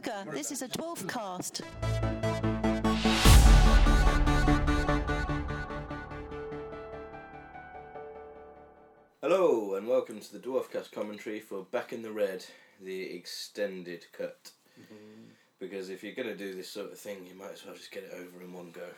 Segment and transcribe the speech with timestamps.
[0.00, 0.32] Cowabunga!
[0.32, 1.62] This is a dwarf cast.
[9.22, 12.44] Hello and welcome to the Dwarfcast commentary for Back in the Red,
[12.80, 14.50] the extended cut.
[15.60, 17.92] Because if you're going to do this sort of thing, you might as well just
[17.92, 18.88] get it over in one go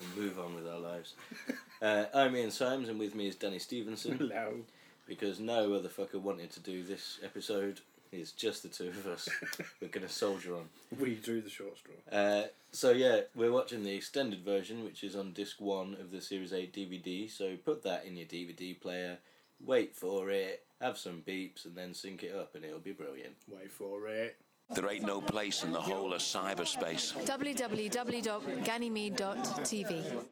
[0.00, 1.14] and move on with our lives.
[1.82, 4.18] uh, I'm Ian Symes and with me is Danny Stevenson.
[4.18, 4.54] Hello.
[5.06, 7.80] Because no other fucker wanted to do this episode.
[8.12, 9.26] It's just the two of us.
[9.80, 10.68] We're going to soldier on.
[11.00, 11.94] We drew the short straw.
[12.10, 16.20] Uh, so yeah, we're watching the extended version, which is on disc one of the
[16.20, 17.30] Series Eight DVD.
[17.30, 19.16] So put that in your DVD player,
[19.64, 23.34] wait for it, have some beeps, and then sync it up, and it'll be brilliant.
[23.48, 24.36] Wait for it.
[24.74, 30.24] There ain't no place in the whole of cyberspace www.ganymede.tv.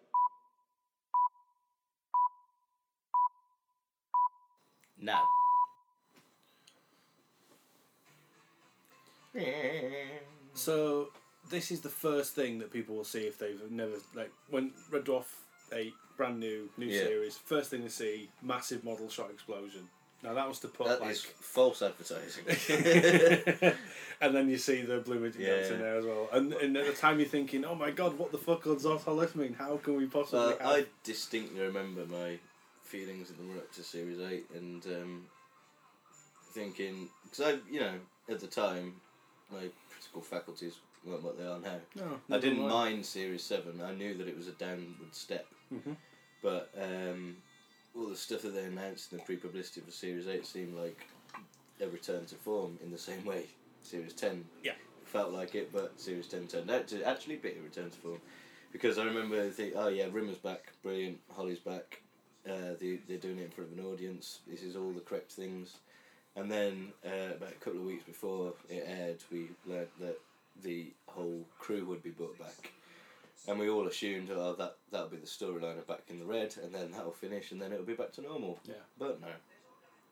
[5.03, 5.23] Now.
[10.55, 11.09] So
[11.49, 15.05] this is the first thing that people will see if they've never like when Red
[15.05, 15.25] Dwarf
[15.73, 17.05] Eight, brand new new Yeah.
[17.05, 17.37] series.
[17.37, 19.89] First thing to see, massive model shot explosion.
[20.23, 22.45] Now that was to put That like, false advertising.
[24.21, 25.75] and then you see the blue idiots Yeah.
[25.75, 26.29] in there as well.
[26.33, 29.35] And, and at the time you're thinking, oh my god, what the fuck does Zotalis
[29.35, 29.55] mean?
[29.55, 30.57] How can we possibly?
[30.59, 30.61] Have...
[30.61, 32.39] I distinctly remember my
[32.83, 35.27] feelings in the run up to Series 8 and um,
[36.53, 37.95] thinking, because I, you know,
[38.29, 38.97] at the time,
[39.53, 41.79] my critical faculties weren't what they are now.
[41.97, 42.71] No, I didn't mind.
[42.71, 45.47] mind Series 7, I knew that it was a downward step.
[45.73, 45.97] Mhm.
[46.43, 47.37] But um,
[47.97, 51.07] all the stuff that they announced in the pre publicity for Series 8 seemed like
[51.81, 53.45] a return to form in the same way
[53.83, 54.75] Series 10 Yeah.
[55.05, 58.21] felt like it, but Series 10 turned out to actually be a return to form.
[58.73, 62.03] Because I remember thinking, oh yeah, Rimmer's back, brilliant, Holly's back,
[62.49, 65.33] uh, they, they're doing it in front of an audience, this is all the correct
[65.33, 65.77] things.
[66.37, 70.19] And then uh, about a couple of weeks before it aired, we learned that
[70.63, 72.73] the whole crew would be brought back.
[73.49, 76.55] And we all assumed, oh, that, that'll be the storyline of Back in the Red,
[76.63, 78.61] and then that'll finish, and then it'll be back to normal.
[78.65, 78.75] Yeah.
[78.99, 79.29] But no.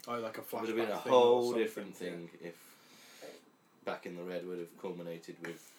[0.09, 0.53] Oh, like a flashback.
[0.53, 2.09] It would have been a whole different yeah.
[2.09, 2.57] thing if
[3.85, 5.71] Back in the Red would have culminated with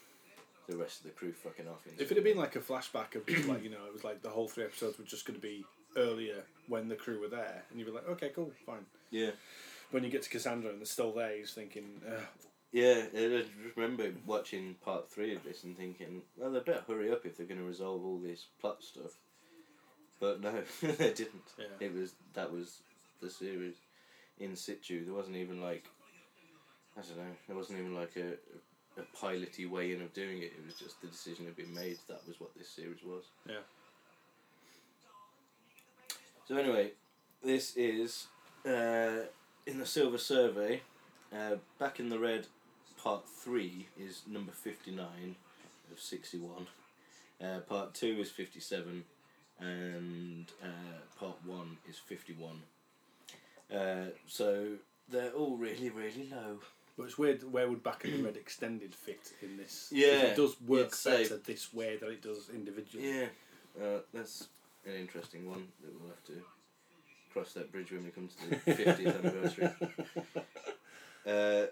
[0.67, 1.81] the rest of the crew fucking off.
[1.97, 4.21] If it had been like a flashback of just like you know, it was like
[4.21, 5.65] the whole three episodes were just going to be
[5.97, 8.85] earlier when the crew were there, and you'd be like, okay, cool, fine.
[9.11, 9.31] Yeah.
[9.91, 12.21] When you get to Cassandra and they're still there, you're thinking, Ugh.
[12.71, 17.11] Yeah, I just remember watching part three of this and thinking, well, they better hurry
[17.11, 19.17] up if they're going to resolve all this plot stuff.
[20.19, 20.51] But no,
[20.81, 21.49] they didn't.
[21.57, 21.65] Yeah.
[21.79, 22.81] It was that was
[23.21, 23.75] the series
[24.39, 25.05] in situ.
[25.05, 25.85] There wasn't even like
[26.95, 27.35] I don't know.
[27.47, 28.33] There wasn't even like a
[28.99, 30.51] a piloty way in of doing it.
[30.57, 31.97] It was just the decision had been made.
[32.07, 33.23] That was what this series was.
[33.47, 33.55] yeah,
[36.47, 36.91] So anyway,
[37.43, 38.27] this is
[38.65, 39.25] uh,
[39.65, 40.81] in the Silver Survey.
[41.33, 42.47] Uh, Back in the Red,
[43.01, 45.35] Part Three is number fifty nine
[45.91, 46.67] of sixty one.
[47.43, 49.03] Uh, part two is fifty seven,
[49.59, 50.67] and uh,
[51.19, 52.61] part one is fifty one.
[53.73, 54.69] Uh, so
[55.07, 56.57] they're all really really low.
[56.97, 57.43] but it's weird.
[57.51, 59.89] Where would Back in the Red Extended fit in this?
[59.91, 63.07] Yeah, it does work say- better this way than it does individually.
[63.19, 63.25] Yeah,
[63.81, 64.47] uh, that's
[64.85, 66.33] an interesting one that we'll have to
[67.33, 69.69] cross that bridge when we come to the fiftieth anniversary.
[71.27, 71.67] Uh,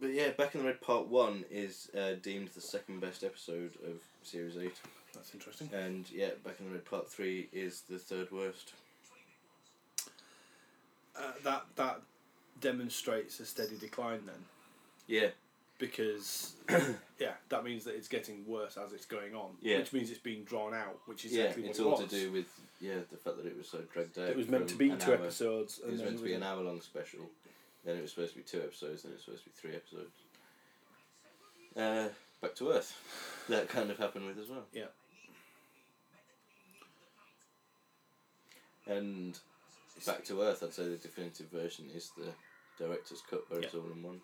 [0.00, 3.72] but yeah, Back in the Red Part One is uh, deemed the second best episode
[3.84, 4.80] of Series Eight,
[5.14, 5.68] That's interesting.
[5.72, 8.72] and yeah, Back in the Red Part Three is the third worst.
[11.16, 12.00] Uh, that that
[12.60, 14.44] demonstrates a steady decline then,
[15.06, 15.28] Yeah,
[15.82, 16.52] because
[17.18, 19.50] yeah, that means that it's getting worse as it's going on.
[19.60, 19.78] Yeah.
[19.78, 22.08] which means it's being drawn out, which is yeah, exactly it's what it all was.
[22.08, 22.46] to do with
[22.80, 24.28] yeah the fact that it was so dragged out.
[24.28, 25.14] It was meant to be two hour.
[25.14, 27.18] episodes, It was meant to be an hour long special.
[27.84, 29.02] Then it was supposed to be two episodes.
[29.02, 30.14] Then it was supposed to be three episodes.
[31.76, 32.96] Uh, back to Earth.
[33.48, 34.62] That kind of happened with as well.
[34.72, 34.84] Yeah.
[38.86, 39.36] And
[40.06, 42.28] back to Earth, I'd say the definitive version is the
[42.78, 44.20] director's cut, where it's all in one.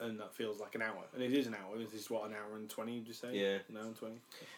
[0.00, 1.76] And that feels like an hour, and it is an hour.
[1.78, 2.98] This is what an hour and twenty.
[2.98, 3.28] Did you say?
[3.32, 3.58] Yeah.
[3.68, 4.16] an hour and twenty.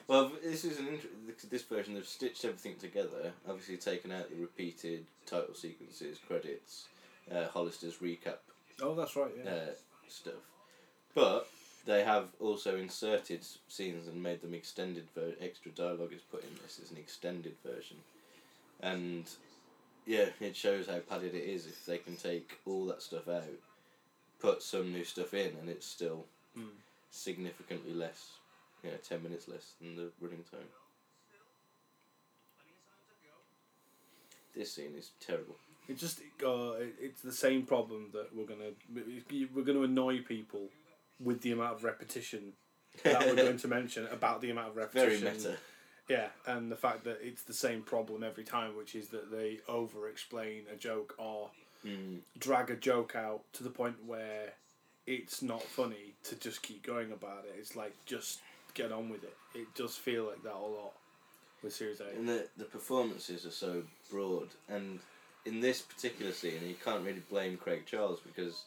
[0.09, 1.95] Well, this is an int- this version.
[1.95, 3.33] They've stitched everything together.
[3.49, 6.87] Obviously, taken out the repeated title sequences, credits,
[7.33, 8.39] uh, Hollister's recap
[8.83, 9.31] Oh, that's right.
[9.45, 9.51] Yeah.
[9.51, 9.67] uh,
[10.09, 10.35] stuff.
[11.15, 11.49] But
[11.87, 15.07] they have also inserted scenes and made them extended.
[15.15, 17.97] Ver- extra dialogue is put in this as an extended version,
[18.81, 19.25] and
[20.07, 23.45] yeah, it shows how padded it is if they can take all that stuff out,
[24.41, 26.27] put some new stuff in, and it's still
[26.57, 26.71] Mm.
[27.11, 28.33] significantly less.
[28.83, 30.69] You know, ten minutes less than the running time.
[34.55, 35.57] This scene is terrible.
[35.89, 38.73] It just uh, it, it's the same problem that we're gonna
[39.55, 40.69] we're gonna annoy people
[41.21, 42.53] with the amount of repetition
[43.05, 45.21] that we're going to mention about the amount of repetition.
[45.23, 45.57] Very meta.
[46.09, 49.61] Yeah, and the fact that it's the same problem every time, which is that they
[49.69, 51.51] over explain a joke or
[51.87, 52.19] Mm.
[52.39, 54.53] drag a joke out to the point where
[55.07, 57.55] it's not funny to just keep going about it.
[57.59, 58.41] It's like just
[58.75, 59.37] get on with it.
[59.55, 60.93] It does feel like that a lot
[61.63, 62.17] with Series 8.
[62.19, 64.99] And the the performances are so broad, and
[65.47, 68.65] in this particular scene, you can't really blame Craig Charles because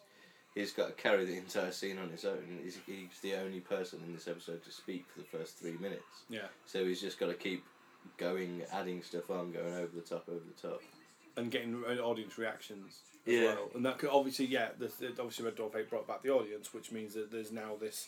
[0.55, 2.59] he's got to carry the entire scene on his own.
[2.63, 6.23] He's, he's the only person in this episode to speak for the first three minutes,
[6.29, 6.47] Yeah.
[6.65, 7.63] so he's just got to keep
[8.17, 10.81] going, adding stuff on, going over the top, over the top.
[11.37, 13.43] And getting uh, audience reactions as Yeah.
[13.55, 13.69] well.
[13.75, 16.73] And that could obviously, yeah, the, the, obviously Red Dwarf 8 brought back the audience,
[16.73, 18.07] which means that there's now this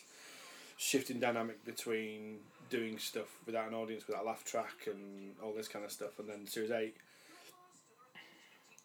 [0.76, 2.38] shifting dynamic between
[2.70, 6.18] doing stuff without an audience, without a laugh track and all this kind of stuff,
[6.18, 6.94] and then Series 8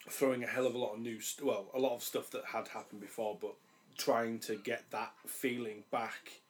[0.09, 2.43] throwing a hell of a lot of new, st- well, a lot of stuff that
[2.45, 3.53] had happened before, but
[3.97, 6.40] trying to get that feeling back.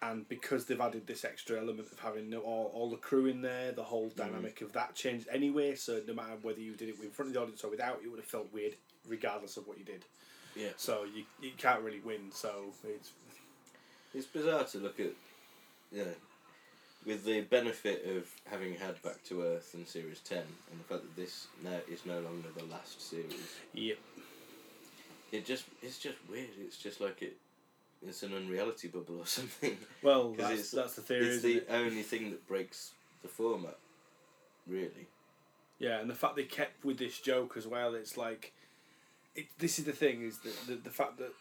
[0.00, 3.72] And because they've added this extra element of having all, all the crew in there,
[3.72, 4.16] the whole mm.
[4.16, 5.74] dynamic of that changed anyway.
[5.74, 8.08] So no matter whether you did it in front of the audience or without, it
[8.08, 8.74] would have felt weird,
[9.08, 10.04] regardless of what you did.
[10.54, 10.68] Yeah.
[10.76, 12.30] So you you can't really win.
[12.32, 13.12] So it's
[14.14, 15.12] It's bizarre to look at,
[15.92, 16.14] you know,
[17.06, 21.02] with the benefit of having had Back to Earth in Series 10 and the fact
[21.02, 23.56] that this now is no longer the last series.
[23.72, 23.98] yep.
[25.30, 26.48] It just it's just weird.
[26.58, 27.36] It's just like it
[28.06, 29.76] it's an unreality bubble or something.
[30.02, 31.26] Well, that's, it's- that's the theory.
[31.26, 31.68] it's the it?
[31.70, 32.92] only thing that breaks
[33.22, 33.78] the format,
[34.66, 35.06] really.
[35.78, 38.52] Yeah, and the fact they kept with this joke as well, it's like,
[39.36, 39.46] it.
[39.58, 41.32] This is the thing is that the, the fact that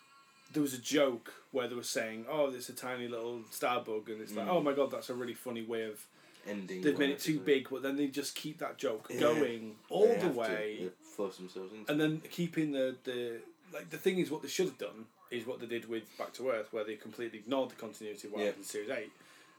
[0.54, 4.10] there was a joke where they were saying, "Oh, it's a tiny little star bug,"
[4.10, 4.51] and it's like, Mm.
[4.51, 6.06] "Oh my god, that's a really funny way of."
[6.48, 6.81] Ending.
[6.81, 9.19] They've made it too big, but then they just keep that joke Yeah.
[9.19, 10.30] going all They the to.
[10.30, 11.92] way, They force themselves into.
[11.92, 13.39] and then keeping the the
[13.74, 16.33] like the thing is what they should have done is what they did with Back
[16.33, 18.51] to Earth, where they completely ignored the continuity of while Yeah.
[18.57, 19.12] in Series Eight.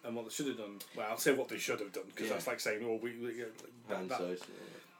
[0.04, 2.28] And what they should have done, well, I'll say what they should have done because
[2.28, 2.34] Yeah.
[2.34, 4.40] that's like saying, "Oh, we, we that, that, hindsight.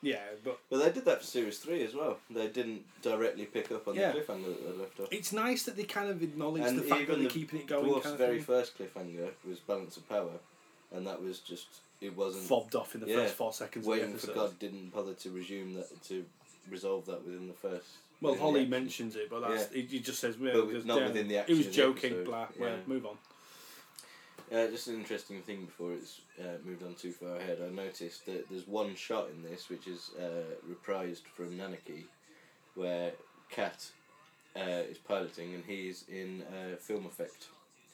[0.02, 2.18] yeah." But But they did that for Series 3 as well.
[2.28, 4.10] They didn't directly pick up on Yeah.
[4.12, 5.08] the cliffhanger that they left off.
[5.12, 7.66] It's nice that they kind of acknowledge And the fact that they're the keeping it
[7.68, 7.86] going.
[7.86, 8.44] Dwarf's Kind of very thing.
[8.44, 10.40] first cliffhanger was Balance of Power,
[10.92, 11.66] and that was just
[12.00, 13.16] it wasn't fobbed off in the Yeah.
[13.16, 14.32] first four seconds of waiting for.
[14.32, 16.26] God didn't bother to resume that to
[16.68, 17.86] resolve that within the first.
[18.20, 18.70] Well, Holly action.
[18.70, 21.54] mentions it, but that's he, he just says, "Yeah, But not yeah, within the He
[21.54, 22.46] was joking, episode, blah.
[22.58, 23.16] Well, move on.
[24.50, 27.58] Uh, just an interesting thing before it's uh, moved on too far ahead.
[27.64, 32.04] I noticed that there's one shot in this which is uh, reprised from Nanarchy,
[32.74, 33.12] where
[33.50, 33.84] Kat
[34.56, 37.48] uh, is piloting and he's in uh, film effect.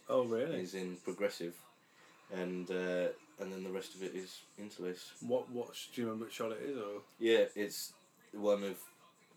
[0.08, 0.60] Oh, really?
[0.60, 1.54] He's in progressive,
[2.32, 3.08] and uh,
[3.40, 5.12] and then the rest of it is interlaced.
[5.26, 5.50] What?
[5.50, 5.74] What?
[5.92, 6.76] Do you remember what shot it is?
[6.78, 7.94] Or Yeah, it's
[8.32, 8.76] one of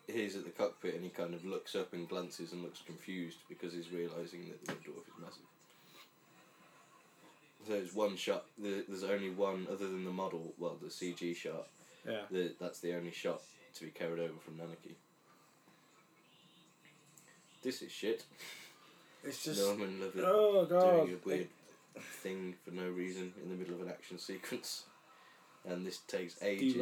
[0.07, 3.39] he's at the cockpit and he kind of looks up and glances and looks confused
[3.49, 5.43] because he's realizing that the Red Dwarf is massive.
[7.67, 8.45] So it's one shot.
[8.57, 10.53] There's only one other than the model.
[10.57, 11.67] Well, the CG shot.
[12.07, 13.41] yeah, The, that's the only shot
[13.75, 14.95] to be carried over from Nanarchy.
[17.63, 18.23] This is shit.
[19.23, 19.59] it's just.
[19.59, 21.05] Norman Lovett oh god!
[21.05, 21.47] doing a weird
[22.21, 24.83] thing for no reason in the middle of an action sequence,
[25.67, 26.75] and this takes ages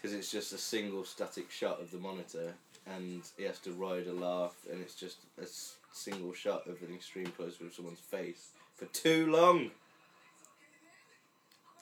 [0.00, 2.54] because it's just a single static shot of the monitor,
[2.86, 6.80] and he has to ride a laugh, and it's just a s- single shot of
[6.82, 9.70] an extreme close of someone's face for too long.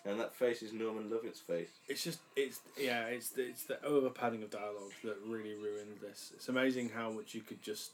[0.04, 1.68] And that face is Norman Lovett's face.
[1.86, 5.98] It's just it's yeah it's the, it's the over padding of dialogue that really ruined
[6.00, 6.32] this.
[6.34, 7.90] It's amazing how much you could just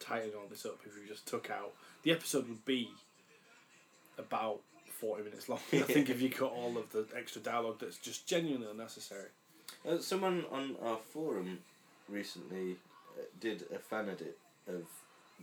[0.00, 1.72] tighten all this up if you just took out
[2.02, 2.88] the episode would be
[4.18, 4.60] about
[5.02, 5.58] forty minutes long.
[5.72, 9.28] I think if you cut all of the extra dialogue that's just genuinely unnecessary.
[9.88, 11.58] Uh, someone on our forum
[12.08, 12.76] recently
[13.18, 14.84] uh, did a fan edit of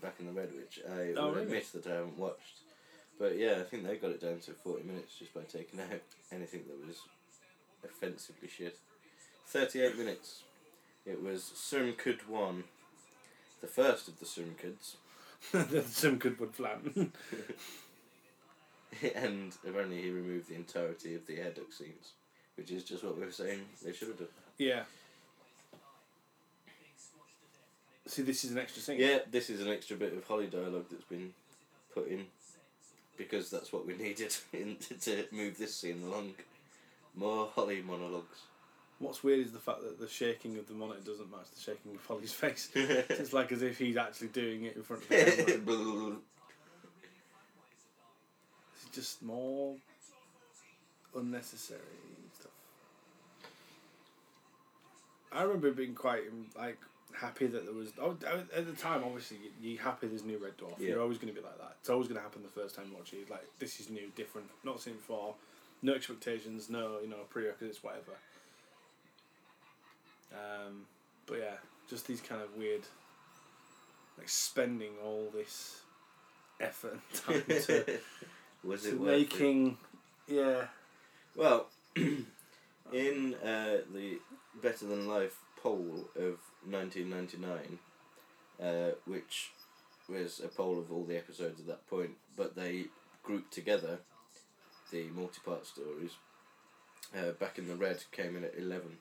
[0.02, 1.44] Back in the Red, which I Oh, will really?
[1.44, 2.60] admit that I haven't watched.
[3.20, 6.00] But yeah, I think they got it down to 40 minutes just by taking out
[6.32, 7.00] anything that was
[7.84, 8.78] offensively shit.
[9.48, 10.44] 38 minutes.
[11.06, 12.64] It was Surmkud 1,
[13.60, 14.96] the first of the Surmkuds,
[15.92, 17.12] Some good wood flan.
[19.16, 22.14] and apparently he removed the entirety of the air duct scenes,
[22.56, 24.28] which is just what we were saying they should have done.
[24.58, 24.84] yeah.
[28.08, 29.00] See, this is an extra scene.
[29.00, 31.32] Yeah, this is an extra bit of Holly dialogue that's been
[31.94, 32.26] put in
[33.20, 36.34] because that's what we needed in, to move this scene along.
[37.16, 38.40] More Holly monologues.
[38.98, 41.94] What's weird is the fact that the shaking of the monitor doesn't match the shaking
[41.96, 42.70] of Holly's face.
[42.76, 46.16] it's like as if he's actually doing it in front of the camera.
[49.00, 49.76] It's just more
[51.16, 51.80] unnecessary
[52.38, 52.52] stuff.
[55.32, 56.78] I remember being quite um, like
[57.18, 57.94] happy that there was.
[58.02, 58.18] Oh,
[58.54, 60.78] at the time, obviously, you- you're happy there's new Red Dwarf.
[60.80, 60.90] Yeah.
[60.90, 61.78] You're always going to be like that.
[61.80, 63.30] It's always going to happen the first time you watch it.
[63.32, 65.34] Like this is new, different, not seen before.
[65.82, 68.18] No expectations, no you know prerequisites, whatever.
[70.34, 70.82] Um,
[71.26, 71.56] but yeah,
[71.90, 72.82] just these kind of weird,
[74.18, 75.84] like spending all this
[76.60, 77.86] effort and time to,
[78.64, 79.18] Was it worth it?
[79.32, 79.78] making,
[80.28, 80.66] yeah,
[81.36, 84.20] Well, in uh, the
[84.62, 86.40] Better Than Life poll of
[86.70, 87.80] 1999,
[88.62, 89.52] uh, which
[90.08, 92.86] was a poll of all the episodes at that point, but they
[93.24, 94.00] grouped together
[94.92, 96.12] the multi-part stories.
[97.16, 98.98] Uh, Back in the Red came in at 11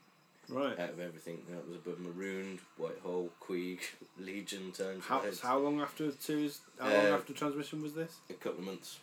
[0.50, 0.78] right.
[0.78, 1.38] out of everything.
[1.50, 3.80] That was above Marooned, White Hole, Queeg,
[4.18, 6.60] Legion, Times How, how long after the series?
[6.78, 8.16] How Uh, long after transmission was this?
[8.30, 8.98] A couple of months.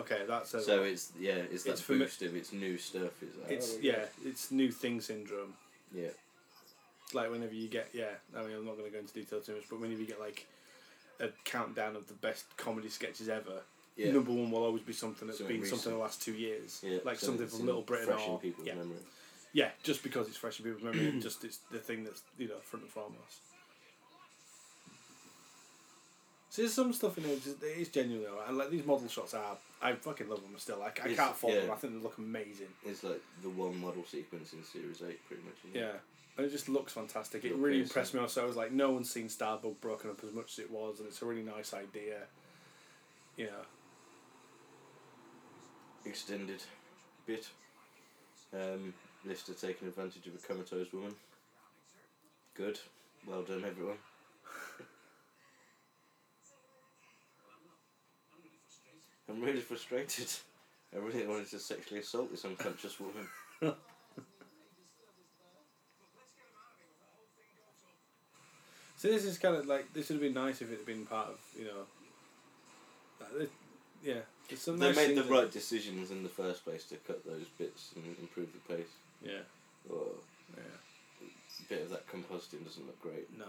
[0.00, 3.22] Okay, that's a, So it's yeah, it's that It's for boost of its new stuff.
[3.22, 5.54] Is like, it's oh, yeah, it's new thing syndrome.
[5.94, 6.08] yeah,
[7.12, 9.54] Like whenever you get yeah, I mean I'm not going to go into detail too
[9.54, 10.46] much, but whenever you get like
[11.20, 13.60] a countdown of the best comedy sketches ever,
[13.96, 14.10] yeah.
[14.12, 15.94] number one will always be something that's Something been something recent.
[15.96, 18.66] the last two years, Yeah, like so something from Little Britain fresh in or people's
[18.66, 18.96] yeah, memory.
[19.52, 22.58] yeah, just because it's fresh in people's memory, just it's the thing that's you know
[22.62, 23.40] front and foremost.
[26.50, 27.36] So there's some stuff in there.
[27.36, 28.48] Just, it is genuinely alright.
[28.48, 29.56] and like these model shots are.
[29.82, 30.82] I fucking love them still.
[30.82, 31.70] I It's- can't fault them.
[31.70, 32.68] I think they look amazing.
[32.84, 35.54] It's like the one model sequence in Series 8, pretty much.
[35.64, 35.94] Isn't Yeah.
[35.94, 36.00] It?
[36.36, 37.44] And it just looks fantastic.
[37.44, 37.90] It Look really amazing.
[37.90, 38.20] impressed me.
[38.20, 40.98] Also, I was like, no one's seen Starbug broken up as much as it was,
[41.00, 42.26] and it's a really nice idea.
[43.36, 43.64] You know,
[46.04, 46.62] Extended
[47.26, 47.48] bit.
[48.54, 48.94] Um,
[49.24, 51.14] Lister taking advantage of a comatose woman.
[52.54, 52.80] Good.
[53.26, 53.98] Well done, everyone.
[59.30, 60.26] I'm really frustrated.
[60.94, 63.28] I really wanted to sexually assault this unconscious woman.
[68.96, 71.06] so this is kind of like this would have been nice if it had been
[71.06, 71.86] part of you know.
[73.38, 73.50] like,
[74.02, 77.90] yeah, They nice made the right decisions in the first place to cut those bits
[77.96, 78.88] and improve the pace.
[79.22, 79.40] Yeah,
[79.90, 80.06] Or
[80.56, 80.62] yeah.
[81.22, 83.28] a bit of that compositing doesn't look great.
[83.38, 83.44] No,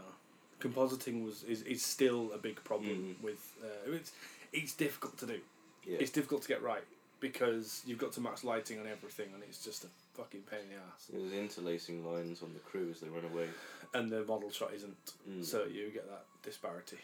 [0.59, 3.23] compositing was is, is still a big problem Mm.
[3.23, 4.11] with uh, it's
[4.53, 5.39] it's difficult to do.
[5.85, 5.97] Yeah.
[5.99, 6.83] It's difficult to get right
[7.19, 10.69] because you've got to match lighting on everything, and it's just a fucking pain in
[10.69, 11.07] the ass.
[11.11, 13.47] There's interlacing lines on the crew as they run away.
[13.93, 14.95] And the model shot isn't,
[15.29, 15.43] Mm.
[15.45, 16.97] so you get that disparity.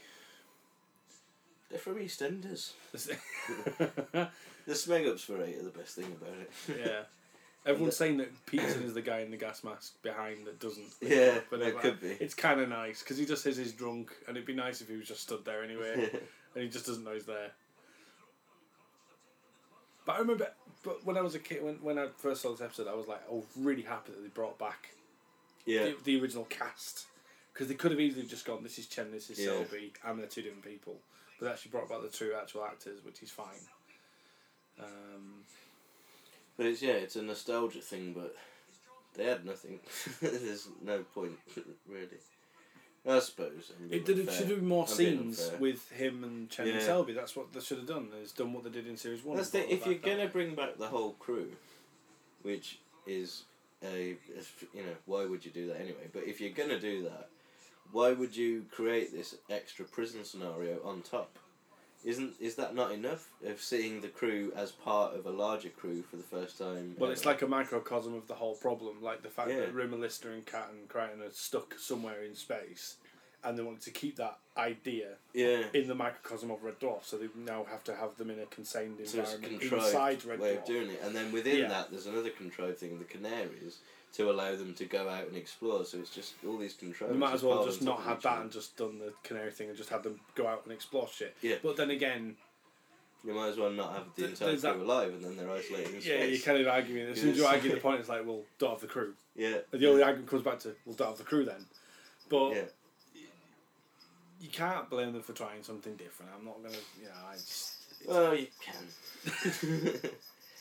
[1.69, 2.71] They're from EastEnders.
[2.93, 4.27] yeah,
[4.65, 6.51] The Smeg Ups for eight are the best thing about it.
[6.79, 7.01] Yeah.
[7.65, 10.87] Everyone's saying that Petersen is the guy in the gas mask behind that doesn't.
[11.01, 12.11] Yeah, but it- could be.
[12.19, 14.87] It's kind of nice because he just says he's drunk, and it'd be nice if
[14.87, 16.09] he was just stood there anyway,
[16.55, 17.51] and he just doesn't know he's there.
[20.07, 20.47] But I remember,
[20.83, 23.07] but when I was a kid, when, when I first saw this episode, I was
[23.07, 24.95] like, oh, really happy that they brought back
[25.65, 25.83] yeah.
[25.83, 27.07] the, the original cast
[27.53, 29.47] because they could have easily just gone, this is Chen, this is Yeah.
[29.47, 30.95] Selby, and they're two different people.
[31.37, 33.59] But they actually brought back the two actual actors, which is fine.
[34.79, 35.43] Um,
[36.55, 38.33] But it's yeah, it's a nostalgia thing, but
[39.13, 39.79] they had nothing.
[40.21, 41.37] There's no point
[41.87, 42.21] really.
[43.07, 43.71] I suppose.
[43.89, 44.19] It did.
[44.19, 46.79] It should have been more scenes with him and Chen Yeah.
[46.79, 47.13] Selby.
[47.13, 48.09] That's what they should have done.
[48.21, 49.37] Is done what they did in series one.
[49.37, 51.51] That's the, if you're gonna bring back the whole crew,
[52.41, 53.43] which is
[53.81, 54.17] a
[54.73, 56.09] you know why would you do that anyway?
[56.11, 57.29] But if you're gonna do that,
[57.91, 61.39] why would you create this extra prison scenario on top?
[62.03, 66.03] Isn't is that not enough of seeing the crew as part of a larger crew
[66.03, 66.95] for the first time?
[66.97, 69.61] Well, it's uh, like a microcosm of the whole problem, like the fact Yeah.
[69.61, 72.97] that Rimmer, Lister, and Cat and Kryten are stuck somewhere in space,
[73.43, 75.63] and they want to keep that idea yeah.
[75.73, 78.45] in the microcosm of Red Dwarf, so they now have to have them in a
[78.45, 80.59] contained So environment contrived inside Red way Dwarf.
[80.59, 81.67] of doing it, and then within Yeah.
[81.67, 83.79] that, there's another contrived thing, the Canaries,
[84.13, 85.85] to allow them to go out and explore.
[85.85, 87.13] So it's just all these controls.
[87.13, 89.77] You might as well just not have that and just done the canary thing and
[89.77, 91.35] just have them go out and explore shit.
[91.41, 91.55] Yeah.
[91.61, 92.35] But then again,
[93.23, 95.95] You might as well not have the entire crew that- alive, and then they're isolated
[95.95, 96.45] in yeah, you space.
[96.45, 97.09] kind of argue it.
[97.09, 99.13] As soon as you argue the point, it's like, well, don't have the crew.
[99.35, 99.57] Yeah.
[99.71, 101.65] And the only argument comes back to, well, don't have the crew then.
[102.29, 102.61] But Yeah.
[104.39, 106.31] you can't blame them for trying something different.
[106.37, 107.73] I'm not gonna, you know, I just
[108.07, 109.99] Well, you can.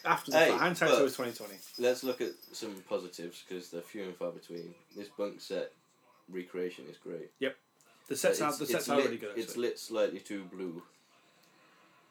[0.07, 1.55] after the Hey, fact, hindsight's but- always twenty twenty.
[1.79, 4.75] Let's look at some positives because they're few and far between.
[4.97, 5.73] This bunk set
[6.31, 7.31] recreation is great.
[7.41, 7.57] Yep,
[8.09, 9.37] the sets It's- are the sets are lit, really good.
[9.37, 10.83] It's lit slightly too blue,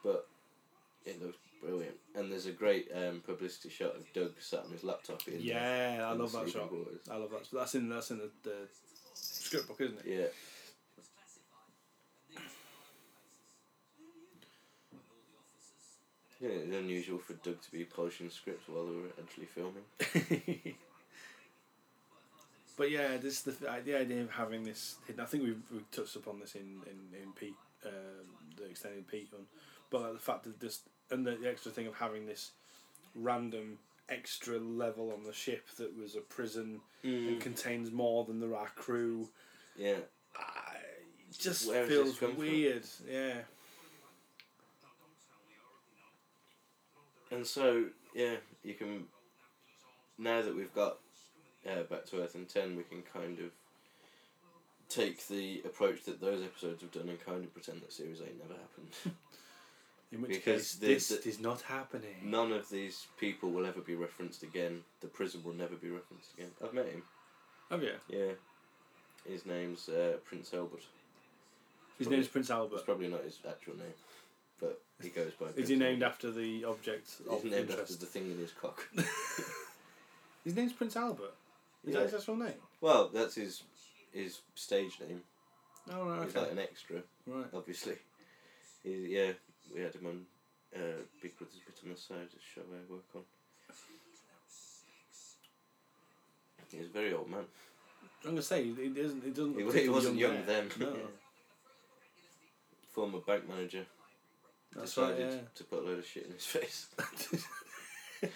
[0.04, 0.28] but
[1.06, 1.96] it looks brilliant.
[2.16, 5.42] And there's a great um, publicity shot of Doug sat on his laptop in.
[5.42, 6.70] Yeah, I in the love that shot.
[6.70, 7.00] quarters.
[7.10, 7.48] I love that.
[7.52, 8.56] That's in that's in the, the
[9.14, 10.06] script book, isn't it?
[10.06, 10.26] Yeah.
[16.46, 20.76] Yeah, it's unusual for Doug to be polishing scripts while they were actually filming.
[22.78, 24.96] But yeah, this the the idea of having this.
[25.08, 27.90] hidden- I think we've, we've touched upon this in in, in Pete, uh,
[28.58, 29.46] the extended Pete one.
[29.90, 32.52] But like the fact that this and the, the extra thing of having this
[33.16, 33.78] random
[34.10, 37.28] extra level on the ship that was a prison Mm.
[37.30, 39.30] and contains more than there are crew.
[39.78, 39.98] Yeah.
[40.36, 40.78] I,
[41.38, 42.40] just Where feels come from?
[42.40, 42.84] weird.
[43.10, 43.36] Yeah.
[47.36, 49.04] And so, yeah, you can.
[50.18, 50.98] Now that we've got
[51.70, 53.52] uh, Back to Earth and 10, we can kind of
[54.88, 58.40] take the approach that those episodes have done and kind of pretend that Series 8
[58.40, 59.16] never happened.
[60.14, 62.16] In which Because case, this the- is not happening.
[62.24, 64.82] None of these people will ever be referenced again.
[65.02, 66.52] The prison will never be referenced again.
[66.64, 67.04] I've met him.
[67.72, 67.98] Oh yeah.
[68.08, 68.32] Yeah.
[69.28, 70.84] His name's uh, Prince Albert.
[71.98, 72.76] His Probably- name's Prince Albert.
[72.76, 73.94] It's probably not his actual name,
[74.62, 75.48] but he goes by.
[75.56, 78.88] Is he named after the object of He's named after the thing in his cock.
[80.46, 81.34] His name's Prince Albert.
[81.84, 82.00] Is Yeah.
[82.02, 82.54] that his actual name?
[82.82, 83.64] well, that's his
[84.14, 85.22] his stage name.
[85.92, 86.40] Oh right, He's okay.
[86.42, 86.98] like an extra,
[87.28, 87.46] Right.
[87.54, 87.96] obviously.
[88.84, 89.32] He, yeah,
[89.74, 90.26] we had him on
[90.76, 93.22] uh, Big Brother's Bit on the Side, a show I work on.
[96.72, 97.46] He's a very old man.
[98.24, 99.24] I'm gonna say he doesn't.
[99.24, 99.56] He doesn't.
[99.74, 100.64] He, he wasn't young there.
[100.64, 100.70] then.
[100.80, 100.96] No.
[102.94, 103.86] Former bank manager
[104.76, 105.16] That's right.
[105.16, 105.40] decided Yeah.
[105.56, 106.88] to put a load of shit in his face.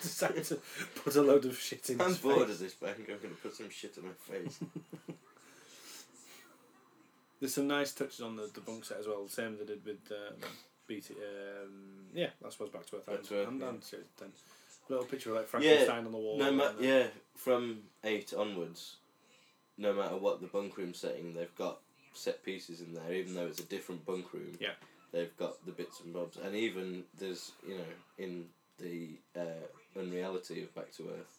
[0.01, 0.59] Decided to
[1.03, 2.49] put a load of shit in I'm his bored face.
[2.51, 2.97] of this bank.
[2.99, 4.59] I'm going to put some shit in my face.
[7.39, 9.27] There's some nice touches on the, the bunk set as well.
[9.27, 10.35] Same they did with um,
[10.87, 11.13] BT.
[11.13, 11.71] Um,
[12.13, 13.05] yeah, I suppose back to Earth.
[13.05, 13.69] Back to Earth, and, yeah.
[13.69, 14.27] and Series 10.
[14.89, 16.37] Little picture of like Frankenstein on the wall.
[16.37, 18.97] No, ma- and, yeah, from eight onwards,
[19.77, 21.79] no matter what the bunk room setting, they've got
[22.13, 24.51] set pieces in there, even though it's a different bunk room.
[24.59, 24.71] Yeah.
[25.11, 27.83] They've got the bits and bobs, and even there's you know
[28.17, 28.45] in
[28.79, 31.37] the uh, unreality of Back to Earth,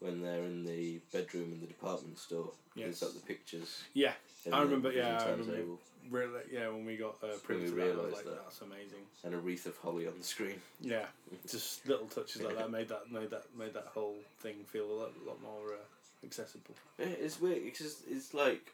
[0.00, 3.00] when they're in the bedroom in the department store, Yes.
[3.00, 3.84] they've got the pictures.
[3.94, 4.12] Yeah,
[4.52, 4.92] I remember.
[4.92, 5.76] Yeah, I remember.
[6.10, 8.42] Really, yeah, when we got uh, we printed that, like, that.
[8.42, 9.06] that's amazing.
[9.22, 10.60] And a wreath of holly on the screen.
[10.80, 11.06] Yeah,
[11.48, 14.92] just little touches like that made that made that made that whole thing feel a
[14.92, 16.74] lot, lot more uh, accessible.
[16.98, 18.72] Yeah, it's weird because it's like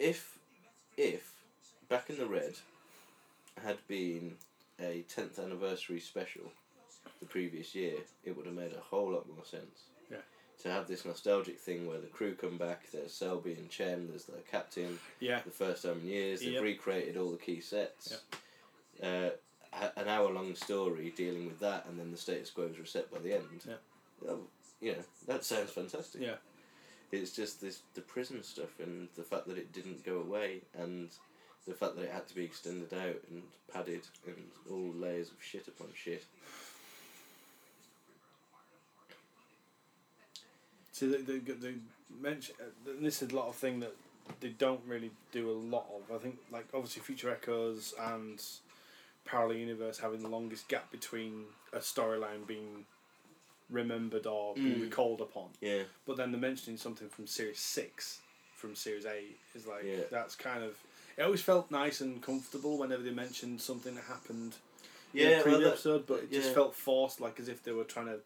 [0.00, 0.38] if
[0.96, 1.32] if
[1.88, 2.54] back in the red
[3.64, 4.34] had been
[4.80, 6.42] a tenth anniversary special
[7.20, 7.94] the previous year,
[8.24, 9.84] it would have made a whole lot more sense.
[10.10, 10.18] Yeah.
[10.62, 14.24] To have this nostalgic thing where the crew come back, there's Selby and Chen, there's
[14.24, 16.62] the captain, Yeah, the first time in years, they've Yep.
[16.62, 18.20] recreated all the key sets.
[19.02, 19.30] Uh,
[19.72, 23.10] ha- an hour long story dealing with that, and then the status quo is reset
[23.10, 23.64] by the end.
[23.66, 23.74] Yeah.
[24.28, 24.40] Oh,
[24.80, 26.20] you know, that sounds fantastic.
[26.20, 26.36] yeah,
[27.12, 31.10] It's just this the prison stuff and the fact that it didn't go away and
[31.66, 34.36] the fact that it had to be extended out and padded and
[34.70, 36.24] all layers of shit upon shit.
[40.92, 41.74] So they, they, they
[42.20, 43.94] mention uh, this is a lot of thing that
[44.40, 46.14] they don't really do a lot of.
[46.14, 48.42] I think like obviously Future Echoes and
[49.24, 52.86] Parallel Universe having the longest gap between a storyline being
[53.68, 54.82] remembered or being Mm.
[54.82, 55.48] recalled upon.
[55.60, 58.20] Yeah, But then they're mentioning something from Series Six,
[58.54, 60.04] from Series Eight is like Yeah.
[60.10, 60.76] that's kind of.
[61.16, 64.54] It always felt nice and comfortable whenever they mentioned something that happened
[65.14, 66.54] in yeah, a well, previous that- episode, but it just yeah.
[66.54, 68.18] felt forced, like as if they were trying to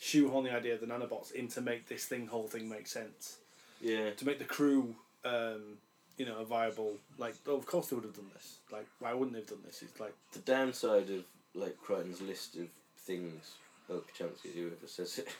[0.00, 3.38] shoehorn the idea of the nanobots in to make this thing whole thing make sense,
[3.80, 5.76] yeah, to make the crew, um,
[6.16, 6.94] you know, a viable.
[7.18, 8.58] Like, oh, of course they would have done this.
[8.72, 9.82] Like, why wouldn't they have done this?
[9.82, 13.54] It's like, the downside of like Kryten's list of things.
[13.90, 15.28] Oh, Chansey, whoever says it.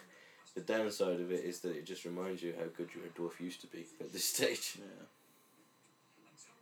[0.54, 3.60] The downside of it is that it just reminds you how good your dwarf used
[3.60, 4.78] to be at this stage.
[4.78, 5.04] yeah,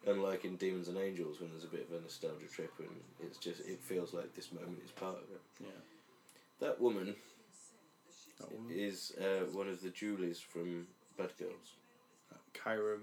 [0.07, 2.89] Unlike in Demons and Angels, when there's a bit of a nostalgia trip, and
[3.21, 5.41] it's just it feels like this moment is part of it.
[5.61, 5.67] yeah.
[6.61, 7.17] That woman
[8.39, 10.87] That woman, is uh, one of the Julies from
[11.19, 11.75] Bad Girls.
[12.55, 12.99] Kyra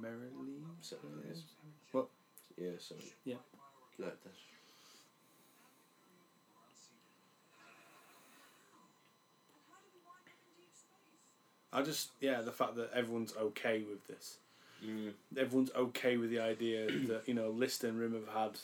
[0.00, 0.62] Merrilee.
[0.80, 1.42] Something like this.
[1.92, 2.08] What?
[2.56, 3.06] Yeah, something.
[3.24, 3.36] Yeah.
[3.98, 4.32] Like that.
[11.72, 14.38] I just yeah, the fact that everyone's okay with this.
[14.84, 15.12] Mm.
[15.38, 18.58] everyone's okay with the idea that you know List and Rim have had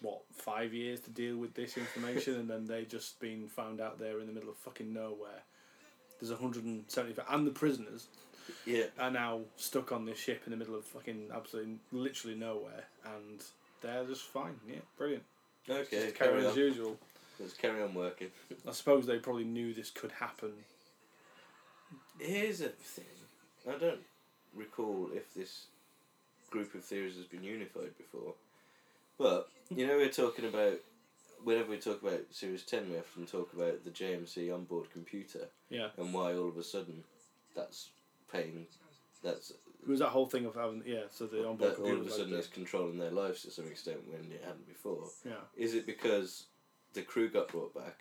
[0.00, 3.98] what five years to deal with this information, and then they just been found out
[3.98, 5.42] there in the middle of fucking nowhere.
[6.20, 8.08] There's 175, and the prisoners
[8.64, 8.86] Yeah.
[8.98, 13.42] are now stuck on this ship in the middle of fucking absolutely literally nowhere, and
[13.82, 14.58] they're just fine.
[14.68, 15.24] Yeah, brilliant.
[15.68, 16.98] Okay, just carry carry on as usual.
[17.38, 18.30] Let's carry on working.
[18.66, 20.52] I suppose they probably knew this could happen.
[22.18, 23.04] Here's a thing.
[23.68, 24.00] I don't
[24.54, 25.66] recall if this
[26.50, 28.34] group of theories has been unified before.
[29.18, 30.78] But, you know, we're talking about,
[31.42, 35.88] whenever we talk about Series 10, we often talk about the JMC onboard computer Yeah,
[35.96, 37.04] and why all of a sudden
[37.54, 37.90] that's
[38.32, 38.66] paying.
[39.22, 41.02] That's It was that whole thing of having yeah.
[41.10, 43.98] So the onboard all of a sudden like is controlling their lives to some extent
[44.06, 45.08] when it hadn't before.
[45.24, 45.32] yeah.
[45.56, 46.46] Is it because
[46.94, 47.96] the crew got brought back?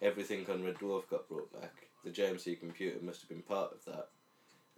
[0.00, 1.74] Everything on Red Dwarf got brought back.
[2.04, 4.08] The JMC computer must have been part of that,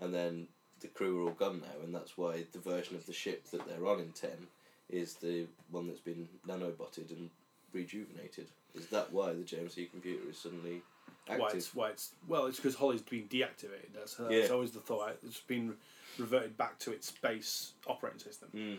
[0.00, 0.48] and then
[0.83, 3.66] the crew are all gone now, and that's why the version of the ship that
[3.66, 4.47] they're on in ten
[4.90, 7.31] is the one that's been nanobotted and
[7.73, 8.49] rejuvenated.
[8.75, 10.83] Is that why the JMC computer is suddenly
[11.29, 11.40] active?
[11.40, 13.95] Why it's why it's well, it's because Holly's been deactivated.
[13.95, 14.49] That's that's Yeah.
[14.49, 15.16] always the thought.
[15.27, 15.75] It's been
[16.18, 18.51] reverted back to its base operating system.
[18.55, 18.79] Mm.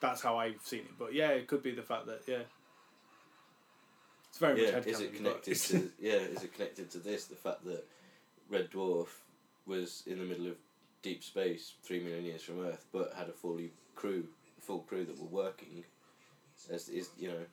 [0.00, 0.98] That's how I've seen it.
[0.98, 2.42] But yeah, it could be the fact that yeah.
[4.30, 7.26] It's very Yeah, much is it connected to yeah, is it connected to this?
[7.26, 7.84] The fact that
[8.48, 9.08] Red Dwarf
[9.66, 10.56] was in the middle of
[11.02, 14.24] deep space three million years from Earth, but had a fully crew,
[14.60, 15.84] full crew that were working.
[16.72, 17.44] As is you know,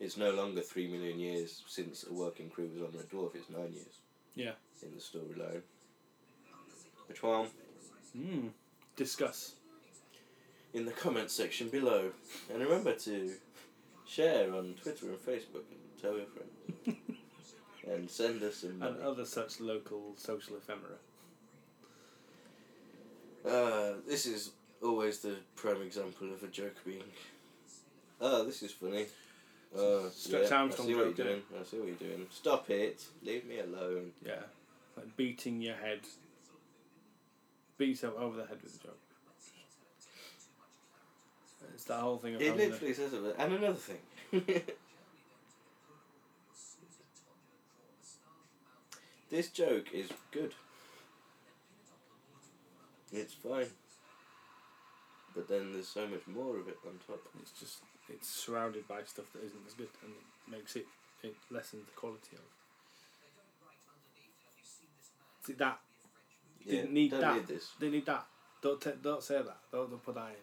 [0.00, 3.34] it's no longer three million years since a working crew was on Red Dwarf.
[3.34, 4.00] It's nine years.
[4.34, 4.52] Yeah.
[4.82, 5.62] In the storyline.
[7.08, 7.48] Which one?
[8.16, 8.50] Mm.
[8.96, 9.54] Discuss.
[10.74, 12.10] In the comments section below,
[12.52, 13.32] and remember to
[14.06, 16.98] share on Twitter and Facebook and tell your friends,
[17.90, 18.92] and send us some money.
[18.92, 20.96] And other such local social ephemera.
[23.46, 24.50] Uh, this is
[24.82, 27.04] always the prime example of a joke being.
[28.20, 29.06] Oh, this is funny.
[30.10, 31.42] Stretch yeah, Armstrong I see what you're doing.
[31.58, 32.26] I see what you're doing.
[32.30, 33.04] Stop it.
[33.22, 34.12] Leave me alone.
[34.24, 34.42] Yeah.
[34.96, 36.00] Like beating your head.
[37.78, 38.98] Beat yourself over the head with a joke.
[41.74, 43.36] It's that whole thing of It literally says it.
[43.38, 43.98] And another thing.
[49.30, 50.54] this joke is good.
[53.12, 53.66] It's fine.
[55.34, 57.20] But then there's so much more of it on top.
[57.40, 60.86] It's just it's surrounded by stuff that isn't as good, and it makes it
[61.22, 62.38] it lessens the quality of.
[62.38, 62.50] it.
[65.46, 65.78] See that
[66.66, 67.34] didn't need don't that.
[67.36, 67.68] need this.
[67.78, 68.26] They need that.
[68.62, 69.58] Don't t- don't say that.
[69.70, 70.36] Don't, don't put that in.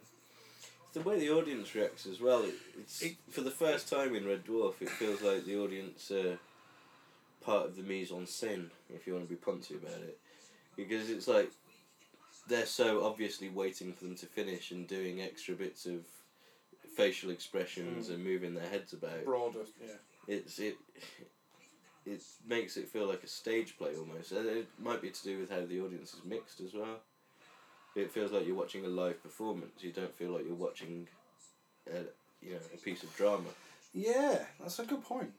[0.93, 2.43] The way the audience reacts as well.
[2.43, 4.75] It, it's It- for the first time in Red Dwarf.
[4.81, 6.37] It feels like the audience are
[7.43, 8.69] part of the mise en scène.
[8.93, 10.17] If you want to be punty about it,
[10.77, 11.51] because it's like
[12.47, 16.01] they're so obviously waiting for them to finish and doing extra bits of
[16.95, 18.13] facial expressions Mm.
[18.15, 19.23] and moving their heads about.
[19.25, 19.95] Broader, yeah.
[20.27, 20.77] It's it.
[22.05, 25.39] It makes it feel like a stage play almost, and it might be to do
[25.39, 26.99] with how the audience is mixed as well.
[27.95, 29.81] It feels like you're watching a live performance.
[29.81, 31.07] You don't feel like you're watching,
[31.87, 31.99] a,
[32.41, 33.47] you know, a piece of drama.
[33.93, 35.31] Yeah, that's a good point.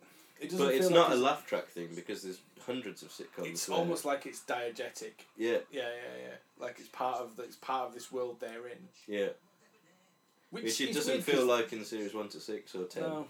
[0.52, 3.46] It But it's not a laugh track thing because there's hundreds of sitcoms.
[3.46, 5.12] It's almost like it's diegetic.
[5.36, 6.34] yeah, Yeah, yeah, yeah.
[6.58, 8.88] Like it's part of the, it's part of this world they're in.
[9.06, 9.28] yeah.
[10.50, 13.02] Which, Which it doesn't feel like in series one to six or ten.
[13.02, 13.26] No,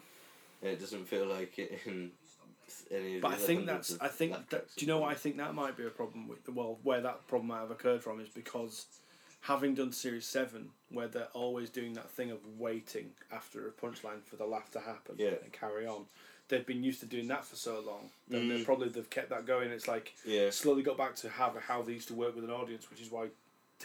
[0.62, 2.10] it doesn't feel like it in
[2.90, 3.18] any.
[3.18, 3.96] but I think that's.
[3.98, 4.66] I think that.
[4.76, 6.44] Do you know what I think that might be a problem with?
[6.44, 8.84] The well, where that problem might have occurred from is because
[9.40, 14.22] having done series seven, where they're always doing that thing of waiting after a punchline
[14.22, 15.32] for the laugh to happen Yeah.
[15.42, 16.04] and carry on.
[16.48, 18.10] They've been used to doing that for so long.
[18.28, 18.64] Then they Mm.
[18.64, 19.70] probably they've kept that going.
[19.70, 20.50] It's like Yeah.
[20.50, 23.10] slowly got back to how how they used to work with an audience, which is
[23.10, 23.30] why.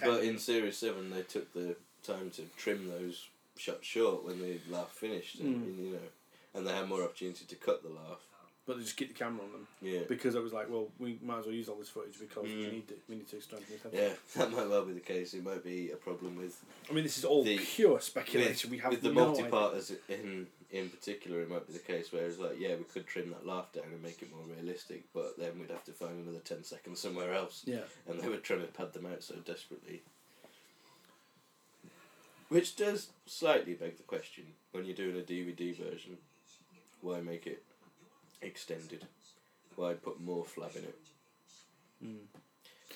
[0.01, 4.59] But in series seven, they took the time to trim those shots short when the
[4.69, 5.85] laugh finished, and, Mm.
[5.85, 6.07] you know,
[6.53, 8.21] and they had more opportunity to cut the laugh.
[8.65, 11.17] but they just keep the camera on them Yeah, because it was like, well, we
[11.23, 12.71] might as well use all this footage because we Mm.
[12.71, 12.99] need it.
[13.09, 15.33] We need to strengthen the yeah, that might well be the case.
[15.33, 16.55] It might be a problem with
[16.87, 18.69] I mean, this is all pure speculation.
[18.69, 21.41] with, we have with the no multi-parters in in particular.
[21.41, 23.85] It might be the case where it's like, yeah, we could trim that laugh down
[23.91, 27.33] and make it more realistic, but then we'd have to find another ten seconds somewhere
[27.33, 27.63] else.
[27.65, 27.79] Yeah.
[28.07, 30.01] and they were trying to pad them out so desperately.
[32.49, 36.17] Which does slightly beg the question when you're doing a DVD version,
[37.01, 37.63] why make it
[38.41, 39.05] extended?
[39.75, 40.99] Why put more flab in it?
[42.03, 42.38] Mm.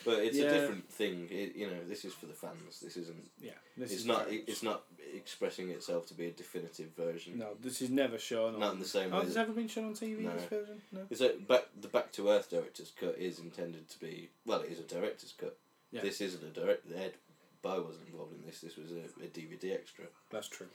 [0.06, 0.46] But it's Yeah.
[0.46, 1.28] a different thing.
[1.32, 2.80] It, you know, this is for the fans.
[2.82, 3.30] This isn't.
[3.42, 3.52] Yeah.
[3.78, 4.26] This it's is not.
[4.26, 7.38] very It's not expressing itself to be a definitive version.
[7.38, 8.60] No, this is never shown.
[8.60, 9.26] Not on, in the same Oh, way.
[9.26, 10.20] has it ever been shown on TV?
[10.20, 10.34] No.
[10.34, 10.82] This version?
[10.92, 11.02] No.
[11.10, 14.72] It's like back the Back to Earth director's cut is intended to be well, it
[14.72, 15.58] is a director's cut.
[15.92, 16.02] Yeah.
[16.02, 16.92] This isn't a direct.
[16.92, 17.14] Ed
[17.62, 18.60] Bye wasn't involved in this.
[18.62, 20.06] This was a, a DVD extra.
[20.32, 20.68] That's true.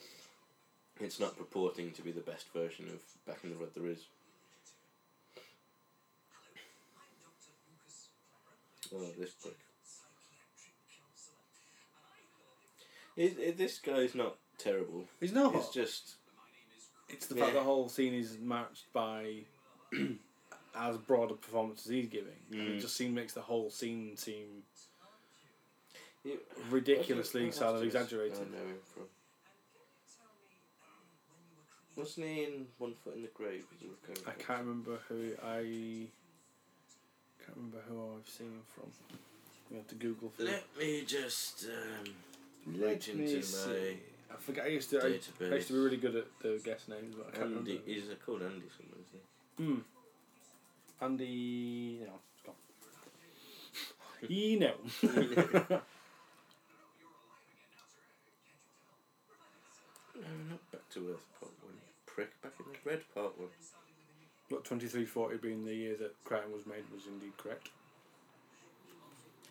[1.00, 4.06] It's not purporting to be the best version of Back in the Red There Is.
[8.94, 9.54] Oh, this prick.
[13.16, 15.04] It, it, this guy's not terrible.
[15.20, 15.54] He's not.
[15.54, 16.14] It's just
[17.08, 17.44] It's the Yeah.
[17.44, 19.44] fact the whole scene is matched by
[20.74, 22.36] as broad a performance as he's giving.
[22.52, 22.76] And Mm.
[22.76, 24.62] it just seems makes the whole scene seem
[26.24, 28.38] it, ridiculously sort of exaggerated.
[28.38, 29.04] I know him from.
[31.96, 33.64] Wasn't he in One Foot in the Grave?
[33.74, 36.10] as a recurring I can't remember who I
[37.48, 38.90] can't remember who I've seen him from.
[39.70, 42.14] We have to Google for Let me just um,
[42.78, 43.42] Let me into my.
[43.42, 43.96] see.
[44.30, 44.64] I forget.
[44.64, 45.02] I used to.
[45.02, 47.90] I, used to be really good at the guest names, but I can't Andy, remember.
[47.90, 49.64] is it called Andy somewhere, is he?
[49.64, 49.80] Hmm.
[51.00, 52.00] Andy.
[52.04, 52.54] No, it's gone.
[54.28, 55.80] you know.
[60.18, 61.72] No, not Back to Earth Part 1.
[62.06, 63.48] Prick, back in the Red Part 1.
[64.50, 67.68] But 2340 being the year that Crime was made was indeed correct.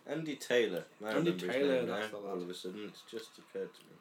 [0.07, 0.85] Andy Taylor.
[1.03, 2.85] I Andy remember Taylor, his name now, all of a sudden.
[2.87, 3.95] It's just occurred to me.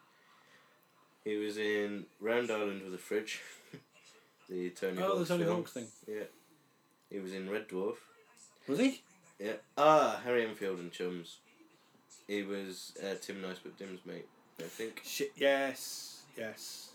[1.25, 3.41] He was in Round Ireland with a Fridge.
[4.49, 5.87] the Tony Oh, the Tony Hawk thing.
[6.07, 6.25] Yeah.
[7.11, 7.97] He was in Red Dwarf.
[8.69, 9.03] Was he?
[9.39, 9.55] Yeah.
[9.77, 11.39] Ah, Harry Enfield and Chums.
[12.27, 14.27] He was uh, Tim Nicebutt Dim's mate,
[14.59, 15.03] I think.
[15.05, 16.91] Shit, yes, yes.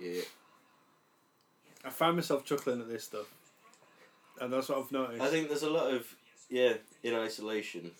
[0.00, 0.22] Yeah.
[1.84, 3.26] I find myself chuckling at this stuff,
[4.40, 5.22] and that's what I've noticed.
[5.22, 6.06] I think there's a lot of
[6.48, 7.90] yeah in isolation.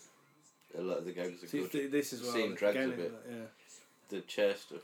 [0.77, 1.71] A lot of the gags are See, good.
[1.73, 3.13] th- this is what Scene drags a bit.
[3.31, 3.37] Yeah.
[4.09, 4.81] The chair stuff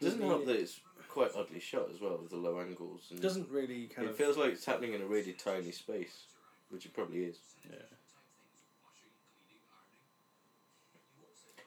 [0.00, 3.02] doesn't Doesn't help it- that it's quite oddly shot as well with the low angles.
[3.10, 4.16] And Doesn't really kind it of.
[4.20, 6.24] It feels like it's happening in a really tiny space,
[6.70, 7.38] which it probably is.
[7.70, 7.76] Yeah.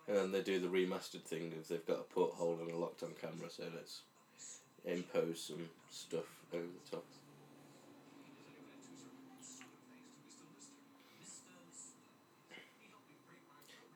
[0.08, 3.04] And then they do the remastered thing of they've got a porthole and a locked
[3.04, 4.02] on camera, so let's
[4.86, 7.06] impose some stuff over the top.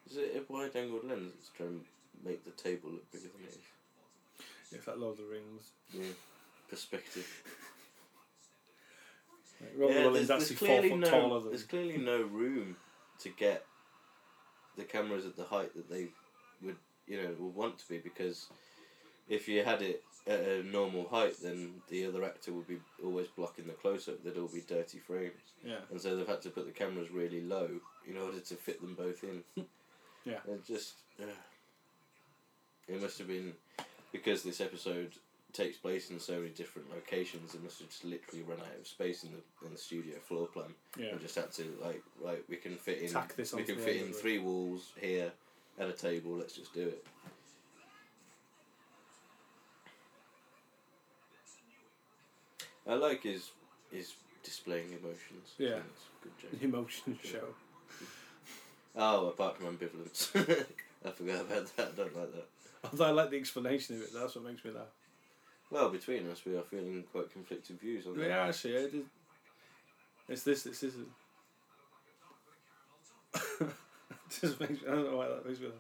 [0.10, 3.48] Is it a wide angled lens that's trying to make the table look bigger than
[3.48, 3.58] it is?
[4.72, 5.72] It's like Lord of the Rings.
[5.92, 6.14] Yeah.
[6.70, 7.28] Perspective.
[9.60, 11.50] Like, Robert yeah, Williams there's, actually there's four clearly foot no taller than.
[11.50, 12.76] there's clearly no room
[13.20, 13.66] to get
[14.78, 16.08] the cameras at the height that they
[16.62, 16.76] would
[17.08, 18.48] you know would want to be because
[19.30, 23.28] if you had it at a normal height then the other actor would be always
[23.28, 25.34] blocking the close up there'd all be dirty frames
[25.66, 25.80] Yeah.
[25.92, 27.70] and so they've had to put the cameras really low
[28.08, 29.44] in order to fit them both in
[30.26, 30.40] Yeah.
[30.48, 31.26] and just uh,
[32.88, 33.54] it must have been
[34.12, 35.12] because this episode
[35.52, 38.88] takes place in so many different locations they must have just literally run out of
[38.88, 41.08] space in the in the studio floor plan Yeah.
[41.08, 43.98] and just had to like right we can fit in Tack this we can fit
[43.98, 45.32] in three walls here
[45.80, 47.06] at a table let's just do it
[52.88, 53.52] I like his
[53.92, 55.76] his displaying emotions Yeah.
[55.76, 56.62] think it's a good joke.
[56.64, 57.48] Emotion show.
[58.96, 60.30] oh apart from ambivalence
[61.06, 62.48] I forgot about that I don't like that
[62.92, 64.92] Although I like the explanation of it, that's what makes me laugh.
[65.72, 69.06] well between us we are feeling quite conflicted views on that Yeah, actually, it is.
[70.30, 70.66] It's this.
[70.66, 71.08] it's This is.
[74.42, 74.82] just makes.
[74.82, 75.76] me, I don't know why that makes me laugh.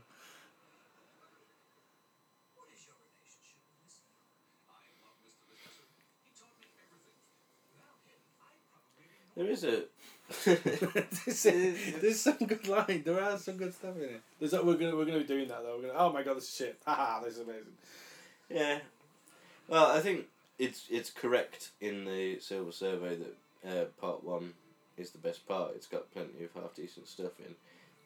[9.35, 9.83] There is a
[10.45, 11.43] There's-
[12.01, 13.03] There's some good line.
[13.05, 14.21] There are some good stuff in it.
[14.39, 15.75] There's that we're gonna we're gonna be doing that though.
[15.77, 15.99] We're gonna.
[15.99, 16.77] Oh my god, this is shit.
[16.85, 17.73] Haha, this is amazing.
[18.49, 18.79] Yeah.
[19.67, 20.25] Well, I think
[20.59, 23.17] it's it's correct in the Silver Survey
[23.63, 24.53] that uh, part one
[24.97, 25.71] is the best part.
[25.75, 27.55] It's got plenty of half decent stuff in.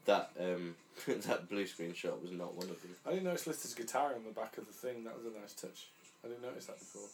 [0.06, 0.76] That um,
[1.08, 2.96] that blue screen shot was not one of them.
[3.06, 5.04] I didn't notice Lister's guitar on the back of the thing.
[5.04, 5.88] That was a nice touch.
[6.24, 7.10] I didn't notice that before.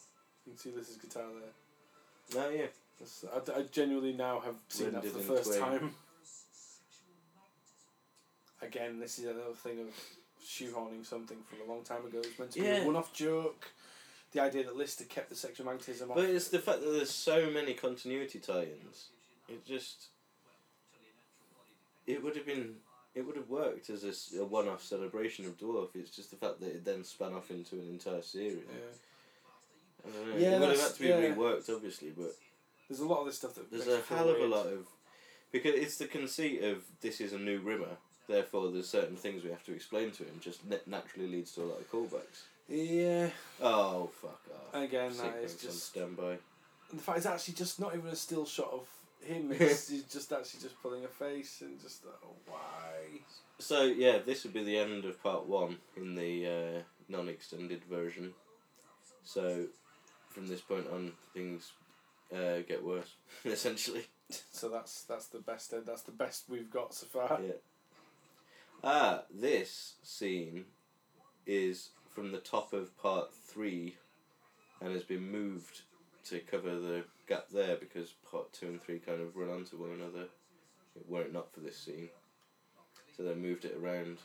[0.46, 2.42] You can see Lister's guitar there.
[2.42, 2.66] No, yeah.
[3.02, 5.94] I, I genuinely now have seen that for the first time.
[8.62, 9.88] Again, this is another thing of
[10.44, 12.18] shoehorning something from a long time ago.
[12.22, 13.70] It's meant to be a one-off joke.
[14.32, 16.16] The idea that Lister kept the sexual magnetism off.
[16.16, 19.08] But it's the fact that there's so many continuity tie-ins.
[19.48, 20.08] It just
[22.06, 22.76] it would have been
[23.14, 25.90] it would have worked as a one-off celebration of Dwarf.
[25.94, 28.64] It's just the fact that it then spun off into an entire series.
[28.68, 30.06] yeah.
[30.06, 30.36] I don't know.
[30.36, 31.20] Yeah, it would have had to be yeah.
[31.20, 32.34] reworked, obviously, but
[32.88, 34.86] There's a lot of this stuff that There's a hell of a lot of
[35.52, 37.96] because it's the conceit of this is a new Rimmer.
[38.28, 40.40] Therefore, there's certain things we have to explain to him.
[40.40, 42.42] Just na- naturally leads to a lot of callbacks.
[42.68, 43.28] Yeah.
[43.62, 44.82] Oh fuck off!
[44.82, 45.86] Again, that is on just.
[45.90, 46.38] standby.
[46.90, 48.88] And the fact it's actually just not even a still shot of
[49.24, 49.52] him.
[49.58, 53.20] It's he's just actually just pulling a face and just oh why.
[53.58, 58.32] So yeah, this would be the end of part one in the uh, non-extended version.
[59.22, 59.66] So
[60.30, 61.72] from this point on, things
[62.32, 63.14] uh, get worse.
[63.44, 64.06] Essentially.
[64.30, 65.74] So that's that's the best.
[65.84, 67.40] That's the best we've got so far.
[67.44, 67.52] Yeah.
[68.82, 70.64] Ah, this scene
[71.46, 73.96] is from the top of part three
[74.80, 75.82] and has been moved
[76.26, 79.90] to cover the gap there because part two and three kind of run onto one
[79.90, 80.26] another.
[80.96, 82.08] It were it not for this scene.
[83.16, 84.18] So they moved it around.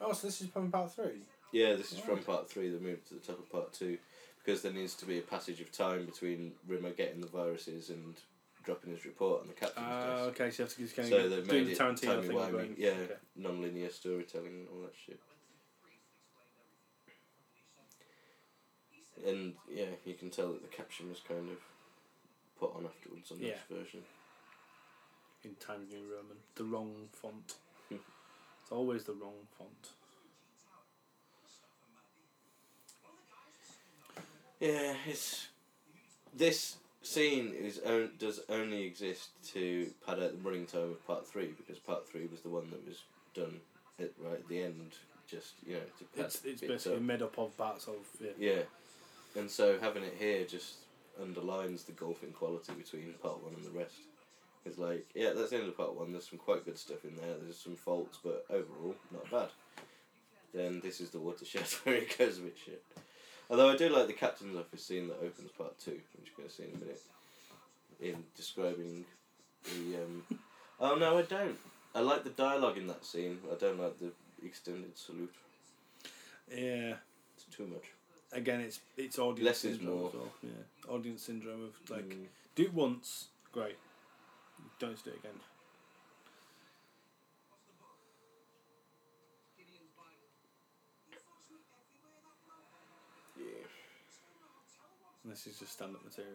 [0.00, 1.22] Oh, so this is from part three.
[1.52, 3.98] Yeah, this is from part three, they moved to the top of part two
[4.46, 8.14] because there needs to be a passage of time between Rimmer getting the viruses and
[8.62, 10.40] dropping his report on the captain's Ah, desk.
[10.40, 12.28] okay, so you have to just kind So of they've made the it Tarantino timey
[12.28, 12.36] thing.
[12.36, 13.14] wimey, yeah, okay.
[13.34, 15.18] non-linear storytelling and all that shit.
[19.26, 21.58] And yeah, you can tell that the caption was kind of
[22.60, 23.54] put on afterwards on Yeah.
[23.68, 24.04] this version.
[25.44, 26.36] in Times New Roman.
[26.56, 27.54] The wrong font.
[27.90, 29.90] It's always the wrong font.
[34.60, 35.48] Yeah, it's
[36.34, 41.26] this scene is on, does only exist to pad out the running time of part
[41.26, 43.02] three because part three was the one that was
[43.34, 43.60] done
[44.00, 44.92] at right at the end.
[45.28, 47.02] Just you know, to pad It's, it's basically up.
[47.02, 48.30] made up of parts of yeah.
[48.38, 48.62] Yeah,
[49.40, 50.76] and so having it here just
[51.20, 53.96] underlines the golfing quality between part one and the rest.
[54.64, 56.10] It's like, yeah, that's the end of part one.
[56.12, 57.36] There's some quite good stuff in there.
[57.40, 59.48] There's some faults, but overall, not bad.
[60.52, 62.82] Then this is the watershed where it goes a bit shit.
[63.48, 66.48] Although I do like the captain's office scene that opens part two, which you're going
[66.48, 67.02] to see in a minute,
[68.00, 69.04] in describing
[69.64, 69.96] the.
[70.02, 70.22] Um...
[70.78, 71.56] Oh no, I don't.
[71.94, 73.38] I like the dialogue in that scene.
[73.50, 74.12] I don't like the
[74.44, 75.32] extended salute.
[76.54, 76.96] Yeah.
[77.34, 77.84] It's too much.
[78.30, 80.08] Again, it's it's audience Less is syndrome more.
[80.08, 80.32] as well.
[80.42, 82.26] Yeah, audience syndrome of like Mm.
[82.54, 83.76] do it once, great.
[84.78, 85.40] Don't do it again.
[93.38, 93.44] Yeah.
[95.24, 96.32] And this is just stand-up material.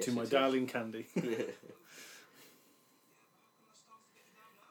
[0.00, 1.06] To my darling Candy.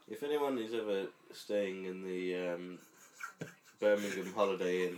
[0.09, 2.79] if anyone is ever staying in the um,
[3.79, 4.97] Birmingham Holiday Inn,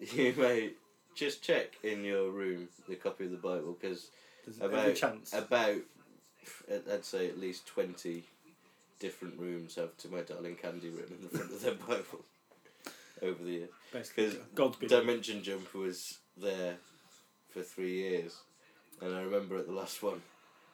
[0.00, 0.70] you may
[1.14, 4.08] just check in your room the copy of the Bible because
[4.46, 5.34] There's about chance.
[5.34, 5.76] about
[6.70, 8.24] I'd- say at least twenty
[9.00, 12.24] different rooms have "To My Darling Candy" written in the front of their Bible
[13.22, 13.68] over the years.
[13.92, 14.36] Because
[14.88, 16.76] Dimension Jump was there
[17.50, 18.36] for three years,
[19.00, 20.22] and I remember at the last one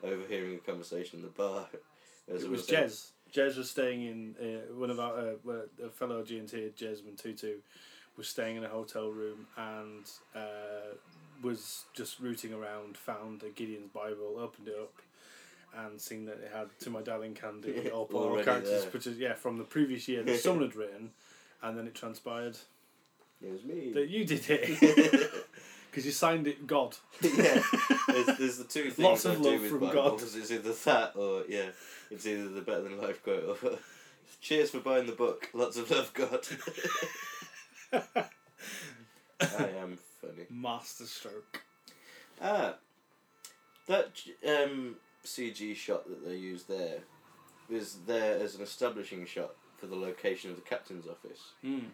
[0.02, 1.66] overhearing a conversation in the bar.
[2.34, 3.10] as It was saying- Jez.
[3.32, 7.54] Jez was staying in uh, one of our uh, a fellow T, Jesmond Tutu,
[8.16, 10.94] was staying in a hotel room and uh,
[11.42, 14.92] was just rooting around, found a Gideon's Bible, opened it up,
[15.76, 18.90] and seen that it had "To My Darling Candy" all all characters, there.
[18.90, 21.10] which is yeah from the previous year that someone had written,
[21.62, 22.56] and then it transpired
[23.42, 23.92] It was me.
[23.92, 25.30] that you did it
[25.90, 26.96] because you signed it God.
[27.22, 27.62] yeah,
[28.08, 30.34] there's, there's the two things Lots I of do love with from Bibles.
[30.36, 31.68] It's either that or yeah,
[32.10, 33.78] it's either the better than life quote or
[34.40, 35.48] cheers for buying the book.
[35.54, 36.46] Lots of love, God.
[39.40, 40.46] I am funny.
[40.50, 41.62] Masterstroke.
[42.42, 42.74] Ah,
[43.86, 44.10] that
[44.46, 46.98] um, CG shot that they used there
[47.70, 51.86] is there as an establishing shot for the location of the captain's office, Mm.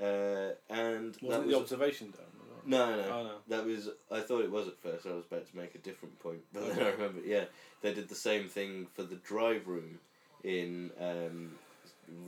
[0.00, 2.26] uh, and Was that was the observation dome?
[2.66, 3.34] no, no, Oh no.
[3.48, 5.06] That was I thought it was at first.
[5.06, 7.20] I was about to make a different point, but then I remember.
[7.24, 7.44] Yeah,
[7.82, 9.98] they did the same thing for the drive room
[10.42, 11.52] in um,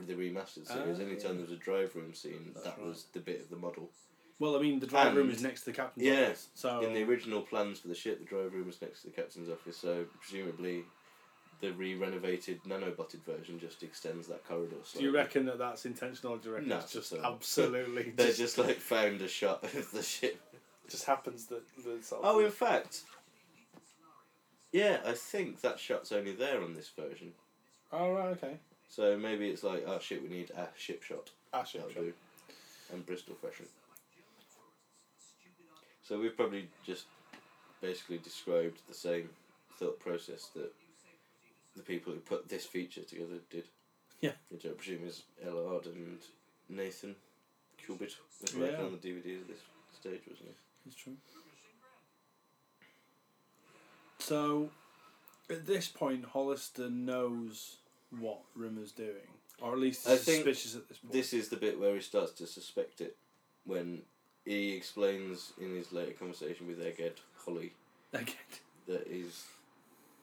[0.06, 0.98] the remastered series.
[0.98, 2.86] Ah, Anytime there was a drive room scene, That's that right.
[2.86, 3.90] was the bit of the model.
[4.38, 6.48] Well, I mean, the drive room is next to the captain's Yeah, office.
[6.54, 9.12] So In the original plans for the ship, the drive room was next to the
[9.14, 9.76] captain's office.
[9.78, 10.84] So presumably,
[11.62, 14.76] the re-renovated nanobotted version just extends that corridor.
[14.94, 16.34] do you reckon that that's intentional?
[16.34, 19.28] Or do you reckon No, it's just so- absolutely They just, just like found a
[19.28, 20.38] shot of the ship.
[20.84, 23.04] It just happens that the sort of Oh, in fact,
[24.72, 27.32] yeah, I think that shot's only there on this version.
[27.92, 28.56] oh right, okay.
[28.88, 31.30] So maybe it's like, oh shit, we need a ship shot.
[31.54, 32.02] Ah, ship That'll shot.
[32.04, 32.12] do.
[32.92, 33.66] And Bristol fashion.
[36.06, 37.06] So we've probably just
[37.80, 39.28] basically described the same
[39.78, 40.72] thought process that
[41.74, 43.64] the people who put this feature together did.
[44.20, 44.32] Yeah.
[44.50, 46.18] Which I presume is Ellard and
[46.68, 47.16] Nathan
[47.84, 49.60] Cubitt was working on the DVD at this
[49.94, 50.54] stage, wasn't he?
[50.84, 51.16] That's true.
[54.18, 54.70] So,
[55.50, 57.76] at this point, Hollister knows
[58.18, 59.28] what Rimmer's doing,
[59.60, 61.12] or at least I is suspicious at this point.
[61.12, 63.16] This is the bit where he starts to suspect it
[63.64, 64.02] when
[64.46, 67.72] he explains in his later conversation with Egghead Holly
[68.14, 68.34] Again.
[68.86, 69.44] that he's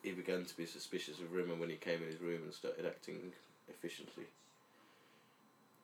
[0.02, 2.86] he began to be suspicious of Rimmer when he came in his room and started
[2.86, 3.32] acting
[3.70, 4.26] efficiently.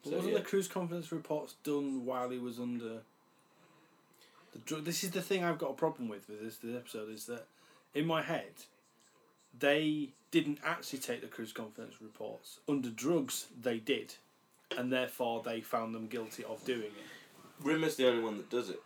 [0.03, 0.39] So, wasn't yeah.
[0.39, 3.01] the cruise confidence reports done while he was under
[4.53, 4.85] the drug?
[4.85, 7.45] This is the thing I've got a problem with with this, this episode is that
[7.93, 8.51] in my head
[9.57, 13.47] they didn't actually take the cruise confidence reports under drugs.
[13.61, 14.15] They did,
[14.77, 17.18] and therefore they found them guilty of doing it.
[17.63, 18.81] Rimmer's the only one that does it.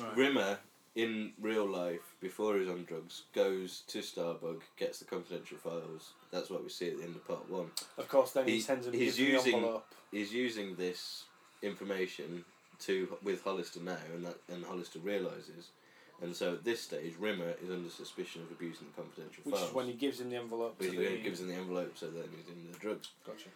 [0.00, 0.16] Right.
[0.16, 0.58] Rimmer
[0.94, 6.10] in real life, before he's on drugs, goes to Starbug, gets the confidential files.
[6.32, 7.70] That's what we see at the end of part one.
[7.96, 9.80] Of course, then he, He- sends him he's using-.
[10.10, 11.24] He's using this
[11.62, 12.44] information
[12.80, 15.68] to with Hollister now, and that and Hollister realizes.
[16.20, 19.68] And so at this stage, Rimmer is under suspicion of abusing the confidential Which files.
[19.68, 20.78] is when he gives him the envelope.
[20.78, 23.08] Which is the, he gives him the envelope, so then he's in the drugs.
[23.24, 23.48] Gotcha.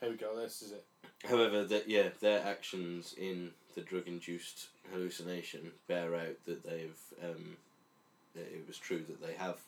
[0.00, 0.34] Here we go.
[0.40, 0.84] This is it.
[1.28, 7.56] However, that yeah, their actions in the drug-induced hallucination bear out that they've um,
[8.34, 9.58] that it was true that they have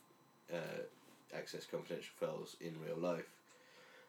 [0.53, 3.29] uh, accessed confidential files in real life.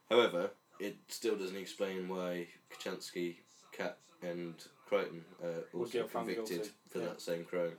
[0.10, 3.36] However, it still doesn't explain why Kochanski,
[3.72, 4.56] Kat, and
[4.90, 7.06] Kryten are also get convicted for yeah.
[7.06, 7.74] that same crime.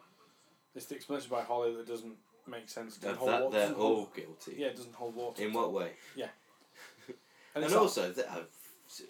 [0.74, 2.98] It's the explanation by Holly that doesn't make sense.
[3.02, 4.56] Hold that they're all guilty.
[4.58, 5.42] Yeah, it doesn't hold water.
[5.42, 5.92] In what way?
[7.54, 8.48] And, And, also, that I've,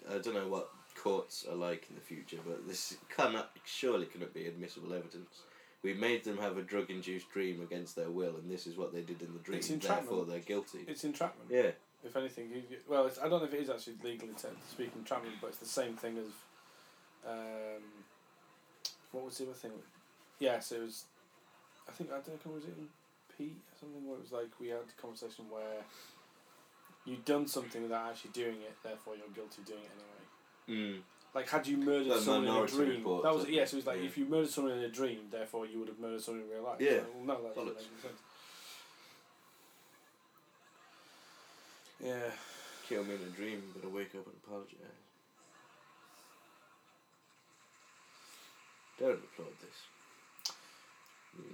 [0.09, 4.33] I don't know what courts are like in the future, but this cannot surely cannot
[4.33, 5.41] be admissible evidence.
[5.83, 9.01] We made them have a drug-induced dream against their will, and this is what they
[9.01, 9.59] did in the dream.
[9.59, 10.09] It's entrapment.
[10.09, 10.79] Therefore, they're guilty.
[10.87, 11.49] it's entrapment.
[11.51, 11.71] yeah,
[12.03, 14.47] If anything, you, you- well, it's, I don't know if it is actually legally te-
[14.69, 16.25] speaking entrapment, but it's the same thing as.
[17.29, 17.83] Um,
[19.11, 19.71] what was the other thing?
[20.39, 21.05] Yes, it was.
[21.87, 22.53] I think I don't know.
[22.53, 22.87] Was it in
[23.37, 25.81] Pete or something where it was like we had a conversation where
[27.07, 29.91] you'd done something without actually doing it, therefore you're guilty of doing it
[30.69, 30.97] anyway.
[30.97, 31.01] mm.
[31.33, 33.73] Like had you murdered someone in a dream, Report, that was yes.
[33.73, 34.05] it was like yeah.
[34.05, 36.63] if you murdered someone in a dream, therefore you would have murdered someone in real
[36.63, 36.77] life.
[36.79, 36.91] Yeah.
[36.91, 38.19] Like, well, no, that doesn't make sense.
[42.03, 42.29] Yeah.
[42.87, 44.77] kill me in a dream, but I wake up and apologise.
[48.99, 49.77] Don't applaud this.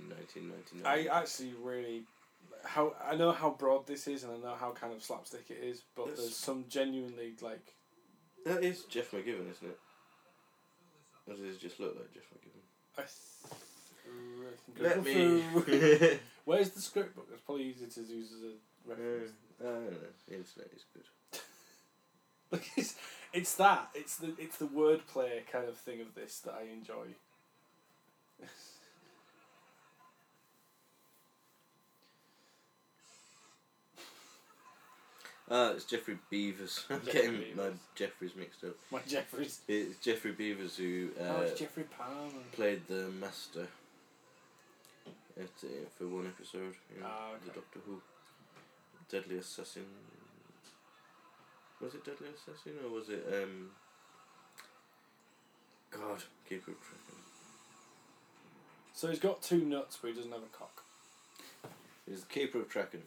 [0.09, 1.09] Nineteen ninety nine.
[1.09, 2.03] I actually really
[2.63, 5.57] how I know how broad this is and I know how kind of slapstick it
[5.61, 6.17] is, but Yes.
[6.17, 7.73] there's some genuinely like
[8.45, 9.79] that is Jeff McGivern, isn't it?
[11.27, 12.65] Or does it just look like Jeff McGivern?
[12.97, 13.01] I
[14.75, 16.19] th- Let me.
[16.45, 17.27] Where's the script book?
[17.31, 19.31] It's probably easier to use as a reference.
[19.63, 19.97] Uh, I don't know.
[20.27, 21.05] The internet is good.
[22.51, 22.95] Look, it's,
[23.31, 23.89] it's that.
[23.95, 27.15] It's the it's the wordplay kind of thing of this that I enjoy.
[35.55, 36.83] Ah, it's Geoffrey Beevers.
[36.89, 37.69] I'm Jeffrey getting my.
[37.93, 38.75] Jeffries mixed up.
[38.91, 39.59] My Jeffries.
[39.67, 42.41] It's Geoffrey Beevers who uh, oh, it's Geoffrey Palmer.
[42.53, 43.67] played the Master
[45.37, 46.73] at, uh, for one episode.
[46.95, 47.51] You know, Ah, The.
[47.51, 48.01] Doctor Who.
[49.11, 49.85] Deadly Assassin.
[51.79, 53.69] Was it Deadly Assassin or was it um?
[55.91, 57.21] God, keep it tracking.
[58.95, 60.81] So he's got two nuts, but he doesn't have a cock.
[62.09, 63.01] He's the Keeper of Traken.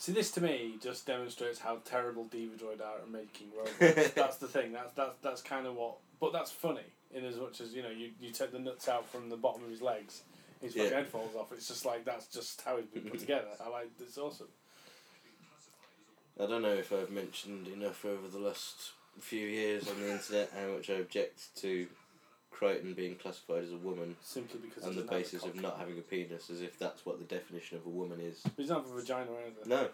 [0.00, 4.10] See, this to me just demonstrates how terrible Diva-Droid are at making robots.
[4.14, 4.72] that's the thing.
[4.72, 5.96] That's that's that's kind of what.
[6.20, 6.82] But that's funny
[7.14, 9.64] in as much as you know you, you take the nuts out from the bottom
[9.64, 10.22] of his legs,
[10.62, 10.84] his Yeah.
[10.90, 11.50] head falls off.
[11.52, 13.48] It's just like that's just how he's been put together.
[13.64, 13.90] I like.
[14.00, 14.48] It's awesome.
[16.40, 20.52] I don't know if I've mentioned enough over the last few years on the internet
[20.56, 21.88] how much I object to
[22.58, 25.54] Kryten being classified as a woman Simply because on the doesn't have a basis of
[25.60, 28.40] not having a penis, as if that's what the definition of a woman is.
[28.56, 29.68] He doesn't have a vagina either.
[29.68, 29.88] No.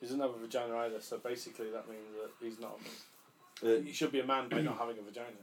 [0.00, 1.00] He doesn't have a vagina either.
[1.00, 2.78] So basically, that means that he's not.
[3.62, 3.86] A Uh, man.
[3.86, 5.36] He should be a man by not having a vagina.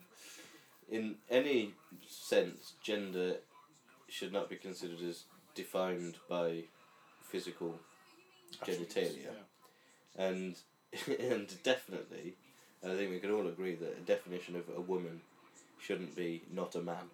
[0.89, 1.73] in any
[2.07, 3.37] sense, gender
[4.07, 5.23] should not be considered as
[5.55, 6.63] defined by
[7.21, 7.79] physical
[8.63, 9.27] genitalia.
[10.17, 10.27] Yeah.
[10.27, 10.55] and
[11.19, 12.35] and definitely,
[12.83, 15.21] I think we can all agree that a definition of a woman
[15.81, 17.09] shouldn't be not a man.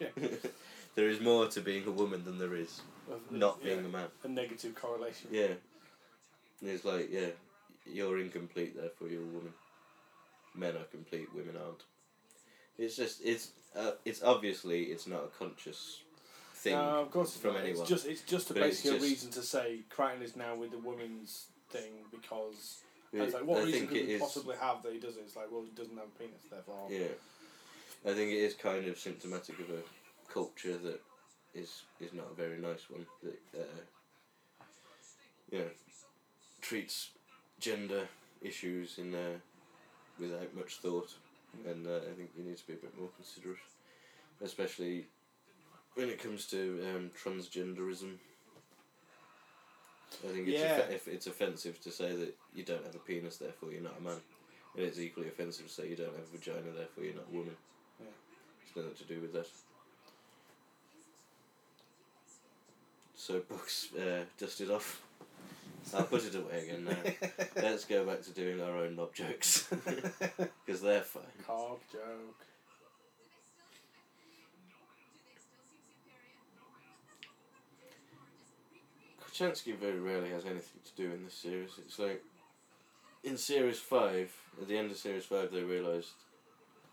[0.00, 0.08] Yeah.
[0.94, 2.80] there is more to being a woman than there is
[3.10, 4.08] Of- not yeah, being a man.
[4.24, 5.28] a negative correlation.
[5.30, 5.54] Yeah,
[6.62, 7.28] it's like yeah,
[7.86, 9.52] you're incomplete, therefore you're a woman.
[10.54, 11.82] Men are complete, women aren't.
[12.78, 16.00] It's just it's uh, it's obviously it's not a conscious
[16.54, 17.80] thing No, of course from anyone.
[17.82, 20.78] It's just it's just a basically a reason to say Kryten is now with the
[20.78, 22.80] women's thing because
[23.12, 25.22] It- it's like what I reason could it he possibly have that he does it?
[25.26, 27.14] It's like well he doesn't have a penis therefore Yeah,
[28.06, 31.00] I think it is kind of symptomatic of a culture that
[31.54, 33.80] is is not a very nice one that uh,
[35.50, 35.70] you know
[36.60, 37.10] treats
[37.58, 38.06] gender
[38.42, 39.38] issues in uh,
[40.20, 41.12] without much thought,
[41.66, 43.58] and uh, I think you need to be a bit more considerate,
[44.40, 45.06] especially
[45.94, 48.14] when it comes to um, transgenderism.
[50.24, 50.78] I think it's Yeah.
[50.94, 54.02] if it's offensive to say that you don't have a penis, therefore you're not a
[54.02, 54.20] man.
[54.76, 57.36] And it's equally offensive to say you don't have a vagina, therefore you're not a
[57.36, 57.56] woman
[58.76, 59.48] nothing to do with it.
[63.14, 65.02] So books uh, dusted off.
[65.96, 66.96] I put it away again now.
[67.56, 69.68] Let's go back to doing our own knob jokes.
[70.66, 71.22] Because they're fine.
[71.46, 72.46] Cob joke.
[79.22, 81.70] Kochanski very rarely has anything to do in this series.
[81.78, 82.22] It's like
[83.22, 86.10] in series five, at the end of series five, they realised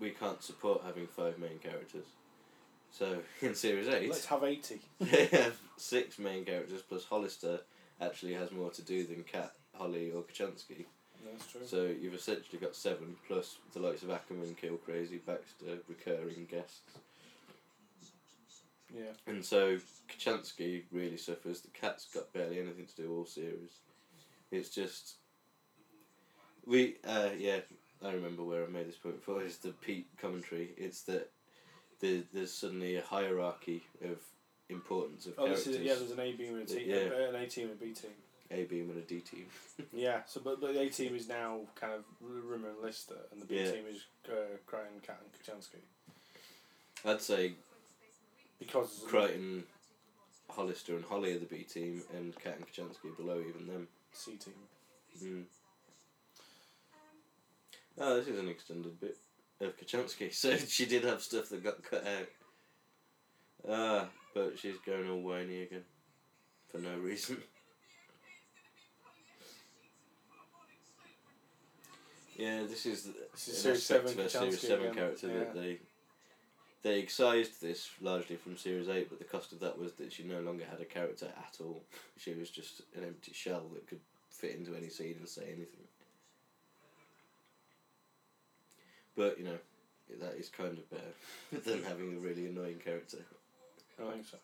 [0.03, 2.05] we can't support having five main characters.
[2.91, 4.81] So in series eight, Let's have eighty.
[4.99, 7.61] they have six main characters plus Hollister
[8.01, 10.85] actually has more to do than Cat, Holly, or Kochanski.
[11.25, 11.61] That's true.
[11.65, 16.81] So you've essentially got seven plus the likes of Ackerman, Kill Crazy, Baxter, recurring guests.
[18.93, 19.13] yeah.
[19.25, 19.77] And so
[20.09, 21.61] Kochanski really suffers.
[21.61, 23.79] The cat's got barely anything to do all series.
[24.51, 25.13] It's just
[26.65, 27.59] we uh yeah,
[28.05, 30.71] I remember where I made this point before is the Pete commentary.
[30.77, 31.29] It's that
[31.99, 34.17] the there's suddenly a hierarchy of
[34.69, 35.67] importance of Oh, characters.
[35.67, 35.95] is yeah.
[35.95, 36.83] There's an A beam and a team.
[36.89, 36.95] Yeah.
[37.13, 38.11] Uh, an A team and a B team.
[38.51, 39.45] A beam and a D team.
[39.93, 40.21] Yeah.
[40.27, 43.45] So, but, but the A team is now kind of Rimmer and Lister, and the
[43.45, 43.71] B Yeah.
[43.71, 45.79] team is uh, Kryten, Cat, and Kochanski.
[47.05, 47.53] I'd say
[48.59, 49.63] Because Kryten,
[50.49, 53.87] Hollister and Holly are the B team and Cat and Kochanski are below even them.
[54.11, 54.53] C team.
[55.23, 55.43] Mm.
[57.99, 59.17] Oh, this is an extended bit
[59.61, 60.29] of Kochanski.
[60.33, 62.27] So she did have stuff that got cut out.
[63.69, 65.83] Ah, but she's going all whiny again.
[66.71, 67.37] For no reason.
[72.35, 75.27] Yeah, this is, the- This is an series seven a series Kochanski seven again, character
[75.27, 75.79] that they
[76.81, 80.23] they excised this largely from series eight, but the cost of that was that she
[80.23, 81.83] no longer had a character at all.
[82.17, 83.99] She was just an empty shell that could
[84.31, 85.85] fit into any scene and say anything.
[89.16, 89.57] But you know,
[90.20, 93.20] that is kind of better than having a really annoying character.
[93.99, 94.38] I think so.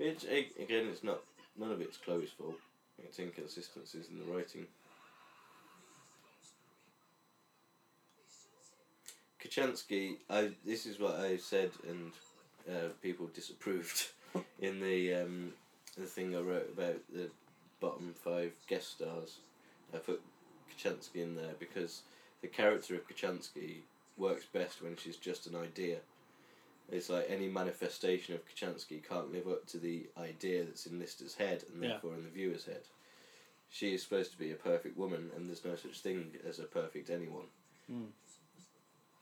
[0.00, 1.20] A- again, it's not
[1.56, 2.56] none of it's Chloe's fault.
[2.98, 4.66] It's inconsistencies in the writing.
[9.40, 12.12] Kochanski, I this is what I said, and
[12.68, 14.08] uh, people disapproved
[14.60, 15.52] in the um,
[15.96, 17.30] the thing I wrote about the
[17.80, 19.38] bottom five guest stars.
[19.94, 20.20] I put
[20.70, 22.02] Kochanski in there because
[22.42, 23.76] the character of Kochanski
[24.16, 25.98] works best when she's just an idea.
[26.90, 31.34] It's like any manifestation of Kochanski can't live up to the idea that's in Lister's
[31.34, 31.90] head and Yeah.
[31.90, 32.82] therefore in the viewer's head.
[33.70, 36.64] She is supposed to be a perfect woman, and there's no such thing as a
[36.64, 37.44] perfect anyone.
[37.92, 38.06] Mm.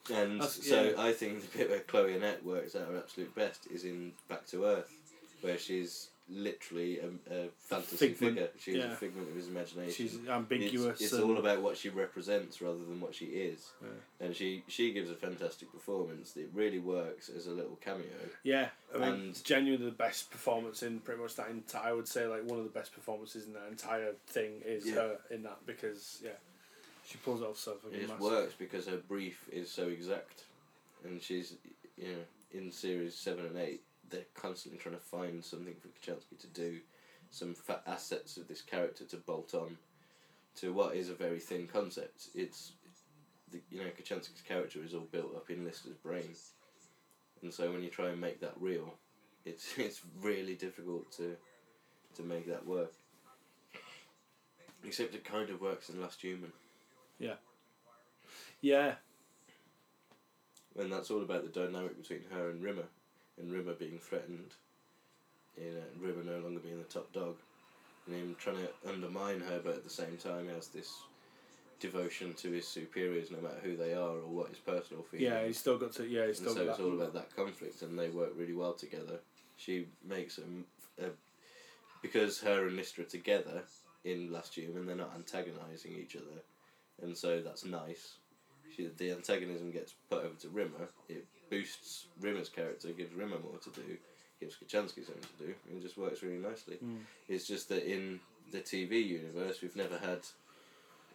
[0.09, 1.03] And That's- so yeah.
[1.03, 4.47] I think the bit where Chloe Annette works at her absolute best is in Back
[4.49, 4.93] to Earth,
[5.41, 8.49] where she's literally a, a fantasy Figment, figure.
[8.59, 8.93] She's yeah.
[8.93, 9.93] a figment of his imagination.
[9.93, 11.01] She's ambiguous.
[11.01, 13.71] it's and, all about what she represents rather than what she is.
[13.81, 14.27] Yeah.
[14.27, 16.37] And she, she gives a fantastic performance.
[16.37, 18.07] It really works as a little cameo.
[18.43, 21.87] Yeah, I mean, and- genuinely the best performance in pretty much that entire.
[21.87, 24.95] I would say like one of the best performances in that entire thing is Yeah.
[24.95, 26.31] her in that because yeah,
[27.07, 30.45] she pulls it off so fucking It just works because her brief is so exact.
[31.05, 31.55] And she's,
[31.97, 32.19] you know,
[32.53, 33.81] in series 7 and 8,
[34.11, 36.81] they're constantly trying to find something for Kochanski to do,
[37.31, 39.77] some fat assets of this character to bolt on
[40.57, 42.29] to what is a very thin concept.
[42.35, 42.73] It's,
[43.51, 46.35] the, you know, Kochanski's character is all built up in Lister's brain.
[47.43, 48.95] And so when you try and make that real,
[49.45, 51.37] it's it's really difficult to
[52.17, 52.93] to make that work.
[54.85, 56.53] Except it kind of works in Last Human.
[57.19, 57.35] Yeah.
[58.63, 58.95] Yeah,
[60.79, 62.89] And that's all about the dynamic between her and Rimmer,
[63.39, 64.55] and Rimmer being threatened,
[65.57, 67.37] you know, and Rimmer no longer being the top dog,
[68.07, 70.93] and him trying to undermine her, but at the same time has this
[71.81, 75.29] devotion to his superiors, no matter who they are or what his personal feelings.
[75.29, 76.07] yeah, he's still got to.
[76.07, 78.55] Yeah, he's and still so got it's all about that conflict, and they work really
[78.55, 79.21] well together.
[79.57, 81.05] She makes uh,
[82.03, 83.63] because her and Lister are together
[84.05, 86.43] in Last Human, they're not antagonising each other,
[87.03, 88.15] and so that's nice.
[88.75, 90.89] She, the antagonism gets put over to Rimmer.
[91.09, 93.97] It boosts Rimmer's character, gives Rimmer more to do,
[94.41, 96.79] gives Kochanski something to do, and it just works really nicely.
[96.85, 96.99] Mm.
[97.29, 98.21] It's just that in
[98.53, 100.21] the TV universe, we've never had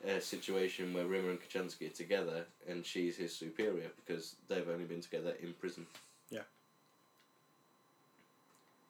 [0.05, 4.85] a situation where Rimmer and Kochanski are together and she's his superior because they've only
[4.85, 5.85] been together in prison.
[6.29, 6.41] Yeah,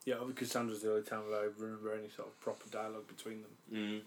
[0.06, 3.42] Yeah, because Sandra's the only time that I remember any sort of proper dialogue between
[3.42, 3.52] them.
[3.74, 4.02] Mm.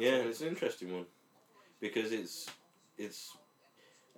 [0.00, 1.06] Yeah, it's an interesting one
[1.80, 2.48] because it's
[2.98, 3.36] it's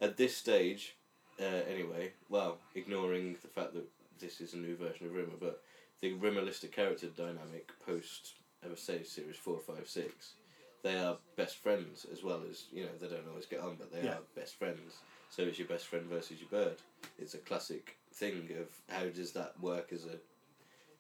[0.00, 0.96] at this stage
[1.42, 2.12] uh, anyway.
[2.28, 3.88] Well, ignoring the fact that
[4.20, 5.62] this is a new version of Rimmer, but
[6.00, 8.34] the Rimmer Lister character dynamic post
[8.66, 10.34] would say series four, five, six.
[10.82, 13.92] They are best friends as well as you know they don't always get on, but
[13.92, 14.14] they Yeah.
[14.14, 14.94] are best friends.
[15.30, 16.76] So it's your best friend versus your bird.
[17.18, 20.18] It's a classic thing of how does that work as a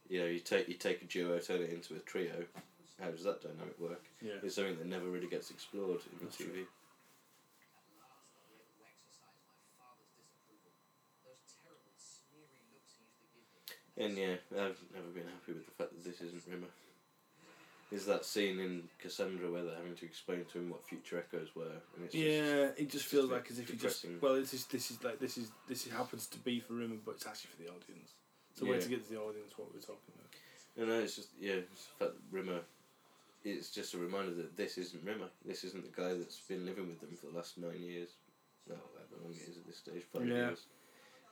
[0.08, 2.44] you know you take you take a duo turn it into a trio.
[3.00, 4.04] How does that dynamic work?
[4.20, 4.34] Yeah.
[4.42, 6.52] It's something that never really gets explored in That's TV.
[6.52, 6.66] true.
[14.02, 16.66] And yeah, I've never been happy with the fact that this isn't Rimmer.
[17.92, 21.54] Is that scene in Cassandra where they're having to explain to him what future echoes
[21.54, 24.34] were, and it's just, Yeah, it just feels just like as if you just well,
[24.34, 27.12] this is this is like this is this is, happens to be for Rimmer, but
[27.16, 28.12] it's actually for the audience.
[28.54, 28.82] So way Yeah.
[28.82, 30.30] to get to the audience what we're talking about.
[30.76, 32.60] No, no, it's just yeah, it's the fact that Rimmer.
[33.44, 35.28] It's just a reminder that this isn't Rimmer.
[35.44, 38.10] This isn't the guy that's been living with them for the last nine years.
[38.68, 40.48] No, however long it is at this stage, five Yeah.
[40.48, 40.60] years.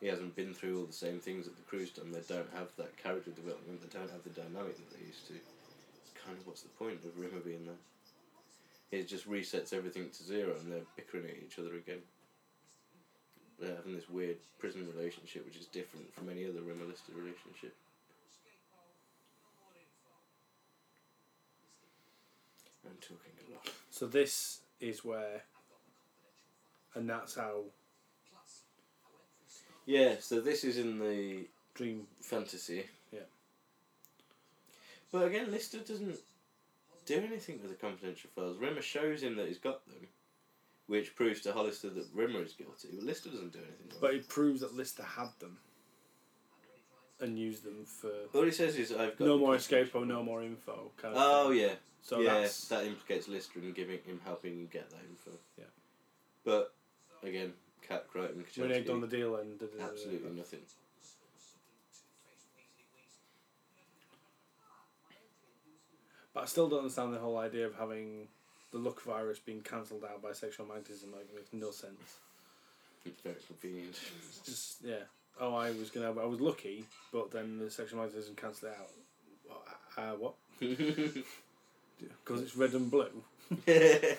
[0.01, 2.11] He hasn't been through all the same things that the crew's done.
[2.11, 3.83] They don't have that character development.
[3.83, 5.35] They don't have the dynamic that they used to.
[5.35, 7.81] It's Kind of what's the point of Rimmer being there?
[8.91, 12.01] It just resets everything to zero, and they're bickering at each other again.
[13.61, 17.77] They're having this weird prison relationship, which is different from any other Rimmer Lister relationship.
[22.87, 23.71] I'm talking a lot.
[23.91, 25.43] So this is where,
[26.95, 27.65] and that's how
[29.91, 32.07] Yeah, so this is in the Dream.
[32.23, 32.85] fantasy.
[33.13, 33.21] Yeah.
[35.11, 36.17] But again, Lister doesn't
[37.07, 38.57] do anything with the confidential files.
[38.59, 40.07] Rimmer shows him that he's got them,
[40.87, 43.99] which proves to Hollister that Rimmer is guilty, but Lister doesn't do anything.
[44.01, 45.59] But it proves that Lister had them,
[47.19, 50.23] and used them for all he says is, "I've got no more escape or no
[50.23, 50.93] more info.
[50.99, 51.59] Kind of Oh thing.
[51.63, 52.35] yeah, So yeah.
[52.43, 55.33] that's That implicates Lister in giving him helping him get that info.
[55.59, 55.65] Yeah.
[56.45, 56.73] But
[57.25, 57.55] again,
[57.87, 60.61] Cat Kryten, reneged on the deal and da- absolutely nothing.
[66.33, 68.29] But I still don't understand the whole idea of having
[68.71, 71.11] the luck virus being cancelled out by sexual magnetism.
[71.13, 72.19] Like, it makes no sense.
[73.05, 73.99] It's very convenient.
[74.29, 75.05] It's just yeah.
[75.41, 76.11] Oh, I was gonna.
[76.21, 78.91] I was lucky, but then the sexual magnetism cancelled it out.
[79.49, 79.65] Well,
[79.97, 80.35] Uh, what?
[82.25, 83.11] Because it's red and blue.
[83.67, 84.15] yeah,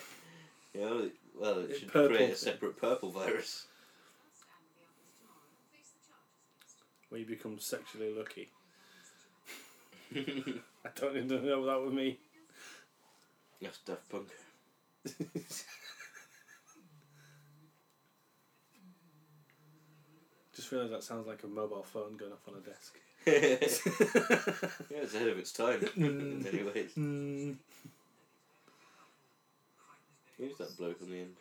[1.38, 3.66] well, it, should create a separate purple virus.
[7.08, 8.50] Where you become sexually lucky.
[10.16, 12.16] I don't even know what that would mean.
[13.60, 14.28] That's Daft Punk.
[20.54, 22.98] Just realised that sounds like a mobile phone going off on a desk.
[23.26, 25.88] yeah, it's ahead of its time.
[25.96, 26.90] in many ways.
[30.38, 31.34] Who's that bloke on the end?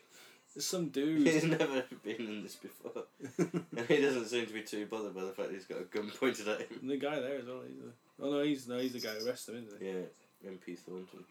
[0.54, 1.28] there's some dude.
[1.28, 3.04] He's never been in this before.
[3.38, 6.12] and he doesn't seem to be too bothered by the fact he's got a gun
[6.20, 6.88] pointed at him.
[6.88, 7.62] the guy there as well.
[7.68, 9.88] He's a, oh no, he's no, he's the guy who arrested him, isn't he?
[9.88, 11.24] Yeah, MP Thornton.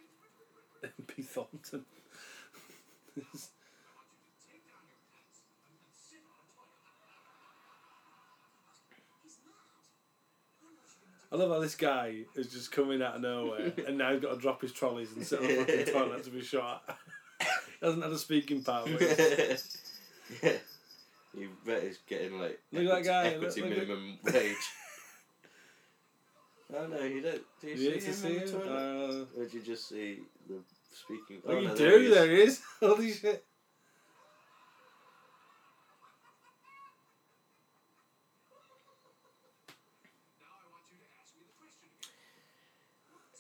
[0.85, 1.85] MP Thornton.
[11.33, 14.35] I love how this guy is just coming out of nowhere and now he's got
[14.35, 16.83] to drop his trolleys and sit on the fucking toilet to be shot.
[17.83, 19.77] Hasn't had a speaking he's-
[20.43, 20.53] yeah.
[21.33, 24.57] You bet he's getting like Look at that guy, equity look- look minimum wage.
[26.75, 27.43] oh no, you don't.
[27.61, 28.69] Do you You see him see in the toilet?
[28.69, 30.19] Uh, or did you just see
[30.49, 30.57] the
[30.93, 31.43] speaking?
[31.47, 32.11] oh, you no, do?
[32.15, 32.61] there he is.
[32.81, 33.45] Holy shit.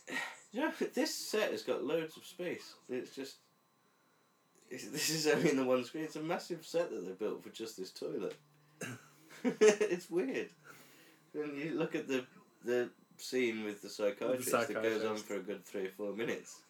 [0.52, 2.74] Yeah, this set has got loads of space.
[2.88, 3.36] It's just.
[4.70, 6.04] This is only in the one screen.
[6.04, 8.36] It's a massive set that they built for just this toilet.
[9.44, 10.50] it's weird.
[11.32, 12.24] When you look at the
[12.64, 16.60] the scene with the psychiatrist, that goes on for a good three or four minutes.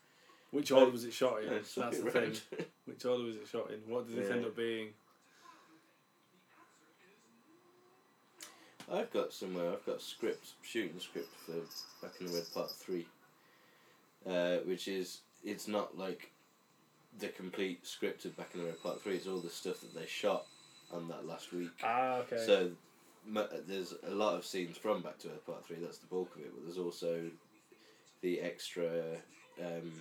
[0.51, 1.51] Which order was it shot in?
[1.51, 2.37] That's the thing.
[2.87, 3.81] Which order was it shot in?
[3.93, 4.89] What did it end up being?
[8.93, 9.73] I've got somewhere.
[9.73, 11.53] I've got a script, shooting script for
[12.05, 13.07] Back in the Red Part Three,
[14.27, 16.33] uh, which is it's not like
[17.19, 19.17] the complete script of Back in the Red Part Three.
[19.17, 20.47] It's all the stuff that they shot
[20.93, 21.71] on that last week.
[21.83, 22.45] Ah, okay.
[22.45, 22.71] So
[23.27, 25.77] mu- there's a lot of scenes from Back to Earth Part Three.
[25.81, 26.53] That's the bulk of it.
[26.55, 27.23] But there's also
[28.23, 29.17] the extra
[29.61, 29.93] um,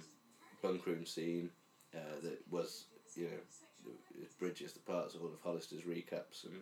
[0.62, 1.50] bunk room scene
[1.96, 2.86] uh, that was
[3.16, 3.92] you know
[4.22, 6.54] it bridges the parts of all of Hollister's recaps and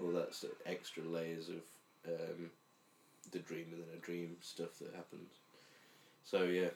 [0.00, 1.62] all that sort of extra layers of
[2.06, 2.50] um,
[3.32, 5.30] the dream within a dream stuff that happens.
[6.24, 6.68] So yeah,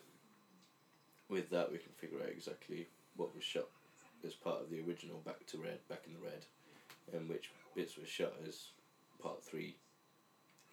[1.29, 3.66] with that we can figure out exactly what was shot
[4.26, 6.45] as part of the original Back to Red, Back in the Red,
[7.12, 8.68] and which bits were shot as
[9.22, 9.76] part three.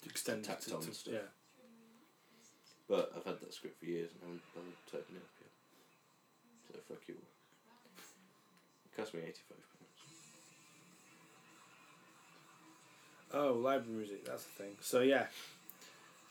[0.06, 1.14] Extended tacked to, on to- stuff.
[1.14, 1.20] yeah.
[2.88, 5.50] But I've had that script for years and haven't bothered typing it up yet.
[6.68, 7.16] So fuck you.
[7.16, 10.00] It cost me eighty five pounds.
[13.34, 14.26] Oh, library music.
[14.26, 14.72] That's the thing.
[14.82, 15.26] So yeah,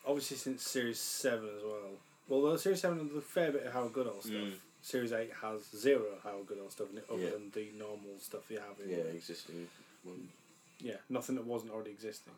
[0.07, 1.99] obviously since Series Seven as well.
[2.29, 4.33] Well, the Series Seven has a fair bit of Howard Goodall stuff.
[4.33, 4.55] Mm.
[4.83, 7.31] Series Eight has zero Howard Goodall stuff in it, other Yeah.
[7.31, 9.68] than the normal stuff you have in Yeah, existing
[10.03, 10.31] one.
[10.79, 12.35] yeah, nothing that wasn't already existing.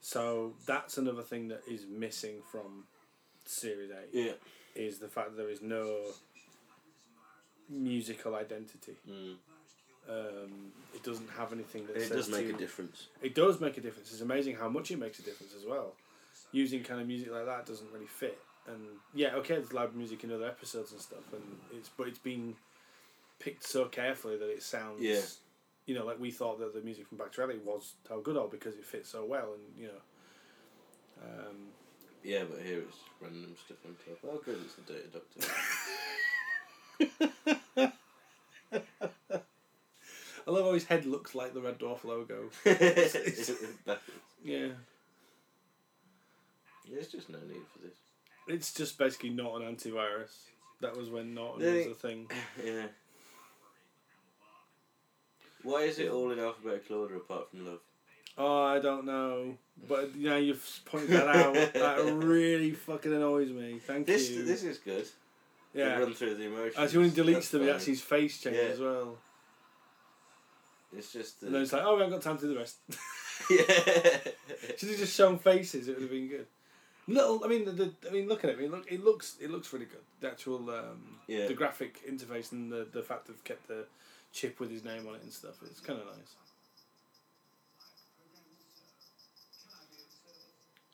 [0.00, 2.86] So that's another thing that is missing from
[3.44, 4.34] Series Eight Yeah.
[4.74, 6.14] is the fact that there is no
[7.68, 8.96] musical identity.
[9.06, 9.36] Mm.
[10.08, 13.08] Um, it doesn't have anything that It does make a difference.
[13.20, 14.10] It does make a difference.
[14.12, 15.94] It's amazing how much it makes a difference as well.
[16.52, 18.38] Using kind of music like that doesn't really fit.
[18.68, 21.42] And yeah, okay, there's loud music in other episodes and stuff, and
[21.72, 22.54] it's but it's been
[23.38, 25.00] picked so carefully that it sounds.
[25.00, 25.22] Yeah.
[25.86, 28.48] You know, like we thought that the music from Back to Reality was Howard Goodall
[28.48, 30.02] because it fits so well, and you know.
[31.22, 31.72] Um,
[32.22, 34.18] Yeah, but here it's random stuff on top.
[34.24, 35.48] Oh, good, it's the Data Doctor.
[40.46, 42.50] I love how his head looks like the Red Dwarf logo.
[44.44, 44.68] Yeah.
[46.90, 47.96] There's just no need for this.
[48.48, 50.32] It's just basically not an antivirus.
[50.80, 52.30] That was when Norton They- was a thing.
[52.64, 52.86] Yeah.
[55.62, 57.80] Why is it all in alphabetical order apart from love?
[58.36, 59.56] Oh, I don't know.
[59.88, 61.54] But you know, you've pointed that out.
[61.54, 63.80] that really fucking annoys me.
[63.84, 64.44] Thank This you.
[64.44, 65.04] this is good.
[65.74, 65.98] To yeah.
[65.98, 66.74] run through the emotions.
[66.78, 67.70] Actually, when he deletes That's them, fine.
[67.74, 68.72] actually his face changes Yeah.
[68.72, 69.18] as well.
[70.96, 72.76] It's just And then it's like, oh, we haven't got time to do the rest.
[73.50, 74.32] yeah.
[74.78, 75.88] Should have just shown faces.
[75.88, 76.46] It would have been good.
[77.08, 78.58] Little, I mean, the, the I mean, look at it.
[78.58, 80.02] I mean, look, it looks, it looks really good.
[80.20, 81.46] The actual, um, Yeah.
[81.48, 83.86] the graphic interface and the the fact they've kept the
[84.32, 85.54] chip with his name on it and stuff.
[85.64, 86.34] It's kind of nice.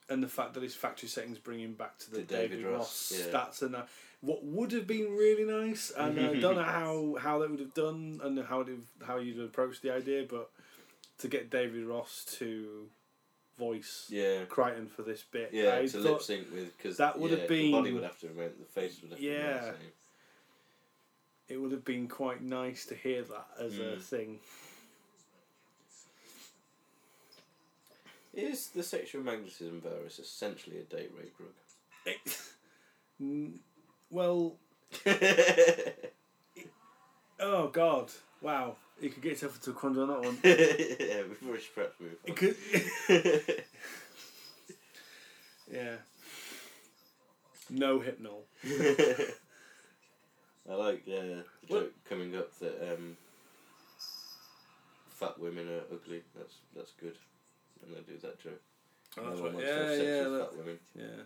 [0.07, 3.11] And the fact that his factory settings bring him back to the, David, David Ross,
[3.11, 3.31] Ross, yeah.
[3.31, 3.77] That's a ni-
[4.21, 7.73] what would have been really nice, and I don't know how how they would have
[7.73, 8.69] done and how it
[9.05, 10.51] how you'd approach the idea, but
[11.19, 12.87] to get David Ross to
[13.57, 14.45] voice Yeah.
[14.45, 17.71] Kryten for this bit, Yeah, I to lip sync with because that would have The
[17.71, 18.51] body would have to remain.
[18.59, 19.31] The face would have to Yeah.
[19.41, 19.91] remain the same.
[21.47, 24.01] it would have been quite nice to hear that as a Mm.
[24.01, 24.39] thing.
[28.33, 31.53] Is the sexual magnetism virus essentially a date rape drug?
[34.11, 34.57] Well,
[37.39, 40.37] oh god, wow, you could get yourself into a quandary on that one.
[40.43, 42.55] yeah, before she perhaps move It could,
[45.71, 45.95] yeah.
[47.73, 48.43] Rohypnol.
[50.69, 53.17] I like uh, the What- joke coming up that um,
[55.09, 56.21] fat women are ugly.
[56.35, 57.15] That's that's good,
[57.85, 58.61] and they do that joke.
[59.17, 59.41] Oh, No right.
[59.53, 60.79] wants to have Yeah, yeah, that- fat women.
[60.95, 61.23] yeah.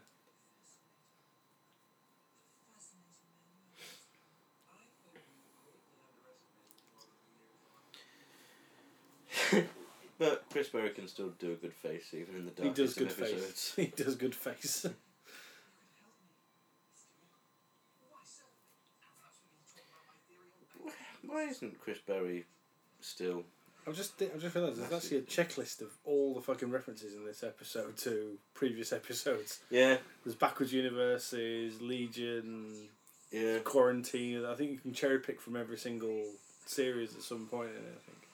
[10.19, 12.67] But Chris Barrie can still do a good face even in the dark.
[12.67, 13.69] He does good episodes.
[13.71, 13.73] face.
[13.97, 14.85] He does good face.
[21.25, 22.45] Why isn't Chris Barrie
[23.01, 23.43] still?
[23.87, 27.25] I've just I've just realised there's actually a checklist of all the fucking references in
[27.25, 29.59] this episode to previous episodes.
[29.69, 32.89] Yeah, There's backwards universes, Legion,
[33.31, 33.59] yeah.
[33.59, 34.45] quarantine.
[34.45, 36.23] I think you can cherry pick from every single
[36.65, 37.95] series at some point in it.
[37.95, 38.28] I think.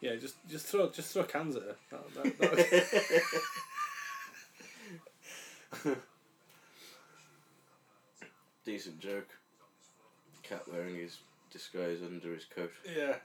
[0.00, 1.76] Yeah, just just throw just throw cans at her.
[1.90, 2.60] That, that,
[5.84, 5.96] that,
[8.64, 9.28] Decent joke.
[10.42, 11.18] Cat wearing his
[11.50, 12.72] disguise under his coat.
[12.84, 13.16] yeah.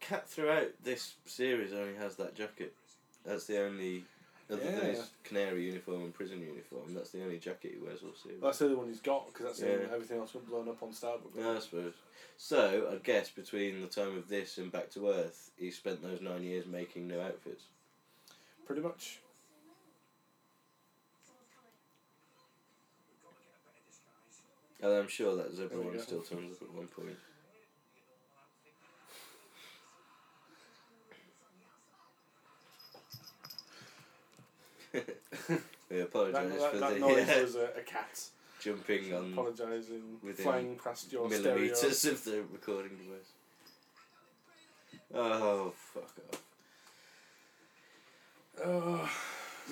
[0.00, 2.74] Cat throughout this series only has that jacket.
[3.24, 4.04] That's the only,
[4.50, 4.80] other than Yeah.
[4.92, 6.94] his canary uniform and prison uniform.
[6.94, 8.40] That's the only jacket he wears all series.
[8.40, 9.72] That's the only one he's got because that's the Yeah.
[9.74, 11.34] only- everything else got blown up on Starbug.
[11.36, 11.94] Yeah, I suppose.
[12.36, 16.20] So I guess between the time of this and Back to Earth, he spent those
[16.20, 17.64] nine years making new outfits.
[18.66, 19.20] Pretty much.
[24.82, 27.16] And I'm sure that Zebra one still turns up at one point.
[35.90, 38.20] We apologise That, for that the noise yeah, was a, a cat
[38.60, 40.02] jumping on apologising,
[40.36, 41.58] flying past your stereo.
[41.58, 43.32] millimetres of the recording device.
[45.12, 46.42] Oh, fuck off.
[48.62, 49.10] Oh,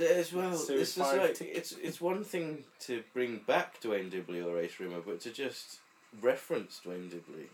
[0.03, 4.59] As well, this is like it's it's one thing to bring back Duane Dibbley or
[4.59, 5.79] Ace Rimmer, but to just
[6.23, 7.49] reference Duane Dibbley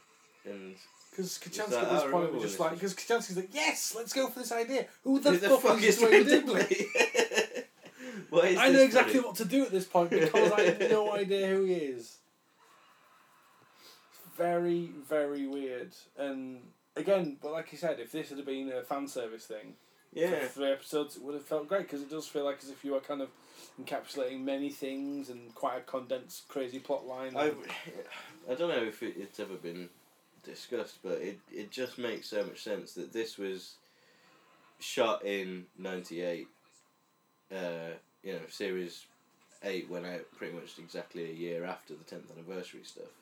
[0.44, 0.76] and
[1.10, 4.40] because Kochanski at this point was just like, because Kochanski's like, yes, let's go for
[4.40, 4.86] this idea.
[5.04, 6.84] Who the, who the fuck, fuck is is Duane Dibbley?
[8.34, 11.14] Why is I know exactly what to do at this point because I have no
[11.16, 12.18] idea who he is.
[14.36, 15.92] Very, very weird.
[16.18, 16.60] And
[16.96, 19.74] again, but like you said, if this had been a fan service thing,
[20.12, 22.84] Yeah, three episodes, it would have felt great because it does feel like as if
[22.84, 23.28] you are kind of
[23.80, 27.36] encapsulating many things and quite a condensed, crazy plot line.
[27.36, 27.52] I,
[28.50, 29.88] I don't know if it, it's ever been
[30.44, 33.76] discussed, but it it just makes so much sense that this was
[34.78, 36.48] shot in '98.
[37.52, 37.56] Uh,
[38.24, 39.06] you know, series
[39.62, 43.12] eight went out pretty much exactly a year after the tenth anniversary stuff.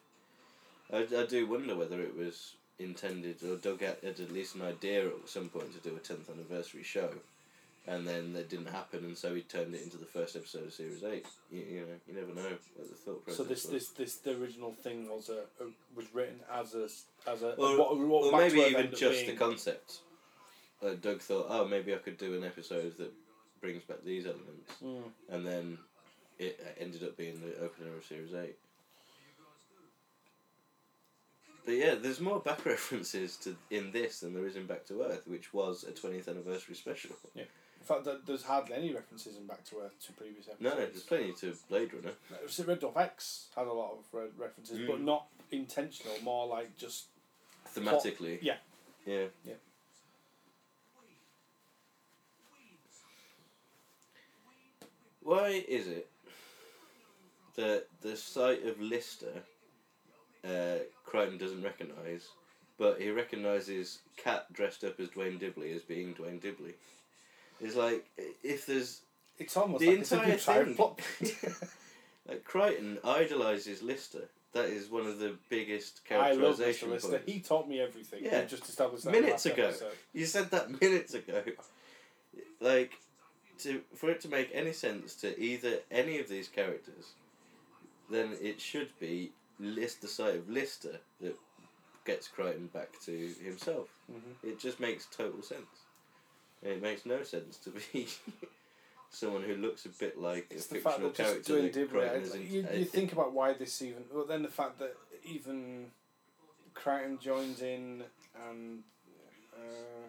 [0.93, 4.63] I, I do wonder whether it was intended or Doug had, had at least an
[4.63, 7.11] idea at some point to do a tenth anniversary show,
[7.87, 10.73] and then that didn't happen, and so he turned it into the first episode of
[10.73, 11.27] series eight.
[11.51, 13.39] You, you know, you never know what the thought process.
[13.39, 13.73] So this, was.
[13.73, 16.89] this, this, the original thing was a, a was written as a
[17.31, 19.99] as a Or, what, what maybe even just the concept.
[20.85, 23.13] Uh, Doug thought, oh, maybe I could do an episode that
[23.63, 25.03] brings back these elements, Mm.
[25.31, 25.79] and then
[26.39, 28.55] it ended up being the opener of Series 8.
[31.65, 35.03] But yeah, there's more back references to in this than there is in Back to
[35.05, 37.17] Earth, which was a 20th anniversary special.
[37.35, 37.45] Yeah.
[37.81, 40.61] In fact, there- there's hardly any references in Back to Earth to previous episodes.
[40.61, 42.13] No, no, there's plenty to Blade Runner.
[42.67, 45.05] Red Dwarf X had a lot of re- references, but Mm.
[45.05, 46.17] not intentional.
[46.23, 47.07] More like just
[47.75, 48.39] Thematically.
[48.43, 48.59] yeah.
[49.07, 49.27] Yeah.
[49.45, 49.55] Yeah.
[55.25, 56.09] Why is it
[57.57, 59.43] that the sight of Lister,
[60.45, 62.29] uh, Kryten doesn't recognise,
[62.79, 66.75] but he recognises Cat dressed up as Duane Dibbley as being Duane Dibbley?
[67.61, 68.07] It's like
[68.43, 69.03] if there's
[69.39, 70.75] it's almost The like it's a entire thing.
[70.75, 71.01] plot.
[72.29, 74.29] like Kryten idolises Lister.
[74.55, 76.87] That is one of the biggest I love Mr.
[76.91, 77.23] Lister.
[77.25, 78.23] He taught me everything.
[78.23, 78.41] Yeah.
[78.41, 79.69] We've just established Minutes ago.
[79.69, 79.93] episode.
[80.13, 81.43] You said that minutes ago.
[82.61, 82.93] Like,
[83.63, 87.13] to for it to make any sense to either any of these characters,
[88.11, 91.37] then it should be list the sight of Lister that
[92.05, 93.89] gets Kryten back to himself.
[94.11, 94.35] Mhm.
[94.43, 95.87] It just makes total sense.
[96.63, 98.09] It makes no sense to be
[99.11, 102.67] someone who looks a bit like It's a fictional character doing that Kryten is you,
[102.73, 104.05] you think about why this even.
[104.13, 105.91] Well, then the fact that even
[106.75, 108.05] Kryten joins in
[108.49, 108.83] and
[109.55, 110.09] uh,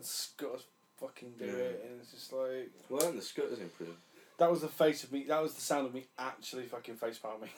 [0.00, 0.64] Scott
[1.06, 1.52] fucking do Yeah.
[1.52, 3.96] it, and it's just like Well, aren't the Scutters in prison?
[4.38, 5.24] that was the face of me.
[5.24, 7.50] That was the sound of me actually fucking face palming.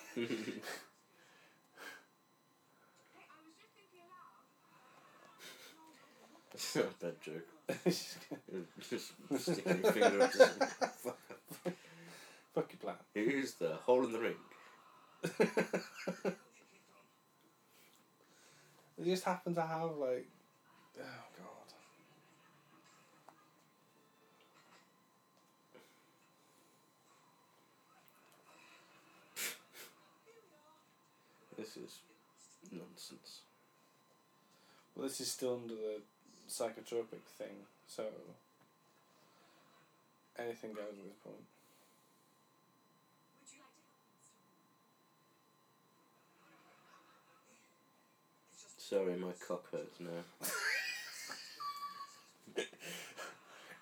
[6.52, 7.46] That's not a bad joke.
[8.88, 10.48] Just sticking your finger up to some.
[11.02, 11.18] Fuck.
[12.54, 12.94] Fuck your plan.
[13.14, 14.36] Who's the hole in the ring?
[18.98, 20.26] They just happen to have like,
[20.98, 21.02] oh
[21.36, 21.55] god.
[31.66, 31.98] This is
[32.70, 33.40] nonsense.
[34.94, 36.00] Well, this is still under the
[36.48, 38.04] psychotropic thing, so
[40.38, 41.36] anything goes at this point.
[48.78, 50.48] Sorry, my cock hurts now.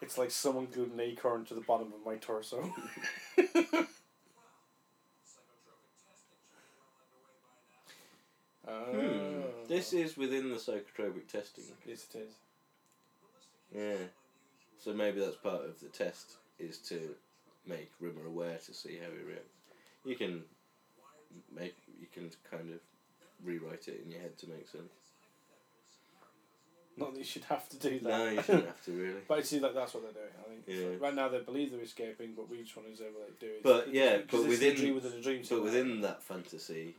[0.01, 2.71] It's like someone glued an acorn to the bottom of my torso.
[9.69, 11.65] This is within the psychotropic testing.
[11.87, 12.35] Yes, it is.
[13.75, 14.07] Yeah.
[14.79, 17.01] So maybe that's part of the test is to
[17.67, 19.49] make Rimmer aware to see how he reacts.
[20.05, 20.43] You can
[21.55, 22.81] make you can kind of
[23.45, 24.93] rewrite it in your head to make sense.
[26.97, 28.09] Not that you should have to do that.
[28.09, 29.21] No, you shouldn't have to really.
[29.27, 30.35] But I see that that's what they're doing.
[30.39, 31.05] I think Yeah.
[31.05, 33.53] right now they believe they're escaping, but we just want to say what they do.
[33.65, 35.43] But, it's- yeah, but this is a within- within a dream.
[35.51, 36.95] But within that fantasy,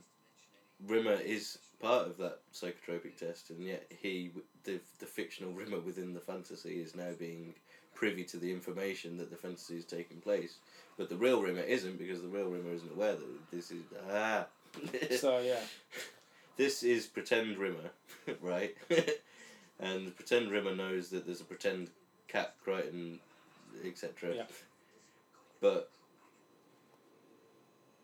[0.85, 4.31] Rimmer is part of that psychotropic test, and yet he,
[4.63, 7.53] the the fictional Rimmer within the fantasy, is now being
[7.93, 10.55] privy to the information that the fantasy is taking place.
[10.97, 14.45] But the real Rimmer isn't because the real Rimmer isn't aware that this is ah.
[15.17, 15.61] so yeah,
[16.57, 17.91] this is pretend Rimmer,
[18.41, 18.75] right?
[19.79, 21.89] and the pretend Rimmer knows that there's a pretend
[22.27, 23.19] cat Kryten,
[23.85, 24.35] etc.
[24.35, 24.43] Yeah.
[25.61, 25.89] But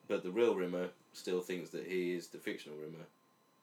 [0.07, 3.05] but the real Rimmer still thinks that he is the fictional Rimmer.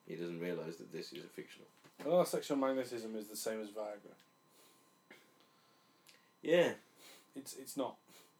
[0.07, 1.67] He doesn't realise that this is a fictional.
[2.05, 4.13] of sexual magnetism is the same as Viagra.
[6.41, 6.71] Yeah,
[7.35, 7.95] It's it's not.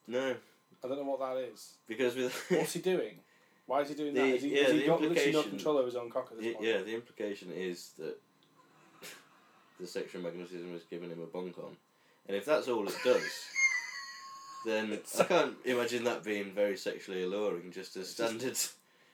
[0.07, 0.36] no,
[0.84, 1.74] I don't know what that is.
[1.88, 3.20] because with What's he doing?
[3.66, 4.22] Why is he doing that?
[4.22, 6.30] The- Is he, yeah, has he the got literally no control over his own cock
[6.32, 6.66] at this point?
[6.66, 8.18] yeah, the implication is that
[9.80, 11.76] the sexual magnetism has given him a bonk on,
[12.28, 13.22] and if that's all it does,
[14.66, 17.72] then I can't imagine that being very sexually alluring.
[17.72, 18.57] Just a standard,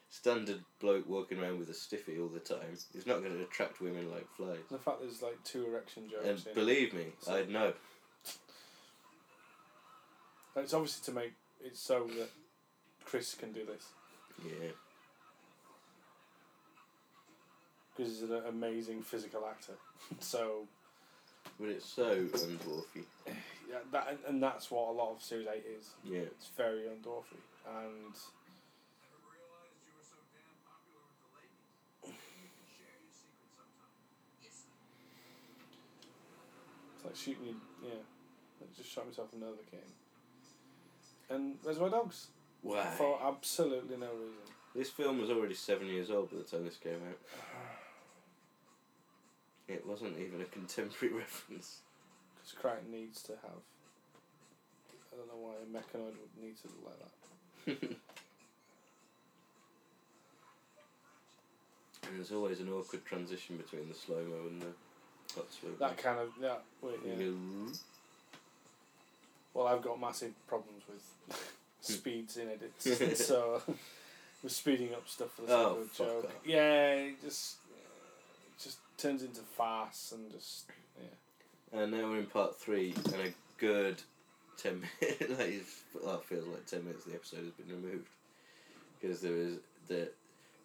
[0.08, 2.76] standard bloke walking around with a stiffy all the time.
[2.92, 4.58] He's not going to attract women like flies.
[4.70, 6.44] The fact there's like two erection jokes.
[6.46, 7.72] And believe me, I know.
[10.56, 11.32] It's obviously to make
[11.62, 12.30] it so that
[13.04, 13.84] Chris can do this.
[14.44, 14.70] Yeah.
[17.96, 19.72] because he's an amazing physical actor.
[20.20, 20.66] so
[21.58, 23.04] But it's so undwarfy.
[23.26, 25.90] yeah, that and, and that's what a lot of Series Eight is.
[26.04, 26.20] Yeah.
[26.20, 28.14] It's very undwarfy and.
[37.16, 37.54] It's me.
[37.82, 37.90] yeah.
[38.60, 39.80] I just shot myself another game.
[41.30, 42.28] And there's my Dogs
[42.60, 42.84] Why?
[42.84, 44.52] for absolutely no reason.
[44.74, 47.18] This film was already seven years old by the time this came out.
[49.68, 51.78] It wasn't even a contemporary reference.
[52.36, 53.62] Because Kryten needs to have.
[55.12, 56.94] I don't know why a mechanoid would need to look
[57.66, 57.96] like that.
[62.06, 64.68] And there's always an awkward transition between the slow mo and the
[65.78, 66.54] That kind of yeah.
[66.82, 67.30] Wait, yeah.
[69.54, 71.02] Well, I've got massive problems with
[71.86, 71.92] hmm.
[71.92, 73.62] speeds in edits, so
[74.42, 76.24] we're speeding up stuff for the oh, sake Oh, of a fuck joke.
[76.24, 76.30] off.
[76.44, 80.66] Yeah, it just it just turns into farce and just
[81.00, 81.80] yeah.
[81.80, 84.02] And now we're in part three, and a good
[84.56, 85.82] ten minutes.
[86.04, 87.06] like, it feels like ten minutes.
[87.06, 88.08] of The episode has been removed
[89.00, 89.58] because there is
[89.88, 90.10] the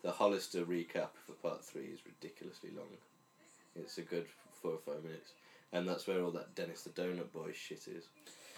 [0.04, 2.88] the Hollister recap for part three is ridiculously long.
[3.76, 4.26] It's a good
[4.62, 5.32] four or five minutes,
[5.74, 8.06] and that's where all that Dennis the Donut Boy shit is.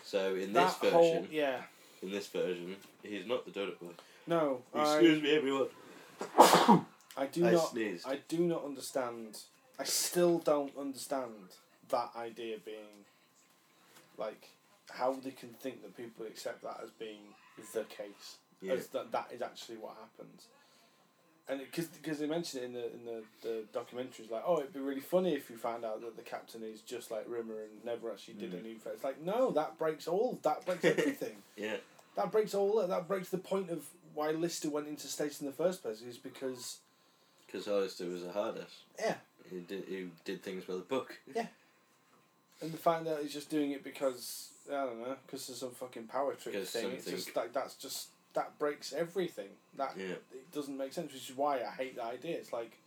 [0.03, 1.61] So in this that version, whole yeah.
[2.01, 3.93] in this version, he's not the Donut Boy.
[4.27, 5.67] No, Excuse me, everyone.
[6.37, 6.81] I,
[7.17, 7.69] I do I not.
[7.71, 8.07] sneezed.
[8.07, 9.37] I do not understand.
[9.79, 11.31] I still don't understand
[11.89, 13.05] that idea being
[14.17, 14.49] like
[14.89, 17.21] how they can think that people accept that as being
[17.73, 18.37] the case.
[18.61, 18.73] Yeah.
[18.73, 20.47] As that that is actually what happens.
[21.49, 24.73] And because because they mentioned it in the in the, the documentaries, like oh it'd
[24.73, 27.83] be really funny if you found out that the captain is just like Rimmer and
[27.83, 28.59] never actually did Mm.
[28.59, 28.77] any.
[28.85, 30.39] It's like no, that breaks all.
[30.43, 31.35] That breaks everything.
[31.57, 31.75] Yeah,
[32.15, 32.85] that breaks all.
[32.87, 33.83] That breaks the point of
[34.13, 36.01] why Lister went into space in the first place.
[36.01, 36.77] Is because
[37.45, 38.77] because Hollister was a hard ass.
[38.97, 39.15] yeah,
[39.51, 41.19] He did, he did things by the book.
[41.35, 41.47] Yeah.
[42.61, 45.71] And the fact that he's just doing it because I don't know, because there's some
[45.71, 46.91] fucking power trick Because thing.
[46.91, 49.49] It's just like that's just that breaks everything.
[49.77, 50.15] That Yeah.
[50.31, 52.37] it doesn't make sense, which is why I hate the idea.
[52.37, 52.77] It's like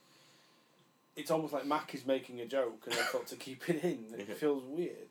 [1.16, 4.12] it's almost like Mac is making a joke and I thought to keep it in.
[4.18, 4.34] It Yeah.
[4.34, 5.08] feels weird.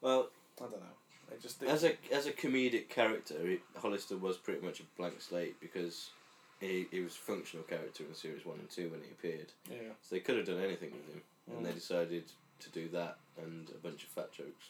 [0.00, 0.96] Well, I don't know.
[1.32, 5.20] It just as a as a comedic character, it, Hollister was pretty much a blank
[5.20, 6.10] slate because
[6.58, 9.52] he, he was a functional character in series one and two when he appeared.
[9.70, 9.92] yeah.
[10.02, 11.22] So they could have done anything with him,
[11.56, 11.74] and they Mm.
[11.74, 12.24] decided
[12.60, 14.66] to do that and a bunch of fat jokes.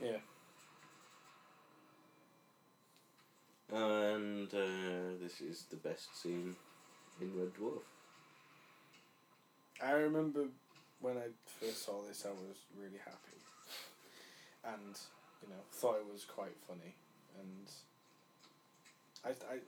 [0.00, 0.18] Yeah.
[3.74, 6.54] And uh, this is the best scene
[7.20, 7.82] in Red Dwarf.
[9.82, 10.44] I remember
[11.00, 11.26] when I
[11.60, 13.38] first saw this, I was really happy,
[14.64, 14.96] and
[15.42, 16.94] you know thought it was quite funny,
[17.40, 17.68] and
[19.24, 19.58] I, I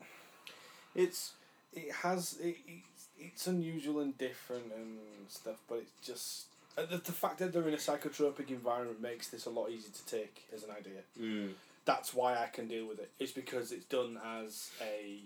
[0.95, 1.33] It's
[1.75, 4.99] it has it, it's, it's unusual and different and
[5.29, 6.47] stuff, but it's just
[6.79, 9.93] uh, the, the fact that they're in a psychotropic environment makes this a lot easier
[9.93, 11.01] to take as an idea.
[11.21, 11.51] mm,
[11.87, 13.11] That's why I can deal with it.
[13.19, 15.21] It's because it's done as a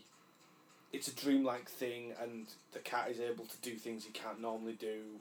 [0.92, 4.74] it's a dreamlike thing, and the cat is able to do things he can't normally
[4.74, 5.20] do.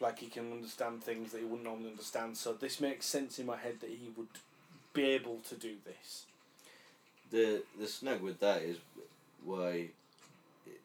[0.00, 2.36] Like he can understand things that he wouldn't normally understand.
[2.36, 4.28] So this makes sense in my head that he would
[4.94, 6.26] be able to do this.
[7.30, 8.78] the the snag with that is
[9.44, 9.90] why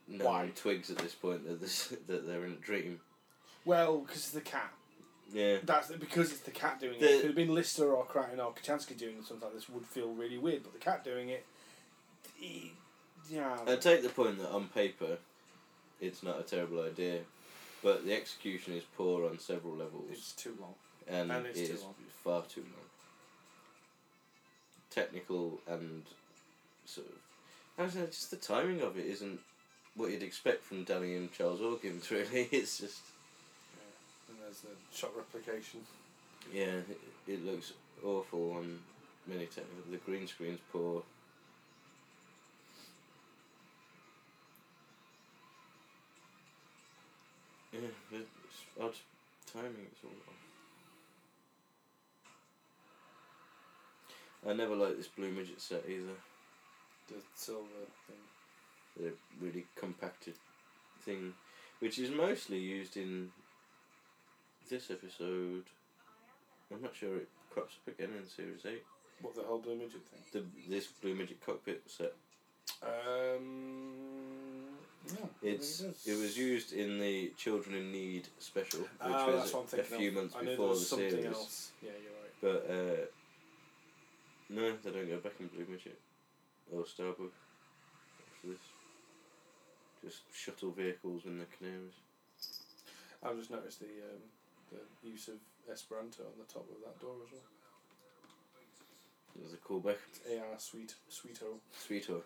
[0.07, 0.43] no Why?
[0.43, 3.01] one twigs at this point that this that they're in a dream.
[3.65, 4.73] Well, because it's the cat.
[5.33, 5.57] Yeah.
[5.63, 6.99] That's because it's the cat doing it.
[7.01, 9.85] The- If it had been Lister or Kryten or Kochanski doing something like this, would
[9.85, 10.63] feel really weird.
[10.63, 11.45] But the cat doing it,
[12.35, 12.73] he-
[13.29, 15.17] yeah, I take the point that on paper,
[16.01, 17.19] it's not a terrible idea,
[17.81, 20.73] but the execution is poor on several levels, it's too long.
[21.07, 21.95] and, and it's it too is long.
[22.23, 22.87] far too long.
[24.89, 26.03] Technical and
[26.85, 27.13] sort of,
[27.77, 29.39] I don't know, just the timing of it isn't
[29.95, 32.09] what you'd expect from Danny and Charles Hawkins.
[32.11, 32.99] Really, it's just
[34.51, 35.79] There's the shot replication.
[36.53, 37.71] yeah, it, it looks
[38.03, 38.79] awful on
[39.25, 39.89] many technical.
[39.89, 41.03] The green screen's poor.
[47.71, 47.79] Yeah,
[48.11, 48.27] it's
[48.77, 48.93] odd
[49.53, 49.87] timing.
[49.89, 50.11] It's all
[54.43, 54.49] off.
[54.49, 56.17] I never liked this blue midget set either.
[57.07, 58.17] The silver thing.
[58.97, 60.33] The really compacted
[61.03, 61.35] thing,
[61.79, 63.31] which is mostly used in
[64.71, 65.65] this episode.
[66.73, 68.83] I'm not sure it crops up again in series eight.
[69.21, 70.21] What the whole blue midget thing?
[70.31, 72.13] The this blue midget cockpit set.
[72.81, 73.91] Um,
[75.13, 79.53] no, It's it was used in the Children in Need special, which Ah, was that's
[79.53, 80.13] what I'm a few of.
[80.15, 81.25] months I knew there before the something series.
[81.25, 81.71] else.
[81.83, 82.65] Yeah, you're right.
[82.65, 83.05] But uh,
[84.49, 85.99] no, they don't go back in blue midget
[86.73, 87.29] or Starbug
[88.33, 88.59] after this.
[90.03, 91.93] Just shuttle vehicles in the canaries.
[93.21, 94.21] I've just noticed the um,
[94.71, 95.35] the use of
[95.71, 97.41] Esperanto on the top of that door as well.
[99.35, 99.97] There's a callback.
[100.09, 101.59] It's AR Sweet Sweeto.
[101.73, 102.21] Sweeto.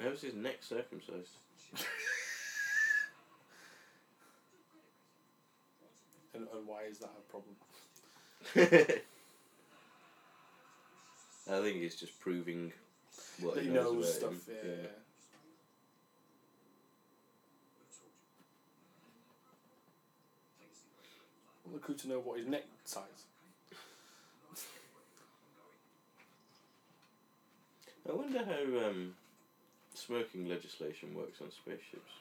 [0.00, 1.32] How's his neck circumcised?
[6.34, 7.56] And, and why is that a problem?
[11.50, 12.72] I think it's just proving
[13.40, 14.48] what he knows, knows about stuff.
[14.48, 14.56] him.
[14.62, 14.70] Yeah.
[14.82, 14.88] yeah.
[21.68, 23.02] Well, look who to know what his neck size.
[28.08, 29.14] I wonder how um,
[29.94, 32.12] smoking legislation works on spaceships.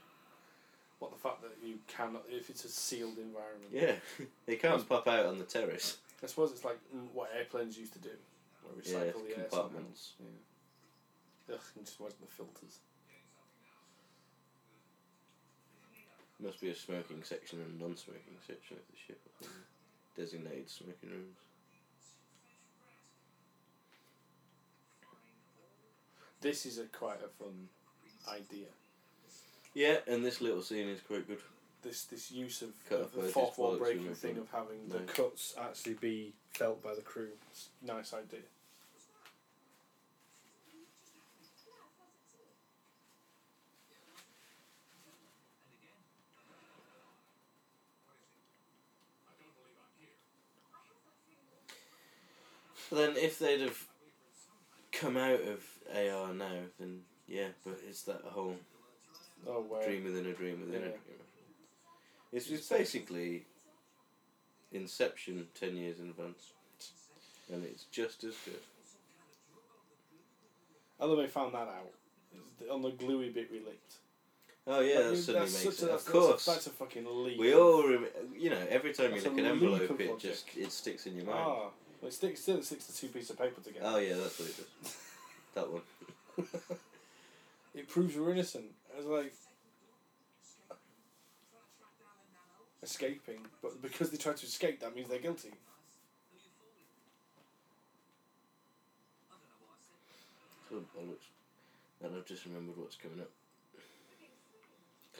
[0.99, 3.71] What the fact that you cannot, if it's a sealed environment.
[3.71, 3.95] Yeah,
[4.45, 5.97] they can't pop out on the terrace.
[6.21, 8.09] I suppose it's like mm, what airplanes used to do,
[8.63, 10.11] where we Yeah, recycle the air compartments.
[10.17, 10.31] somehow.
[11.49, 11.55] Yeah.
[11.55, 12.79] Ugh, can just imagine the filters.
[16.39, 19.19] Must be a smoking section and a non-smoking section of the ship.
[20.15, 21.37] Designated smoking rooms.
[26.41, 27.67] This is a quite a fun
[28.27, 28.67] idea.
[29.73, 31.39] Yeah, and this little scene is quite good.
[31.81, 34.97] This this use of, Cut of the fourth wall breaking thing of having No.
[34.97, 37.29] the cuts actually be felt by the crew.
[37.51, 38.41] It's nice idea.
[52.95, 53.77] Then if they'd have
[54.91, 55.63] come out of
[55.93, 58.55] AR now, then yeah, but it's that whole
[59.47, 60.99] Oh, dream within a dream within a dream.
[62.33, 63.45] It's, it's basically
[64.71, 66.51] Inception ten years in advance,
[67.53, 68.59] and it's just as good.
[70.99, 71.91] Although they found that out
[72.59, 73.93] It's on the gluey bit we licked.
[74.65, 75.83] Oh yeah, that suddenly that's makes it.
[75.83, 77.39] a- of that's a- course, that's a fucking leap.
[77.39, 78.07] we all, rem-
[78.37, 80.19] you know, every time That's you look at an envelope, it logic.
[80.31, 81.37] just it sticks in your mind.
[81.39, 81.69] Ah,
[82.01, 83.85] well, it sticks still sticks to two pieces of paper together.
[83.87, 84.97] Oh yeah, that's what it does.
[85.55, 85.81] that one.
[87.75, 88.65] it proves you're innocent.
[88.97, 89.33] It's like
[92.83, 95.51] escaping, but because they tried to escape, that means they're guilty.
[100.71, 101.27] Oh, bollocks.
[102.03, 103.31] And I've just remembered what's coming up.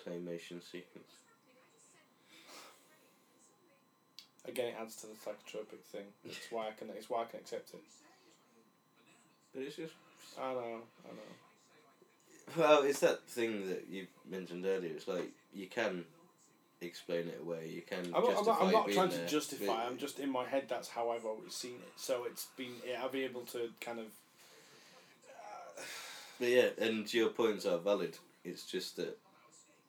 [0.05, 1.11] Claymation sequence.
[4.47, 6.05] Again, it adds to the psychotropic thing.
[6.25, 6.89] It's why I can.
[6.95, 7.81] It's why I can accept it.
[9.53, 9.93] But it's just
[10.39, 10.59] I know.
[10.59, 12.55] I know.
[12.55, 14.91] Well, it's that thing that you mentioned earlier.
[14.91, 16.05] It's like you can
[16.81, 17.69] explain it away.
[17.73, 18.05] You can.
[18.15, 19.85] I'm not, I'm not, I'm not being trying there, to justify.
[19.85, 20.65] I'm just in my head.
[20.69, 21.91] That's how I've always seen it.
[21.97, 22.73] So it's been.
[22.87, 24.05] Yeah, I'll be able to kind of.
[25.27, 25.81] Uh,
[26.39, 28.17] but yeah, and your points are valid.
[28.45, 29.17] It's just that.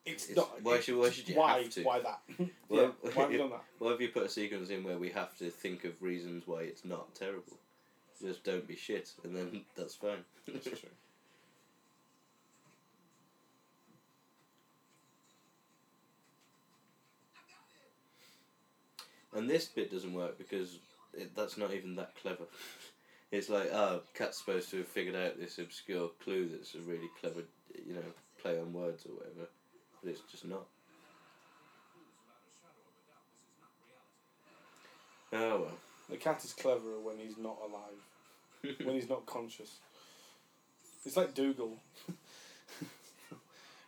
[0.06, 0.62] It's, It's- not.
[0.62, 1.82] why should- why should you why, have to?
[1.82, 2.20] Why that?
[2.68, 3.10] Well, yeah.
[3.12, 3.64] Why have you done that?
[3.78, 6.62] Why have you put a sequence in where we have to think of reasons why
[6.62, 7.58] it's not terrible?
[8.20, 10.24] Just don't be shit, and then that's fine.
[10.46, 10.88] That's true.
[19.34, 20.78] And this bit doesn't work because
[21.14, 22.44] it, that's not even that clever.
[23.30, 26.78] It's like, ah, oh, Cat's supposed to have figured out this obscure clue that's a
[26.78, 27.42] really clever,
[27.86, 28.00] you know,
[28.40, 29.50] play on words or whatever,
[30.02, 30.66] but it's just not.
[35.32, 35.78] Oh well.
[36.08, 38.76] The cat is cleverer when he's not alive.
[38.84, 39.78] when he's not conscious.
[41.04, 41.76] It's like Dougal.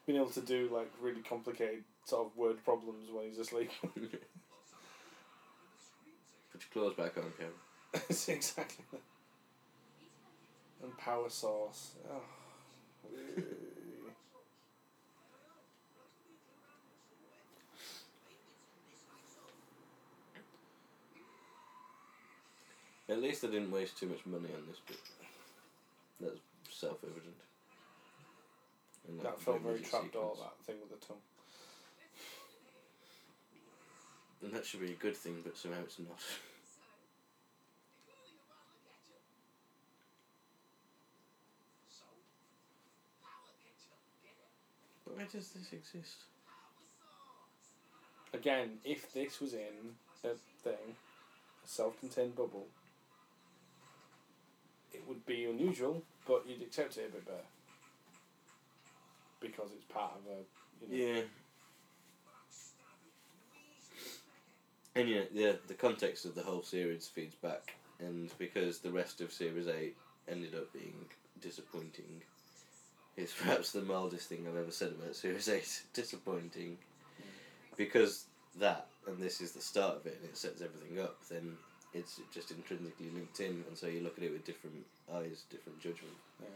[0.06, 3.70] Being able to do like really complicated sort of word problems when he's asleep.
[3.82, 3.94] Put
[6.52, 7.32] your claws back on.
[8.08, 9.00] It's exactly that.
[10.82, 11.92] And power source.
[12.10, 12.22] Oh.
[23.10, 24.98] At least I didn't waste too much money on this bit.
[26.20, 26.38] That's
[26.70, 27.34] self evident.
[29.22, 30.12] that felt very trapped.
[30.12, 31.16] trapdoor, that thing with the tongue.
[34.42, 36.20] And that should be a good thing, but somehow it's not.
[45.04, 46.16] But why does this exist?
[48.32, 50.28] Again, if this was in a
[50.62, 50.94] thing,
[51.64, 52.68] a self contained bubble,
[54.92, 57.38] it would be unusual, but you'd accept it a bit better.
[59.40, 60.94] Because it's part of a.
[60.94, 61.22] You know, Yeah.
[64.96, 68.90] And you know, yeah, the context of the whole series feeds back, and because the
[68.90, 69.96] rest of Series 8
[70.28, 71.06] ended up being
[71.40, 72.22] disappointing.
[73.16, 75.82] Is perhaps the mildest thing I've ever said about Series 8.
[75.94, 76.78] Disappointing.
[77.20, 77.76] Mm.
[77.76, 78.26] Because
[78.58, 81.56] that, and this is the start of it, and it sets everything up, then
[81.92, 85.80] it's just intrinsically linked in, and so you look at it with different eyes, different
[85.80, 86.14] judgment.
[86.40, 86.48] Yeah.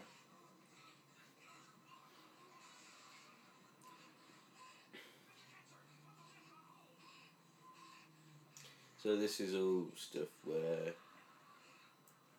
[9.03, 10.95] So this is all stuff where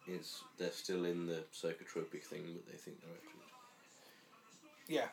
[0.08, 5.08] it's they're still in the psychotropic thing, but they think they're actually Yeah.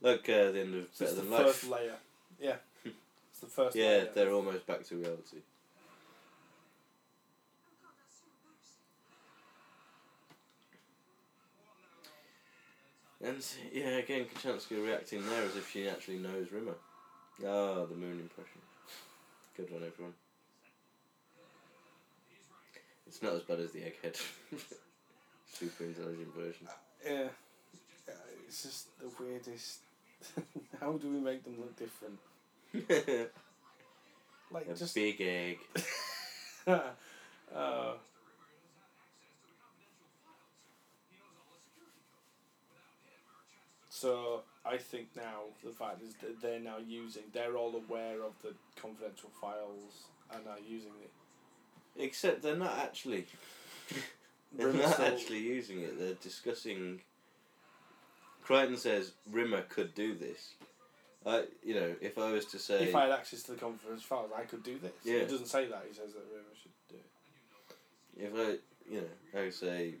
[0.00, 1.96] like uh, the end of So Better it's the Than first layer.
[2.40, 2.56] Yeah.
[3.30, 4.10] It's the first Yeah, layer.
[4.14, 5.38] they're almost back to reality.
[13.22, 16.74] And yeah, again, Kochanski reacting there as if she actually knows Rimmer.
[17.46, 18.60] Ah, the moon impression.
[19.56, 20.14] Good one, everyone.
[23.06, 24.16] It's not as bad as the egghead.
[25.52, 26.66] Super intelligent version.
[27.04, 27.28] Yeah.
[28.08, 28.14] Yeah,
[28.46, 29.80] It's just the weirdest.
[30.80, 32.18] How do we make them look different?
[34.52, 34.96] Like A just.
[34.96, 35.58] big egg.
[36.66, 36.80] uh,
[44.00, 47.24] so I think now the fact is that they're now using.
[47.34, 51.10] They're all aware of the confidential files and are using it.
[52.02, 53.26] Except they're not actually.
[54.56, 55.98] they're Rimmer not still- actually using it.
[55.98, 57.00] They're discussing.
[58.46, 60.54] Kryten says Rimmer could do this.
[61.26, 64.02] I, you know, if I was to say, If I had access to the confidential
[64.02, 64.92] files, I could do this.
[65.04, 65.18] Yeah.
[65.18, 65.84] He doesn't say that.
[65.86, 68.26] He says that Rimmer should do it.
[68.26, 69.96] if I, you know, I would say,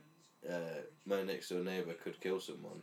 [0.48, 2.82] uh, my next door neighbour could kill someone.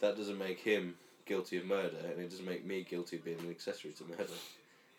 [0.00, 0.94] That doesn't make him
[1.26, 4.32] guilty of murder, and it doesn't make me guilty of being an accessory to murder.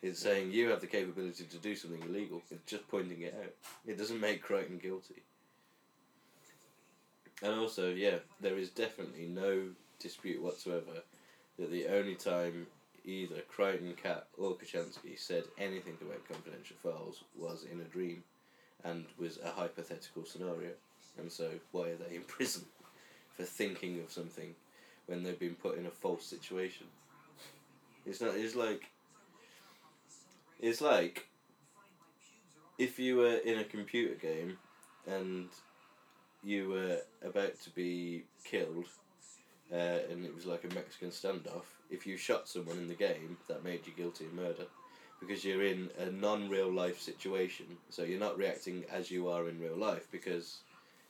[0.01, 2.41] It's saying you have the capability to do something illegal.
[2.51, 3.53] It's just pointing it out.
[3.85, 5.23] It doesn't make Kryten guilty.
[7.41, 9.63] And also, yeah, there is definitely no
[9.99, 11.03] dispute whatsoever
[11.57, 12.67] that the only time
[13.05, 18.23] either Kryten, Cat, or Kochanski said anything about confidential files was in a dream
[18.83, 20.71] and was a hypothetical scenario.
[21.17, 22.65] And so, why are they in prison
[23.35, 24.55] for thinking of something
[25.09, 26.85] when they've been put in a false situation?
[28.05, 28.35] It's not.
[28.35, 28.83] It's like.
[30.59, 31.27] It's like.
[32.77, 34.57] If you were in a computer game,
[35.05, 35.49] and
[36.43, 38.85] you were about to be killed,
[39.73, 41.65] uh, and it was like a Mexican standoff.
[41.89, 44.65] If you shot someone in the game, that made you guilty of murder
[45.19, 49.59] because you're in a non-real life situation so you're not reacting as you are in
[49.59, 50.59] real life because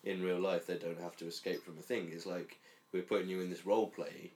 [0.03, 2.57] in real life they don't have to escape from a thing it's like
[2.93, 4.31] we're putting you in this role play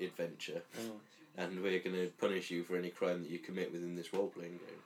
[0.00, 0.62] adventure
[1.38, 4.28] and we're going to punish you for any crime that you commit within this role
[4.28, 4.82] playing game.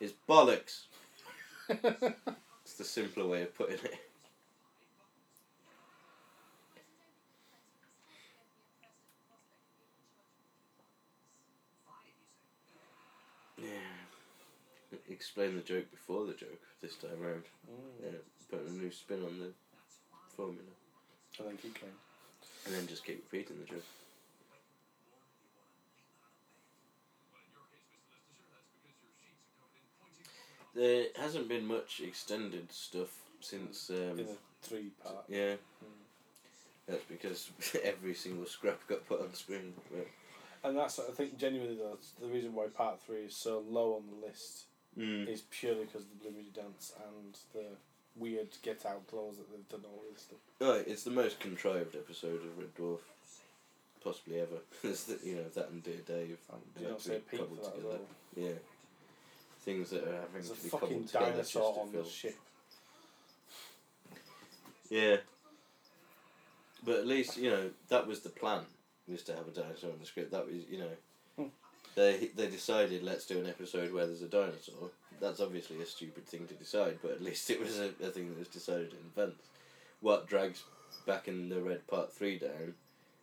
[0.00, 0.84] It's bollocks.
[2.64, 3.98] It's the simpler way of putting it.
[13.58, 13.68] Yeah.
[15.10, 17.44] Explain the joke before the joke this time round.
[17.70, 18.04] Mm.
[18.04, 18.18] Yeah,
[18.50, 19.52] put a new spin on the
[20.34, 20.62] formula.
[21.38, 21.92] And then keep going.
[22.66, 23.84] And then just keep repeating the joke.
[30.74, 33.90] There hasn't been much extended stuff since.
[33.90, 35.24] Um, In a three part.
[35.28, 35.54] yeah,
[35.84, 35.88] Mm.
[36.86, 37.50] that's because
[37.84, 39.74] every single scrap got put on screen.
[39.90, 40.06] But,
[40.64, 44.04] And that's, I think, genuinely, though, the reason why part three is so low on
[44.08, 44.64] the list
[44.98, 45.28] mm.
[45.28, 47.76] is purely because of the Blue Moody Dance and the
[48.16, 50.38] weird Get Out clause that they've done all this stuff.
[50.60, 53.00] Right, it's the most contrived episode of Red Dwarf,
[54.02, 54.58] possibly ever.
[54.82, 56.38] the, you know that and Dear Dave.
[56.52, 57.98] And had do you not say peak for that together.
[58.36, 58.58] Yeah.
[59.60, 62.04] Things that are having There's to be fucking cobbled together just to dinosaur on the
[62.04, 62.36] ship.
[64.90, 65.16] Yeah.
[66.84, 68.60] But at least you know that was the plan.
[69.08, 70.30] Was to have a dinosaur in the script.
[70.30, 70.90] That was you know.
[71.36, 71.48] Hmm.
[71.94, 74.90] They they decided let's do an episode where there's a dinosaur.
[75.20, 78.28] That's obviously a stupid thing to decide, but at least it was a, a thing
[78.28, 79.42] that was decided in advance.
[80.00, 80.64] What drags
[81.06, 82.74] back in the red part three down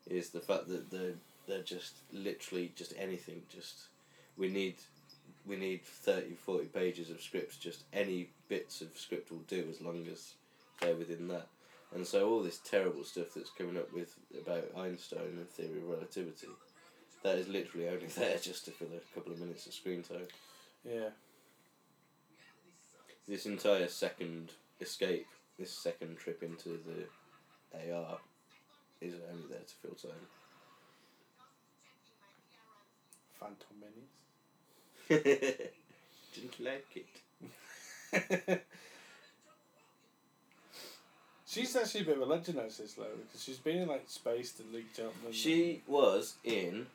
[0.09, 1.15] is the fact that they're
[1.47, 3.41] they're just literally just anything.
[3.49, 3.87] Just
[4.37, 4.75] we need
[5.45, 7.57] we need 30, 40 pages of scripts.
[7.57, 10.33] Just any bits of script will do as long as
[10.79, 11.47] they're within that.
[11.93, 15.89] And so all this terrible stuff that's coming up with about Einstein and theory of
[15.89, 16.47] relativity,
[17.23, 20.27] that is literally only there just to fill a couple of minutes of screen time.
[20.85, 21.09] Yeah.
[23.27, 25.27] This entire second escape,
[25.57, 28.17] this second trip into the AR,
[28.99, 30.27] is only there to fill time.
[33.39, 35.23] Phantom Menace.
[36.33, 38.65] Didn't like it.
[41.51, 44.53] She's actually a bit of a legend, actually, Slow, because she's been in like Space
[44.53, 45.33] to Luke Jumpman.
[45.33, 46.87] She was in.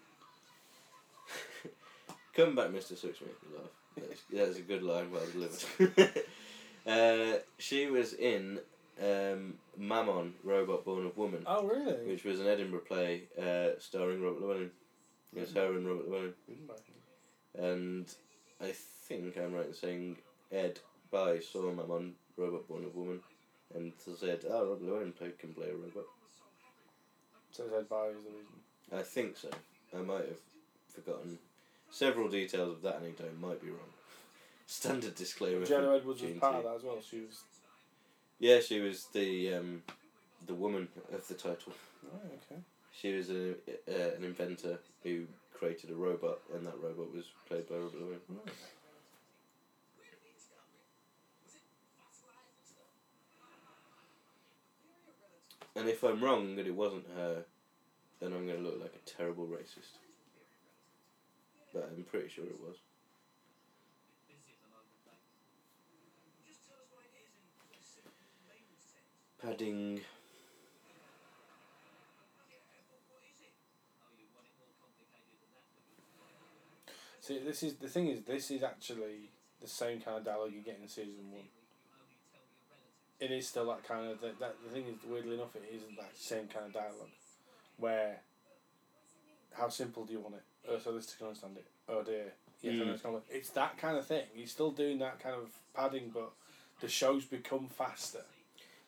[2.34, 2.96] Come back, Mr.
[2.96, 3.68] Six, make me laugh.
[3.96, 6.24] That's, that's a good line, well delivered.
[6.86, 8.60] uh, she was in
[9.02, 12.06] um, Mammon, Robot Born of Woman, Oh, really?
[12.06, 14.70] which was an Edinburgh play uh, starring Robert Llewellyn.
[15.34, 16.34] It was her and Robert Llewellyn.
[17.58, 18.06] And
[18.60, 18.72] I
[19.08, 20.16] think I'm right in saying
[20.52, 20.78] Ed
[21.10, 23.20] Bye saw Mammon, Robot Born of Woman,
[23.74, 26.04] and said, oh, Robert Llewellyn play, can play a robot.
[27.50, 28.56] So Ed Bye is the reason.
[28.92, 29.48] I think so.
[29.96, 30.38] I might have
[30.94, 31.38] forgotten
[31.96, 33.38] several details of that anecdote.
[33.40, 33.92] Might be wrong.
[34.66, 35.64] Standard disclaimer.
[35.64, 36.98] Jenna Edwards was part of that as well.
[37.00, 37.42] She was.
[38.38, 39.82] Yeah, she was the um,
[40.46, 41.72] the woman of the title.
[42.04, 42.60] Oh, okay.
[42.92, 45.24] She was a, uh, an inventor who
[45.54, 48.20] created a robot, and that robot was played by Robert Llewellyn.
[55.76, 57.44] And if I'm wrong that it wasn't her,
[58.18, 59.98] then I'm going to look like a terrible racist.
[61.76, 62.76] But I'm pretty sure it was.
[69.42, 70.00] Padding.
[77.20, 79.28] See, this is the thing is this is actually
[79.60, 81.42] the same kind of dialogue you get in season one.
[83.20, 84.40] It is still that kind of that.
[84.40, 87.12] that the thing is, weirdly enough, it isn't that same kind of dialogue,
[87.76, 88.20] where.
[89.52, 90.42] How simple do you want it?
[90.68, 91.66] Oh, so this can understand it.
[91.88, 92.32] Oh dear.
[92.62, 92.80] Yes, Mm.
[92.82, 93.22] understand it.
[93.30, 94.24] It's that kind of thing.
[94.34, 96.32] He's still doing that kind of padding, but
[96.80, 98.24] the shows become faster.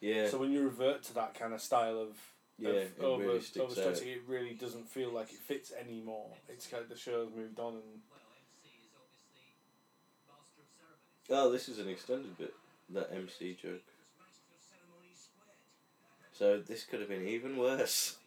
[0.01, 0.29] Yeah.
[0.29, 2.17] So when you revert to that kind of style of
[2.59, 3.87] Yeah, of it over, really sticks out.
[3.95, 6.37] overstretching, it really doesn't feel like it fits anymore.
[6.49, 8.03] It's kind of the show's moved on and
[11.31, 12.55] Oh, this is an extended bit.
[12.91, 13.83] That MC joke.
[16.33, 18.18] So this could have been even worse.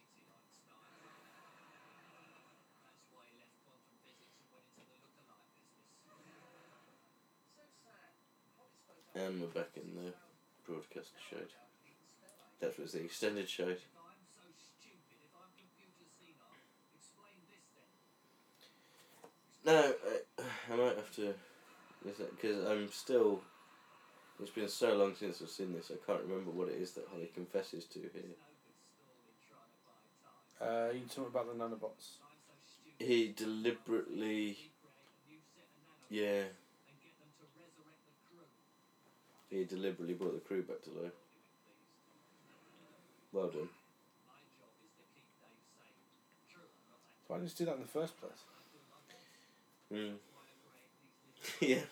[9.14, 10.12] And we're back in the
[10.66, 11.48] broadcast showed.
[12.60, 13.74] That was the extended show.
[19.64, 19.92] No,
[20.38, 21.34] I, I might have to
[22.04, 23.40] because I'm still.
[24.40, 25.92] It's been so long since I've seen this.
[25.92, 28.10] I can't remember what it is that Holly confesses to here.
[30.60, 32.16] uh, you talking about the nanobots.
[32.98, 34.58] He deliberately.
[36.10, 36.44] Yeah.
[39.52, 41.12] He deliberately brought the crew back to life.
[43.32, 43.68] Well done.
[47.28, 48.32] Why didn't you do that in the first place?
[49.92, 50.14] Mm.
[51.60, 51.82] yeah.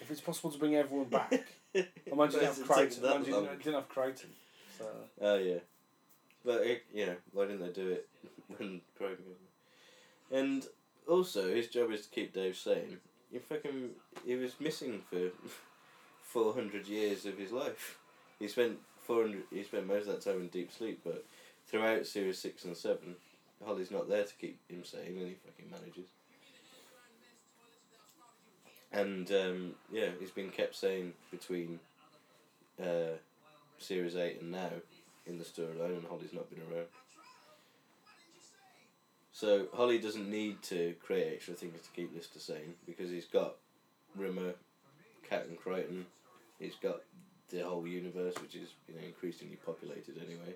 [0.00, 1.32] If it's possible to bring everyone back,
[2.06, 2.98] imagine you have does it take Kryten.
[2.98, 4.30] Imagine you didn't have Kryten.
[4.76, 4.86] So
[5.20, 5.58] Oh yeah,
[6.44, 8.08] but it, yeah, why didn't they do it
[8.56, 9.24] when Crogan?
[10.32, 10.66] And
[11.06, 12.98] also, his job is to keep Dave sane.
[13.30, 13.90] He fucking
[14.24, 15.30] he was missing for
[16.32, 17.98] four hundred years of his life.
[18.38, 19.42] He spent four hundred.
[19.52, 21.24] He spent most of that time in deep sleep, but
[21.66, 23.16] throughout series six and seven,
[23.64, 26.08] Holly's not there to keep him sane, and he fucking manages.
[28.92, 31.80] And um, yeah, he's been kept sane between
[32.80, 33.16] uh,
[33.78, 34.70] series eight and now
[35.26, 36.86] in the storyline, and Holly's not been around.
[39.32, 43.54] So Holly doesn't need to create extra things to keep Lister sane because he's got
[44.14, 44.54] Rimmer,
[45.30, 46.04] Cat and Kryten.
[46.58, 47.00] He's got
[47.50, 50.54] the whole universe, which is you know increasingly populated anyway.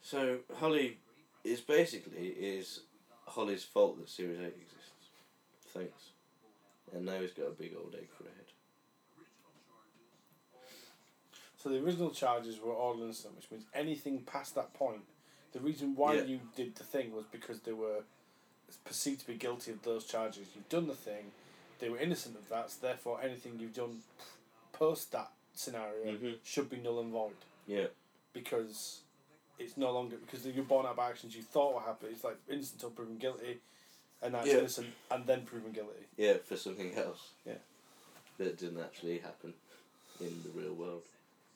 [0.00, 0.98] So Holly
[1.44, 2.80] is basically is
[3.26, 5.10] Holly's fault that Series Eight exists.
[5.74, 6.10] Thanks.
[6.94, 8.46] And now he's got a big old egg for a head.
[11.62, 15.02] So the original charges were all innocent, which means anything past that point,
[15.52, 16.22] the reason why Yeah.
[16.22, 18.04] you did the thing was because they were
[18.84, 20.46] perceived to be guilty of those charges.
[20.54, 21.32] You've done the thing,
[21.78, 24.02] they were innocent of that, so therefore anything you've done
[24.72, 26.38] post that scenario Mhm.
[26.44, 27.36] should be null and void
[27.66, 27.88] Yeah.
[28.32, 29.00] because
[29.58, 32.12] it's no longer because you're born out by actions you thought were happening.
[32.12, 33.60] It's like innocent until proven guilty,
[34.22, 34.58] and that's Yeah.
[34.58, 36.06] innocent and then proven guilty.
[36.16, 37.30] Yeah, for something else.
[37.44, 37.58] Yeah.
[38.38, 39.54] That didn't actually happen
[40.20, 41.04] in the real world.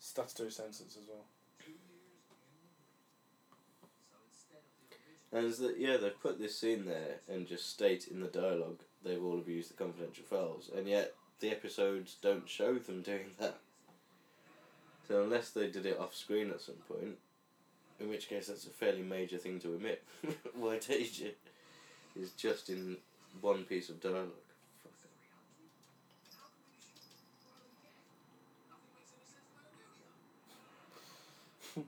[0.01, 1.25] Statutory sentence as well.
[5.35, 9.23] And that yeah, they've put this scene there and just state in the dialogue they've
[9.23, 13.59] all abused the confidential files, and yet the episodes don't show them doing that.
[15.09, 17.19] So unless they did it off screen at some point,
[18.01, 20.03] in which case that's a fairly major thing to omit.
[20.55, 21.31] Why did you?
[22.19, 22.97] Is just in
[23.41, 24.29] one piece of dialogue.
[31.75, 31.85] Fuck.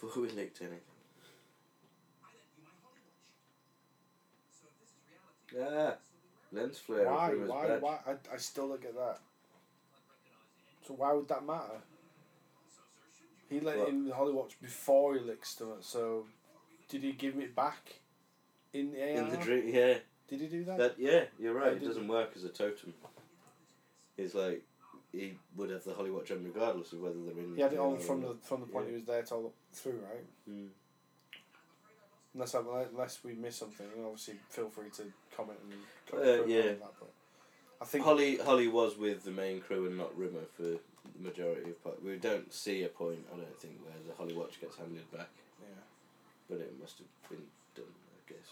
[0.00, 0.80] Before we leaked anything.
[5.58, 5.94] Ah,
[6.52, 7.06] lens flare.
[7.06, 7.30] Why?
[7.30, 7.66] Rumours Why?
[7.68, 7.82] bad.
[7.82, 7.98] Why?
[8.06, 9.18] I, I still look at that.
[10.86, 11.80] So why would that matter?
[13.48, 13.88] He let What?
[13.88, 15.78] in Holly Watch before he licked stomach.
[15.80, 16.26] So
[16.88, 18.00] did he give it back
[18.72, 19.08] in the AR?
[19.08, 19.94] In the dream, yeah.
[20.28, 20.78] Did he do that?
[20.78, 21.72] That yeah, you're Oh, right.
[21.74, 22.08] It doesn't he?
[22.10, 22.92] work as a totem.
[24.18, 24.62] It's like
[25.12, 27.54] he would have the Holly Watch on regardless of whether they're in.
[27.54, 28.44] he had it on from the not.
[28.44, 28.90] from the point Yeah.
[28.90, 30.24] he was there till through, right?
[30.50, 30.68] Mm.
[32.34, 32.60] Unless I,
[32.92, 35.04] unless we miss something, obviously feel free to
[35.34, 35.80] comment and
[36.10, 36.62] co- Uh, yeah.
[36.62, 36.92] that.
[37.80, 40.78] I think Holly Holly was with the main crew and not Rimmer for the
[41.18, 42.02] majority of part.
[42.02, 45.28] We don't see a point, I don't think, where the Holly Watch gets handed back,
[45.60, 45.68] yeah,
[46.48, 48.48] but it must have been done, I guess.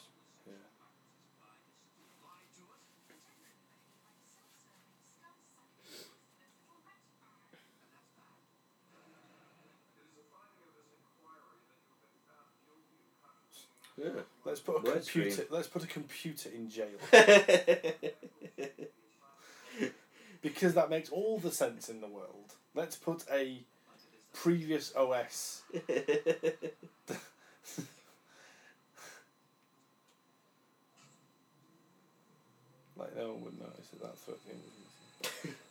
[13.96, 14.10] Yeah.
[14.44, 15.30] Let's put a Word computer.
[15.30, 15.46] stream.
[15.50, 16.88] Let's put a computer in jail
[20.42, 22.54] because that makes all the sense in the world.
[22.74, 23.62] Let's put a
[24.32, 25.62] previous OS.
[32.96, 34.56] Like no one would notice that that's what thing
[35.44, 35.54] was.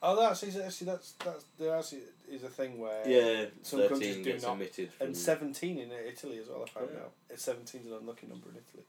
[0.00, 4.24] Oh, that's actually, actually that's that's there actually is a thing where yeah, Some countries
[4.24, 4.60] do not.
[5.00, 6.64] and seventeen in Italy as well.
[6.64, 7.00] I found Yeah.
[7.00, 8.84] out it's seventeen is an unlucky number in Italy.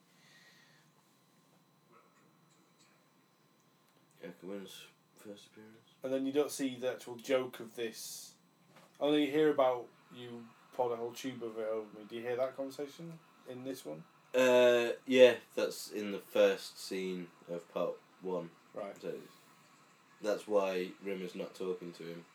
[4.22, 4.84] Yeah, Ackerman's
[5.18, 5.94] first appearance.
[6.03, 8.34] and then you don't see the actual joke of this.
[8.99, 10.44] Only you hear about you
[10.76, 12.06] poured a whole tube of it over me.
[12.10, 13.14] Do you hear that conversation
[13.49, 14.03] in this one?
[14.36, 18.49] Uh, yeah, that's in the first scene of part one.
[18.76, 18.94] Right.
[19.02, 19.11] So
[20.22, 22.26] that's why Rimmer's not talking to him,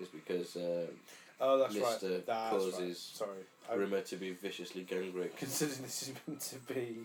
[0.00, 0.86] is because uh,
[1.40, 1.82] Oh, that's Mr.
[1.82, 2.26] right.
[2.26, 2.50] That's right.
[2.50, 3.30] causes Sorry.
[3.70, 5.38] I, Rimmer to be viciously gang raped.
[5.38, 6.98] considering this is meant to be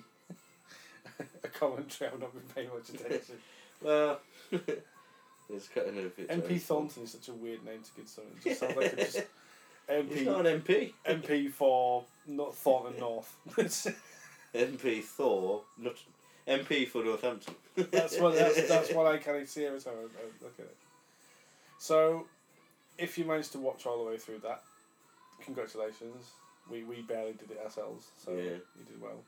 [1.44, 3.36] a commentary, I've not been paying much attention.
[3.82, 4.20] Well,
[4.52, 6.60] it's kind of MP.
[6.60, 8.34] Thornton is such a weird name to give someone.
[8.38, 9.28] It just sounds like it's just
[10.10, 10.94] He's not MP an MP.
[11.08, 13.36] MP for not Thornton North.
[14.56, 15.94] MP Thor, not
[16.48, 17.56] MP for Northampton.
[17.76, 20.76] That's what that's, that's what I kind of see every time I, look at it.
[21.80, 22.28] So,
[22.98, 24.62] if you managed to watch all the way through that,
[25.44, 26.32] congratulations.
[26.70, 28.58] We we barely did it ourselves, so Yeah.
[28.78, 29.24] you did well.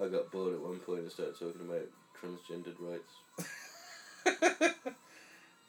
[0.00, 1.88] I got bored at one point and started talking about
[2.20, 3.12] transgendered rights.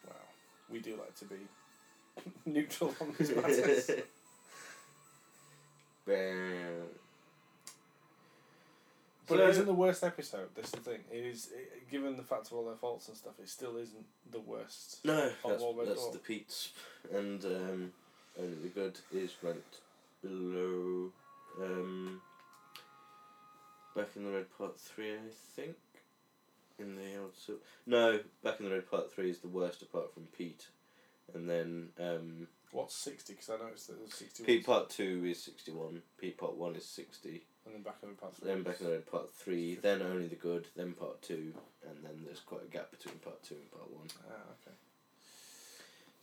[0.08, 0.16] Wow,
[0.70, 1.36] we do like to be
[2.52, 3.90] neutral on these matters.
[6.08, 6.88] Bam.
[9.32, 10.50] But So- it isn't the worst episode.
[10.56, 11.00] That's the thing.
[11.10, 14.06] It is, it, given the fact of all their faults and stuff, it still isn't
[14.30, 15.00] the worst.
[15.06, 16.74] No, that's, that's the Pete's,
[17.14, 17.94] and um,
[18.38, 19.78] only the good is ranked
[20.22, 21.12] below.
[21.62, 22.22] Um,
[23.96, 25.20] back in the red part three, I
[25.56, 25.78] think.
[26.78, 27.54] In the old so
[27.86, 30.68] no, back in the red part three is the worst apart from Pete,
[31.34, 33.34] and then um, What's sixty?
[33.34, 34.44] Because I noticed that there's sixty.
[34.44, 36.02] Pete part two is sixty one.
[36.20, 37.44] Pete part one is sixty.
[37.66, 38.48] And then back in part three.
[38.48, 39.76] Then back in part three.
[39.76, 40.68] Then only the good.
[40.76, 41.54] Then part two,
[41.88, 44.08] and then there's quite a gap between part two and part one.
[44.30, 44.76] Ah, okay.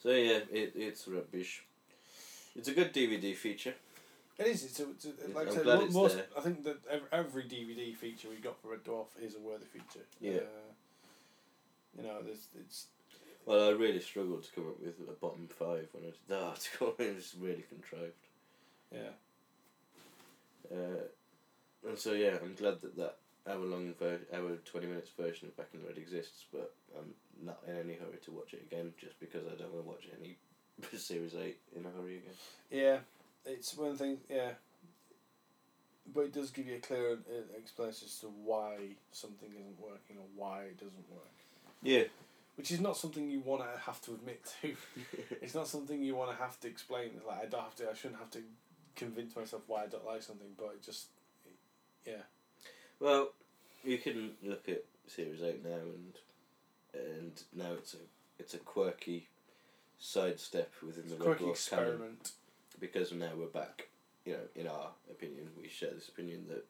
[0.02, 1.62] So yeah, it it's rubbish.
[2.56, 3.74] It's a good DVD feature.
[4.38, 4.64] It is.
[4.64, 6.26] It's, a, it's a, like I I'm said, glad mo- it's there.
[6.36, 6.78] I think that
[7.12, 10.06] every DVD feature we got for Red Dwarf is a worthy feature.
[10.20, 10.36] Yeah.
[10.38, 10.70] Uh,
[11.96, 12.86] you know, there's it's
[13.46, 16.38] Well, I really struggled to come up with a bottom five when I did the
[16.40, 16.94] article.
[16.98, 18.14] It was really contrived.
[18.92, 19.10] yeah.
[20.72, 21.00] Uh,
[21.86, 23.16] and so yeah, I'm glad that that
[23.48, 27.14] hour long ver- hour twenty minutes version of Back in the Red exists, but I'm
[27.44, 30.08] not in any hurry to watch it again, just because I don't want to watch
[30.20, 30.36] any
[30.98, 32.34] series eight in a hurry again.
[32.70, 32.98] Yeah,
[33.46, 34.18] it's one thing.
[34.28, 34.52] Yeah,
[36.14, 38.76] but it does give you a clear uh, explanation as to why
[39.12, 41.32] something isn't working or why it doesn't work.
[41.82, 42.04] Yeah.
[42.56, 44.74] Which is not something you want to have to admit to.
[45.42, 47.10] it's not something you want to have to explain.
[47.26, 47.90] Like I don't have to.
[47.90, 48.40] I shouldn't have to
[48.96, 50.48] convince myself why I don't like something.
[50.56, 51.06] But it just,
[52.08, 52.22] yeah,
[53.00, 53.30] Well,
[53.84, 56.12] you can look at Series Eight now, and
[56.94, 57.98] and now it's a
[58.38, 59.28] it's a quirky
[59.98, 61.84] sidestep within it's the Red Dwarf canon.
[61.86, 62.32] experiment.
[62.80, 63.88] because now we're back.
[64.24, 66.64] You know, in our opinion, we share this opinion that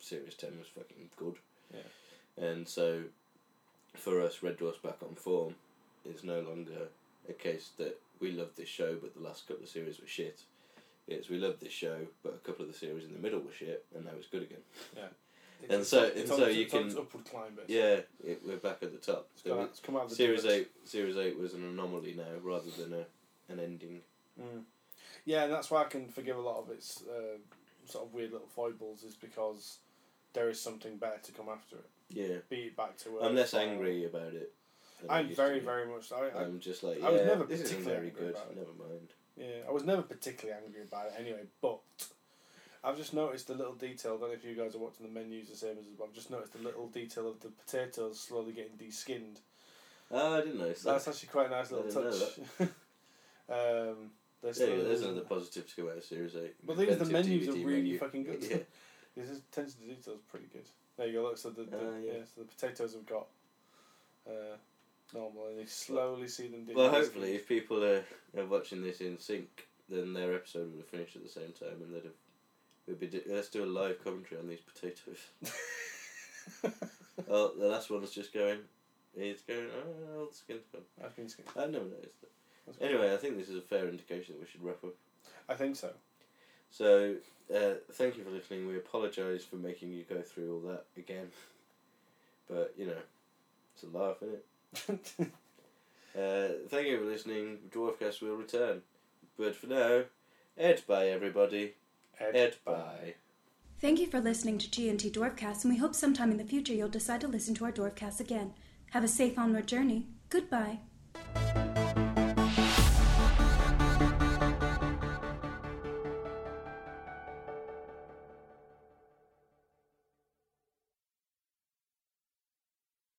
[0.00, 1.36] Series Ten was fucking good.
[1.74, 2.44] Yeah.
[2.44, 3.02] And so,
[3.94, 5.54] for us, Red Dwarf's back on form
[6.04, 6.88] is no longer
[7.28, 10.42] a case that we love this show, but the last couple of series were shit.
[11.08, 13.52] It's we love this show, but a couple of the series in the middle were
[13.52, 14.62] shit, and now it's good again.
[14.96, 15.08] Yeah.
[15.68, 17.54] And it's so- and so you can- its upward climb.
[17.54, 17.76] Basically.
[17.76, 19.28] Yeah, it, we're back at the top.
[19.34, 22.38] it's, So it's come out of the series eight, series eight was an anomaly now
[22.42, 23.06] rather than a
[23.52, 24.00] an ending.
[24.40, 24.64] Mm.
[25.24, 27.38] Yeah, and that's why I can forgive a lot of its uh,
[27.84, 29.78] sort of weird little foibles, is because
[30.32, 31.90] there is something better to come after it.
[32.10, 33.20] Yeah, Be it back to.
[33.20, 34.52] I'm less angry about it.
[35.08, 36.12] I'm very, very much.
[36.12, 38.36] I, I, I'm just like, I was yeah, never this particularly very good.
[38.54, 39.12] Never mind.
[39.42, 41.80] Yeah, I was never particularly angry about it anyway, but
[42.84, 44.14] I've just noticed the little detail.
[44.16, 46.04] I don't know if you guys are watching the menus the same as us, but
[46.04, 49.40] I've just noticed the little detail of the potatoes slowly getting de-skinned.
[50.12, 50.92] Oh, I didn't notice that.
[50.92, 52.38] That's actually quite a nice little touch.
[53.48, 54.10] um,
[54.42, 56.54] there's you there's another positive to go out of Series 8.
[56.64, 57.98] But these the menus are really menu.
[57.98, 58.42] fucking good.
[58.48, 58.56] Yeah.
[59.14, 60.64] This attention to detail is pretty good.
[60.96, 61.22] There you go.
[61.24, 62.12] Look, so the, the Ah, yeah.
[62.12, 62.24] yeah.
[62.24, 63.26] so the potatoes have got
[64.26, 64.56] uh,
[65.14, 66.66] normal, and you slowly see them.
[66.74, 68.04] Well, hopefully, if people are,
[68.36, 71.82] are watching this in sync, then their episode would have finished at the same time,
[71.82, 72.12] and they'd have.
[72.86, 75.18] We'd be do- let's do a live commentary on these potatoes.
[77.30, 78.58] oh, the last one's just going.
[79.16, 79.68] It's going.
[80.16, 80.82] Oh, the skin's gone.
[81.04, 81.48] I've been skinned.
[81.56, 82.30] I never noticed that.
[82.66, 82.90] That's good.
[82.90, 84.94] Anyway, I think this is a fair indication that we should wrap up.
[85.48, 85.90] I think so.
[86.70, 87.16] So,
[87.54, 88.66] uh, thank you for listening.
[88.66, 91.28] We apologise for making you go through all that again.
[92.48, 92.96] But, you know,
[93.74, 94.46] it's a laugh, isn't it?
[96.14, 97.58] Uh, thank you for listening.
[97.70, 98.82] Dwarfcast will return.
[99.38, 100.02] But for now,
[100.58, 101.74] Ed bye, everybody.
[102.20, 103.14] Ed bye.
[103.80, 106.88] Thank you for listening to G&T Dwarfcast, and we hope sometime in the future you'll
[106.88, 108.52] decide to listen to our Dwarfcast again.
[108.90, 110.06] Have a safe onward journey.
[110.28, 110.80] Goodbye.